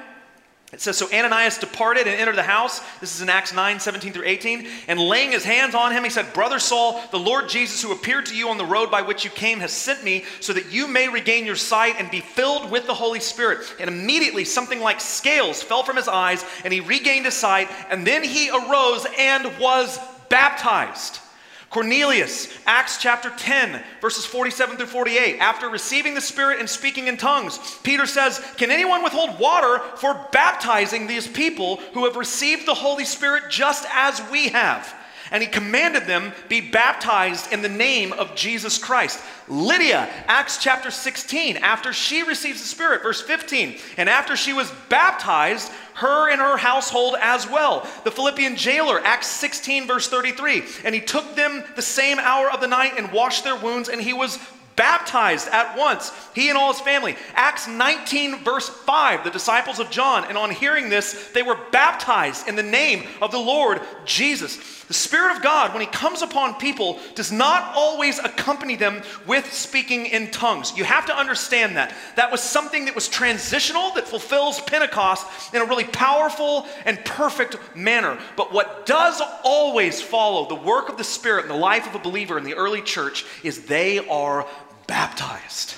It 0.74 0.82
says, 0.82 0.98
So 0.98 1.08
Ananias 1.14 1.58
departed 1.58 2.08
and 2.08 2.20
entered 2.20 2.36
the 2.36 2.44
house. 2.44 2.82
This 3.00 3.16
is 3.16 3.22
in 3.22 3.30
Acts 3.30 3.54
9, 3.54 3.80
17 3.80 4.12
through 4.12 4.26
18. 4.26 4.68
And 4.90 5.00
laying 5.00 5.32
his 5.32 5.46
hands 5.46 5.74
on 5.74 5.94
him, 5.94 6.04
he 6.04 6.10
said, 6.10 6.34
Brother 6.34 6.60
Saul, 6.60 7.02
the 7.12 7.20
Lord 7.20 7.48
Jesus, 7.48 7.82
who 7.82 7.94
appeared 7.94 8.26
to 8.26 8.36
you 8.36 8.50
on 8.50 8.58
the 8.58 8.66
road 8.66 8.92
by 8.92 9.02
which 9.02 9.24
you 9.24 9.30
came, 9.30 9.62
has 9.62 9.72
sent 9.72 10.04
me 10.04 10.26
so 10.42 10.52
that 10.52 10.72
you 10.72 10.88
may 10.88 11.08
regain 11.08 11.46
your 11.46 11.56
sight 11.56 11.96
and 11.98 12.12
be 12.12 12.20
filled 12.20 12.70
with 12.70 12.86
the 12.86 12.94
Holy 12.94 13.22
Spirit. 13.22 13.60
And 13.80 13.90
immediately 13.90 14.44
something 14.44 14.82
like 14.82 15.00
scales 15.00 15.64
fell 15.64 15.84
from 15.84 15.96
his 15.96 16.10
eyes, 16.10 16.44
and 16.66 16.74
he 16.74 16.82
regained 16.82 17.26
his 17.26 17.34
sight. 17.34 17.70
And 17.90 18.06
then 18.06 18.22
he 18.22 18.50
arose 18.50 19.08
and 19.18 19.46
was 19.60 19.98
baptized. 20.28 21.22
Cornelius, 21.70 22.48
Acts 22.66 22.98
chapter 22.98 23.30
10, 23.30 23.84
verses 24.02 24.26
47 24.26 24.78
through 24.78 24.86
48. 24.86 25.40
After 25.40 25.68
receiving 25.68 26.14
the 26.14 26.22
Spirit 26.22 26.60
and 26.60 26.70
speaking 26.70 27.08
in 27.08 27.18
tongues, 27.18 27.60
Peter 27.84 28.06
says, 28.06 28.40
Can 28.56 28.72
anyone 28.72 29.04
withhold 29.04 29.38
water 29.38 29.80
for 29.98 30.28
baptizing 30.32 31.08
these 31.08 31.28
people 31.28 31.78
who 31.94 32.06
have 32.06 32.16
received 32.16 32.66
the 32.66 32.74
Holy 32.74 33.04
Spirit 33.04 33.44
just 33.50 33.86
as 33.94 34.22
we 34.32 34.48
have? 34.50 34.94
And 35.32 35.44
he 35.44 35.50
commanded 35.50 36.06
them 36.06 36.32
be 36.50 36.62
baptized 36.62 37.52
in 37.52 37.62
the 37.62 37.70
name 37.70 38.14
of 38.14 38.36
Jesus 38.36 38.78
Christ. 38.78 39.20
Lydia, 39.48 40.10
Acts 40.28 40.58
chapter 40.58 40.92
16, 40.92 41.58
after 41.58 41.94
she 41.94 42.24
receives 42.24 42.62
the 42.62 42.68
Spirit, 42.68 43.04
verse 43.04 43.22
15, 43.22 43.78
and 43.98 44.10
after 44.10 44.36
she 44.36 44.54
was 44.54 44.72
baptized, 44.90 45.72
her 45.96 46.30
and 46.30 46.40
her 46.40 46.58
household 46.58 47.16
as 47.20 47.50
well. 47.50 47.88
The 48.04 48.12
Philippian 48.12 48.56
jailer, 48.56 49.00
Acts 49.04 49.28
16, 49.28 49.88
verse 49.88 50.08
33. 50.08 50.64
And 50.84 50.94
he 50.94 51.02
took 51.02 51.36
them 51.36 51.64
the 51.76 51.82
same 51.82 52.20
hour 52.20 52.52
of 52.52 52.62
the 52.62 52.68
night 52.68 52.94
and 52.98 53.12
washed 53.12 53.44
their 53.44 53.56
wounds, 53.56 53.90
and 53.90 54.02
he 54.02 54.14
was 54.14 54.38
baptized 54.76 55.50
at 55.50 55.76
once, 55.76 56.14
he 56.36 56.50
and 56.50 56.58
all 56.58 56.72
his 56.72 56.82
family. 56.82 57.18
Acts 57.34 57.68
19, 57.68 58.44
verse 58.44 58.70
5, 58.70 59.24
the 59.26 59.32
disciples 59.32 59.80
of 59.80 59.90
John, 59.90 60.24
and 60.26 60.38
on 60.38 60.52
hearing 60.52 60.88
this, 60.88 61.32
they 61.34 61.42
were 61.42 61.58
baptized 61.72 62.48
in 62.48 62.56
the 62.56 62.64
name 62.64 63.04
of 63.22 63.32
the 63.32 63.40
Lord 63.40 63.82
Jesus. 64.06 64.77
The 64.88 64.94
Spirit 64.94 65.36
of 65.36 65.44
God, 65.44 65.74
when 65.74 65.82
He 65.82 65.88
comes 65.88 66.22
upon 66.22 66.56
people, 66.56 67.00
does 67.14 67.30
not 67.30 67.74
always 67.76 68.20
accompany 68.20 68.78
them 68.78 69.02
with 69.26 69.52
speaking 69.52 70.06
in 70.06 70.32
tongues. 70.32 70.78
You 70.78 70.86
have 70.86 71.06
to 71.08 71.18
understand 71.18 71.76
that. 71.76 71.94
That 72.16 72.32
was 72.32 72.42
something 72.42 72.86
that 72.86 72.96
was 72.96 73.10
transitional, 73.10 73.92
that 73.96 74.08
fulfills 74.08 74.62
Pentecost 74.62 75.54
in 75.54 75.62
a 75.62 75.66
really 75.66 75.84
powerful 75.84 76.68
and 76.86 77.04
perfect 77.04 77.58
manner. 77.76 78.18
But 78.38 78.54
what 78.54 78.86
does 78.86 79.22
always 79.44 80.02
follow 80.02 80.48
the 80.48 80.56
work 80.56 80.88
of 80.88 80.98
the 80.98 81.04
Spirit 81.04 81.44
in 81.44 81.50
the 81.50 81.56
life 81.56 81.86
of 81.86 81.96
a 81.96 82.00
believer 82.04 82.38
in 82.38 82.46
the 82.46 82.56
early 82.56 82.82
church 82.82 83.26
is 83.44 83.66
they 83.66 84.08
are 84.08 84.48
baptized. 84.88 85.76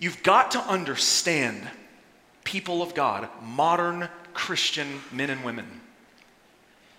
You've 0.00 0.24
got 0.24 0.50
to 0.50 0.58
understand, 0.58 1.68
people 2.42 2.82
of 2.82 2.94
God, 2.96 3.28
modern 3.42 4.08
Christian 4.34 5.00
men 5.12 5.30
and 5.30 5.44
women 5.44 5.82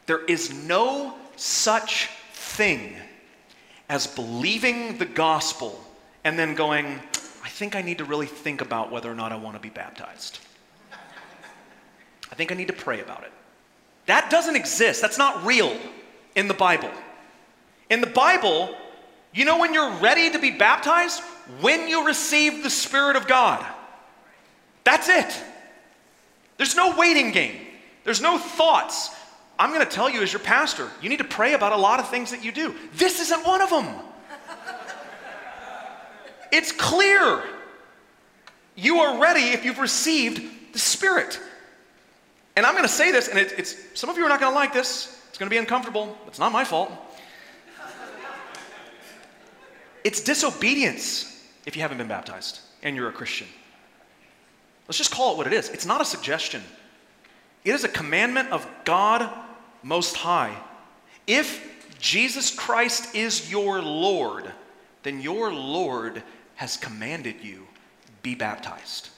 there 0.08 0.24
is 0.26 0.54
no 0.54 1.14
such 1.36 2.08
thing 2.34 2.96
as 3.90 4.08
believing 4.08 4.98
the 4.98 5.06
gospel 5.06 5.80
and 6.24 6.38
then 6.40 6.56
going, 6.56 6.86
I 7.44 7.50
think 7.50 7.76
I 7.76 7.82
need 7.82 8.00
to 8.00 8.06
really 8.06 8.26
think 8.26 8.62
about 8.62 8.92
whether 8.92 9.12
or 9.12 9.16
not 9.16 9.32
I 9.32 9.36
want 9.36 9.56
to 9.56 9.62
be 9.62 9.70
baptized. 9.70 10.40
I 12.32 12.36
think 12.36 12.52
I 12.52 12.56
need 12.56 12.68
to 12.68 12.74
pray 12.74 13.02
about 13.02 13.24
it. 13.24 13.32
That 14.08 14.30
doesn't 14.30 14.56
exist. 14.56 15.02
That's 15.02 15.18
not 15.18 15.46
real 15.46 15.78
in 16.36 16.48
the 16.48 16.54
Bible. 16.54 16.92
In 17.90 18.02
the 18.02 18.08
Bible, 18.08 18.76
you 19.34 19.46
know 19.46 19.60
when 19.60 19.74
you're 19.74 19.92
ready 19.96 20.30
to 20.32 20.40
be 20.40 20.52
baptized? 20.52 21.22
When 21.62 21.88
you 21.88 22.06
receive 22.06 22.64
the 22.64 22.70
Spirit 22.70 23.16
of 23.16 23.28
God. 23.28 23.66
That's 24.84 25.10
it. 25.10 25.44
There's 26.58 26.76
no 26.76 26.96
waiting 26.98 27.32
game. 27.32 27.60
There's 28.04 28.22
no 28.22 28.38
thoughts. 28.38 29.10
I'm 29.60 29.72
going 29.72 29.86
to 29.86 29.92
tell 29.92 30.10
you 30.10 30.22
as 30.22 30.32
your 30.32 30.40
pastor, 30.40 30.90
you 31.02 31.10
need 31.10 31.18
to 31.18 31.24
pray 31.24 31.54
about 31.54 31.72
a 31.74 31.78
lot 31.78 32.00
of 32.00 32.10
things 32.10 32.32
that 32.32 32.44
you 32.44 32.52
do. 32.52 32.76
This 32.94 33.20
isn't 33.20 33.46
one 33.46 33.62
of 33.62 33.70
them. 33.70 33.88
it's 36.52 36.72
clear. 36.72 37.44
You 38.76 39.00
are 39.00 39.20
ready 39.20 39.50
if 39.50 39.66
you've 39.66 39.80
received 39.80 40.74
the 40.74 40.80
Spirit. 40.80 41.40
And 42.56 42.66
I'm 42.66 42.74
going 42.74 42.84
to 42.84 42.90
say 42.90 43.12
this, 43.12 43.28
and 43.28 43.40
it, 43.40 43.54
it's 43.58 43.76
some 43.94 44.10
of 44.10 44.18
you 44.18 44.26
are 44.26 44.30
not 44.30 44.40
going 44.40 44.52
to 44.52 44.56
like 44.56 44.74
this. 44.74 45.22
It's 45.30 45.38
going 45.38 45.50
to 45.50 45.54
be 45.54 45.60
uncomfortable. 45.60 46.18
It's 46.28 46.40
not 46.40 46.52
my 46.52 46.64
fault. 46.64 46.92
It's 50.04 50.22
disobedience 50.22 51.46
if 51.66 51.76
you 51.76 51.82
haven't 51.82 51.98
been 51.98 52.08
baptized 52.08 52.62
and 52.82 52.96
you're 52.96 53.10
a 53.10 53.12
Christian. 53.14 53.48
Let's 54.88 54.98
just 54.98 55.12
call 55.12 55.34
it 55.34 55.38
what 55.38 55.48
it 55.48 55.54
is. 55.54 55.70
It's 55.70 55.86
not 55.86 56.00
a 56.00 56.06
suggestion, 56.06 56.64
it 57.66 57.72
is 57.72 57.84
a 57.84 57.90
commandment 57.90 58.50
of 58.52 58.66
God 58.86 59.30
Most 59.84 60.16
High. 60.16 60.56
If 61.26 62.00
Jesus 62.00 62.54
Christ 62.54 63.16
is 63.16 63.52
your 63.52 63.82
Lord, 63.82 64.52
then 65.04 65.22
your 65.22 65.54
Lord 65.54 66.24
has 66.56 66.78
commanded 66.78 67.36
you 67.42 67.68
be 68.24 68.36
baptized. 68.36 69.10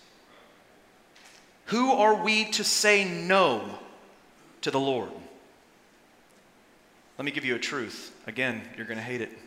Who 1.66 1.92
are 1.92 2.24
we 2.24 2.46
to 2.52 2.64
say 2.64 3.06
no 3.06 3.64
to 4.62 4.72
the 4.72 4.80
Lord? 4.80 5.12
Let 7.18 7.26
me 7.26 7.32
give 7.32 7.46
you 7.46 7.56
a 7.56 7.60
truth. 7.60 8.16
Again, 8.28 8.62
you're 8.78 8.86
going 8.86 8.98
to 8.98 9.04
hate 9.04 9.22
it. 9.22 9.38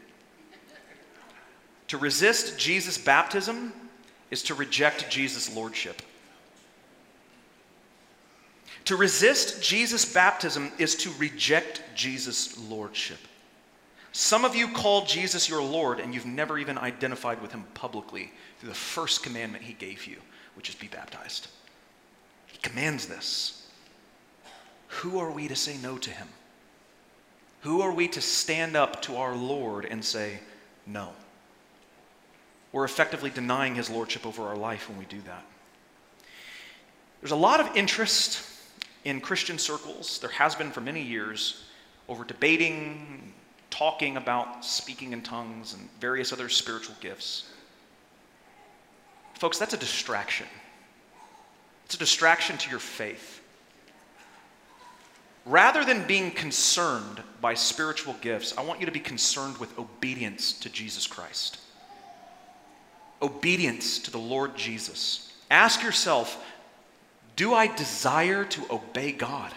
To 1.89 1.99
resist 1.99 2.59
Jesus' 2.59 2.99
baptism 2.99 3.73
is 4.31 4.43
to 4.45 4.55
reject 4.55 5.11
Jesus' 5.11 5.55
lordship. 5.55 6.01
To 8.87 8.97
resist 8.97 9.63
Jesus' 9.63 10.05
baptism 10.05 10.73
is 10.79 10.97
to 10.97 11.11
reject 11.19 11.83
Jesus' 11.95 12.59
lordship. 12.69 13.19
Some 14.13 14.45
of 14.45 14.55
you 14.55 14.69
call 14.69 15.07
Jesus 15.07 15.49
your 15.49 15.63
Lord 15.63 16.01
and 16.01 16.13
you've 16.13 16.27
never 16.27 16.59
even 16.59 16.77
identified 16.77 17.41
with 17.41 17.53
him 17.53 17.65
publicly 17.75 18.33
through 18.59 18.69
the 18.69 18.75
first 18.75 19.23
commandment 19.23 19.65
he 19.65 19.73
gave 19.73 20.07
you, 20.07 20.17
which 20.55 20.69
is 20.69 20.75
be 20.75 20.89
baptized. 20.89 21.49
He 22.47 22.59
commands 22.59 23.07
this. 23.07 23.67
Who 24.89 25.19
are 25.19 25.31
we 25.31 25.49
to 25.49 25.57
say 25.57 25.77
no 25.83 25.97
to 25.97 26.11
him? 26.11 26.29
Who 27.63 27.81
are 27.81 27.93
we 27.93 28.09
to 28.09 28.21
stand 28.21 28.77
up 28.77 29.01
to 29.03 29.17
our 29.17 29.35
Lord 29.35 29.87
and 29.87 30.05
say 30.05 30.41
no? 30.87 31.11
We're 32.73 32.85
effectively 32.85 33.31
denying 33.31 33.77
his 33.77 33.89
lordship 33.89 34.27
over 34.27 34.43
our 34.43 34.57
life 34.57 34.89
when 34.89 34.99
we 34.99 35.05
do 35.05 35.21
that. 35.23 35.45
There's 37.21 37.33
a 37.33 37.37
lot 37.37 37.61
of 37.61 37.77
interest 37.77 38.52
in 39.05 39.21
Christian 39.21 39.59
circles, 39.59 40.19
there 40.21 40.31
has 40.31 40.55
been 40.55 40.71
for 40.71 40.81
many 40.81 41.03
years, 41.03 41.65
over 42.09 42.25
debating, 42.25 43.33
talking 43.71 44.17
about 44.17 44.65
speaking 44.65 45.13
in 45.13 45.23
tongues 45.23 45.75
and 45.75 45.89
various 46.01 46.33
other 46.33 46.49
spiritual 46.49 46.95
gifts. 47.01 47.51
Folks, 49.35 49.59
that's 49.59 49.75
a 49.75 49.79
distraction. 49.79 50.47
It's 51.87 51.95
a 51.95 51.99
distraction 51.99 52.57
to 52.59 52.71
your 52.71 52.79
faith. 52.79 53.41
Rather 55.45 55.85
than 55.85 56.07
being 56.07 56.31
concerned 56.31 57.21
by 57.41 57.55
spiritual 57.55 58.15
gifts, 58.21 58.57
I 58.57 58.63
want 58.63 58.79
you 58.79 58.87
to 58.87 58.93
be 58.93 59.01
concerned 59.01 59.59
with 59.59 59.77
obedience 59.79 60.53
to 60.61 60.69
Jesus 60.69 61.07
Christ. 61.09 61.59
Obedience 63.21 63.99
to 64.01 64.13
the 64.13 64.19
Lord 64.19 64.57
Jesus. 64.57 65.33
Ask 65.51 65.83
yourself 65.83 66.45
do 67.37 67.55
I 67.55 67.67
desire 67.67 68.45
to 68.45 68.63
obey 68.71 69.13
God? 69.13 69.53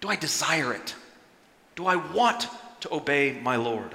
Do 0.00 0.08
I 0.08 0.16
desire 0.16 0.72
it? 0.72 0.94
Do 1.76 1.86
I 1.86 1.96
want 1.96 2.48
to 2.80 2.94
obey 2.94 3.38
my 3.42 3.56
Lord? 3.56 3.94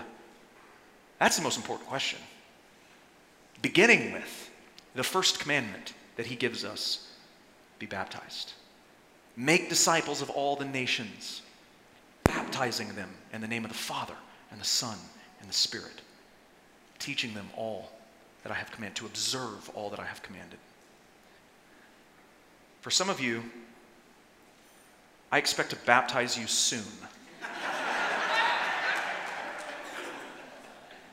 That's 1.20 1.38
the 1.38 1.44
most 1.44 1.58
important 1.58 1.88
question. 1.88 2.20
Beginning 3.62 4.14
with 4.14 4.50
the 4.94 5.04
first 5.04 5.40
commandment 5.40 5.94
that 6.16 6.28
he 6.28 6.36
gives 6.36 6.64
us 6.64 7.12
be 7.80 7.86
baptized. 7.86 8.54
Make 9.36 9.70
disciples 9.70 10.22
of 10.22 10.30
all 10.30 10.56
the 10.56 10.66
nations, 10.66 11.42
baptizing 12.24 12.96
them 12.96 13.10
in 13.34 13.42
the 13.42 13.48
name 13.48 13.66
of 13.66 13.72
the 13.72 13.78
Father 13.78 14.16
and 14.52 14.62
the 14.62 14.66
Son 14.66 14.98
and 15.42 15.50
the 15.50 15.54
Spirit, 15.54 16.02
teaching 17.00 17.34
them 17.34 17.50
all 17.58 17.92
that 18.44 18.52
I 18.52 18.56
have 18.56 18.72
commanded, 18.72 18.96
to 18.98 19.06
observe 19.06 19.70
all 19.74 19.90
that 19.90 20.00
I 20.00 20.06
have 20.06 20.22
commanded. 20.22 20.60
For 22.86 22.92
some 22.92 23.10
of 23.10 23.20
you, 23.20 23.42
I 25.32 25.40
expect 25.40 25.72
to 25.72 25.76
baptize 25.88 26.38
you 26.38 26.46
soon. 26.46 26.84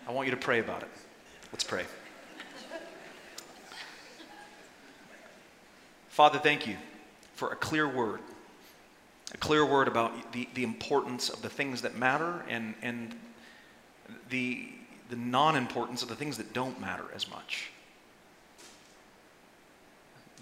I 0.06 0.12
want 0.12 0.26
you 0.26 0.32
to 0.32 0.36
pray 0.36 0.58
about 0.58 0.82
it. 0.82 0.90
Let's 1.50 1.64
pray. 1.64 1.84
Father, 6.10 6.38
thank 6.38 6.66
you 6.66 6.76
for 7.36 7.52
a 7.52 7.56
clear 7.56 7.88
word, 7.88 8.20
a 9.32 9.38
clear 9.38 9.64
word 9.64 9.88
about 9.88 10.30
the, 10.34 10.46
the 10.52 10.64
importance 10.64 11.30
of 11.30 11.40
the 11.40 11.48
things 11.48 11.80
that 11.80 11.96
matter 11.96 12.44
and, 12.50 12.74
and 12.82 13.14
the, 14.28 14.68
the 15.08 15.16
non 15.16 15.56
importance 15.56 16.02
of 16.02 16.10
the 16.10 16.16
things 16.16 16.36
that 16.36 16.52
don't 16.52 16.78
matter 16.82 17.06
as 17.14 17.30
much. 17.30 17.70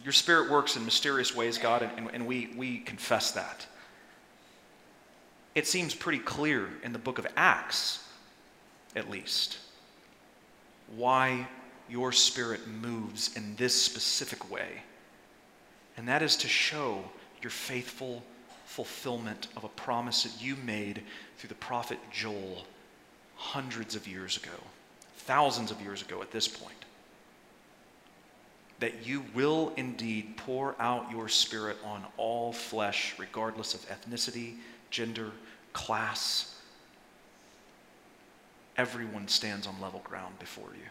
Your 0.02 0.12
spirit 0.12 0.50
works 0.50 0.76
in 0.76 0.84
mysterious 0.84 1.34
ways, 1.34 1.58
God, 1.58 1.82
and, 1.82 2.10
and 2.12 2.26
we, 2.26 2.52
we 2.56 2.78
confess 2.78 3.32
that. 3.32 3.66
It 5.54 5.66
seems 5.66 5.94
pretty 5.94 6.20
clear 6.20 6.68
in 6.82 6.92
the 6.92 6.98
book 6.98 7.18
of 7.18 7.26
Acts, 7.36 8.06
at 8.96 9.10
least, 9.10 9.58
why 10.96 11.48
your 11.88 12.12
spirit 12.12 12.66
moves 12.66 13.36
in 13.36 13.56
this 13.56 13.74
specific 13.74 14.50
way 14.50 14.82
and 16.00 16.08
that 16.08 16.22
is 16.22 16.36
to 16.36 16.48
show 16.48 17.04
your 17.42 17.50
faithful 17.50 18.22
fulfillment 18.64 19.48
of 19.54 19.64
a 19.64 19.68
promise 19.68 20.22
that 20.22 20.42
you 20.42 20.56
made 20.64 21.02
through 21.36 21.48
the 21.48 21.54
prophet 21.56 21.98
Joel 22.10 22.64
hundreds 23.36 23.94
of 23.94 24.08
years 24.08 24.38
ago, 24.38 24.56
thousands 25.18 25.70
of 25.70 25.78
years 25.82 26.00
ago 26.00 26.22
at 26.22 26.30
this 26.30 26.48
point. 26.48 26.79
That 28.80 29.06
you 29.06 29.24
will 29.34 29.72
indeed 29.76 30.36
pour 30.36 30.74
out 30.80 31.10
your 31.10 31.28
spirit 31.28 31.76
on 31.84 32.04
all 32.16 32.52
flesh, 32.52 33.14
regardless 33.18 33.74
of 33.74 33.86
ethnicity, 33.88 34.56
gender, 34.90 35.30
class. 35.72 36.54
Everyone 38.76 39.28
stands 39.28 39.66
on 39.66 39.80
level 39.80 40.00
ground 40.04 40.38
before 40.38 40.70
you. 40.74 40.86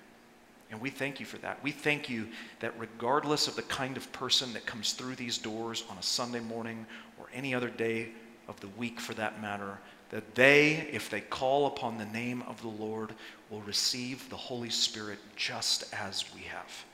And 0.72 0.80
we 0.80 0.90
thank 0.90 1.20
you 1.20 1.26
for 1.26 1.38
that. 1.40 1.62
We 1.64 1.72
thank 1.72 2.10
you 2.10 2.28
that 2.60 2.74
regardless 2.80 3.48
of 3.48 3.56
the 3.56 3.64
kind 3.64 3.98
of 3.98 4.12
person 4.12 4.54
that 4.54 4.66
comes 4.66 4.94
through 4.94 5.16
these 5.16 5.38
doors 5.38 5.84
on 5.90 5.98
a 5.98 6.04
Sunday 6.04 6.42
morning 6.42 6.86
or 7.20 7.26
any 7.34 7.56
other 7.56 7.70
day 7.70 8.10
of 8.48 8.60
the 8.60 8.68
week 8.70 9.00
for 9.00 9.16
that 9.16 9.42
matter, 9.42 9.80
that 10.12 10.36
they, 10.36 10.88
if 10.92 11.10
they 11.10 11.22
call 11.22 11.68
upon 11.68 11.98
the 11.98 12.06
name 12.06 12.44
of 12.44 12.62
the 12.62 12.68
Lord, 12.68 13.14
will 13.50 13.62
receive 13.62 14.30
the 14.30 14.36
Holy 14.36 14.70
Spirit 14.70 15.18
just 15.36 15.92
as 15.94 16.26
we 16.36 16.42
have. 16.42 16.86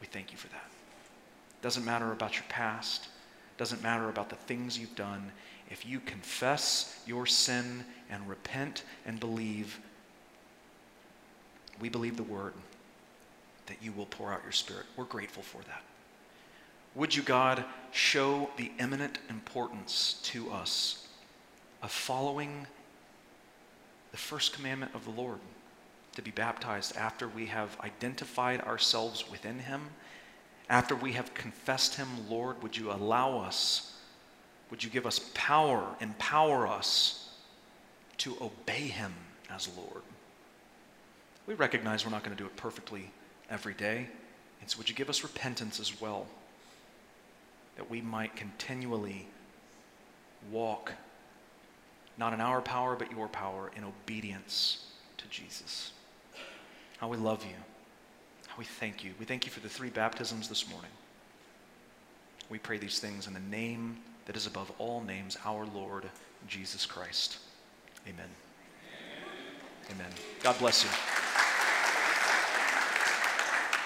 We 0.00 0.06
thank 0.06 0.32
you 0.32 0.38
for 0.38 0.48
that. 0.48 0.70
Doesn't 1.62 1.84
matter 1.84 2.12
about 2.12 2.34
your 2.34 2.44
past, 2.48 3.08
doesn't 3.56 3.82
matter 3.82 4.08
about 4.08 4.28
the 4.28 4.36
things 4.36 4.78
you've 4.78 4.94
done. 4.94 5.32
If 5.70 5.84
you 5.84 6.00
confess 6.00 7.02
your 7.06 7.26
sin 7.26 7.84
and 8.10 8.28
repent 8.28 8.84
and 9.04 9.18
believe, 9.18 9.80
we 11.80 11.88
believe 11.88 12.16
the 12.16 12.22
word 12.22 12.54
that 13.66 13.76
you 13.82 13.92
will 13.92 14.06
pour 14.06 14.32
out 14.32 14.42
your 14.42 14.52
Spirit. 14.52 14.86
We're 14.96 15.04
grateful 15.04 15.42
for 15.42 15.58
that. 15.62 15.82
Would 16.94 17.14
you, 17.14 17.22
God, 17.22 17.64
show 17.90 18.50
the 18.56 18.72
eminent 18.78 19.18
importance 19.28 20.20
to 20.24 20.50
us 20.50 21.06
of 21.82 21.92
following 21.92 22.66
the 24.10 24.16
first 24.16 24.54
commandment 24.54 24.94
of 24.94 25.04
the 25.04 25.10
Lord 25.10 25.38
to 26.18 26.22
be 26.22 26.30
baptized 26.32 26.96
after 26.96 27.28
we 27.28 27.46
have 27.46 27.78
identified 27.80 28.60
ourselves 28.62 29.30
within 29.30 29.60
Him, 29.60 29.82
after 30.68 30.96
we 30.96 31.12
have 31.12 31.32
confessed 31.32 31.94
Him, 31.94 32.08
Lord, 32.28 32.60
would 32.60 32.76
you 32.76 32.90
allow 32.90 33.38
us, 33.38 33.94
would 34.68 34.82
you 34.82 34.90
give 34.90 35.06
us 35.06 35.30
power, 35.32 35.94
empower 36.00 36.66
us 36.66 37.30
to 38.16 38.36
obey 38.40 38.88
Him 38.88 39.14
as 39.48 39.70
Lord? 39.76 40.02
We 41.46 41.54
recognize 41.54 42.04
we're 42.04 42.10
not 42.10 42.24
going 42.24 42.36
to 42.36 42.42
do 42.42 42.48
it 42.48 42.56
perfectly 42.56 43.12
every 43.48 43.74
day. 43.74 44.08
And 44.60 44.68
so, 44.68 44.76
would 44.78 44.88
you 44.88 44.96
give 44.96 45.08
us 45.08 45.22
repentance 45.22 45.78
as 45.78 46.00
well? 46.00 46.26
That 47.76 47.88
we 47.88 48.00
might 48.00 48.34
continually 48.34 49.28
walk, 50.50 50.94
not 52.18 52.32
in 52.32 52.40
our 52.40 52.60
power, 52.60 52.96
but 52.96 53.12
your 53.12 53.28
power, 53.28 53.70
in 53.76 53.84
obedience 53.84 54.84
to 55.18 55.28
Jesus. 55.28 55.92
How 56.98 57.08
we 57.08 57.16
love 57.16 57.44
you. 57.44 57.56
How 58.48 58.56
we 58.58 58.64
thank 58.64 59.04
you. 59.04 59.12
We 59.18 59.24
thank 59.24 59.46
you 59.46 59.52
for 59.52 59.60
the 59.60 59.68
three 59.68 59.90
baptisms 59.90 60.48
this 60.48 60.68
morning. 60.68 60.90
We 62.50 62.58
pray 62.58 62.78
these 62.78 62.98
things 62.98 63.26
in 63.26 63.34
the 63.34 63.40
name 63.40 63.98
that 64.26 64.36
is 64.36 64.46
above 64.46 64.70
all 64.78 65.00
names, 65.00 65.36
our 65.44 65.66
Lord 65.66 66.04
Jesus 66.46 66.86
Christ. 66.86 67.38
Amen. 68.06 68.28
Amen. 69.90 70.10
God 70.42 70.58
bless 70.58 70.84
you. 70.84 70.90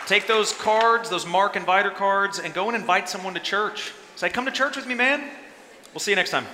Take 0.07 0.27
those 0.27 0.53
cards, 0.53 1.09
those 1.09 1.27
Mark 1.27 1.55
Inviter 1.55 1.95
cards, 1.95 2.39
and 2.39 2.53
go 2.53 2.69
and 2.69 2.77
invite 2.77 3.09
someone 3.09 3.35
to 3.35 3.41
church. 3.41 3.93
Say, 4.17 4.29
come 4.31 4.45
to 4.47 4.51
church 4.51 4.77
with 4.77 4.87
me, 4.87 4.95
man. 4.95 5.23
We'll 5.93 6.01
see 6.01 6.11
you 6.11 6.17
next 6.17 6.31
time. 6.31 6.47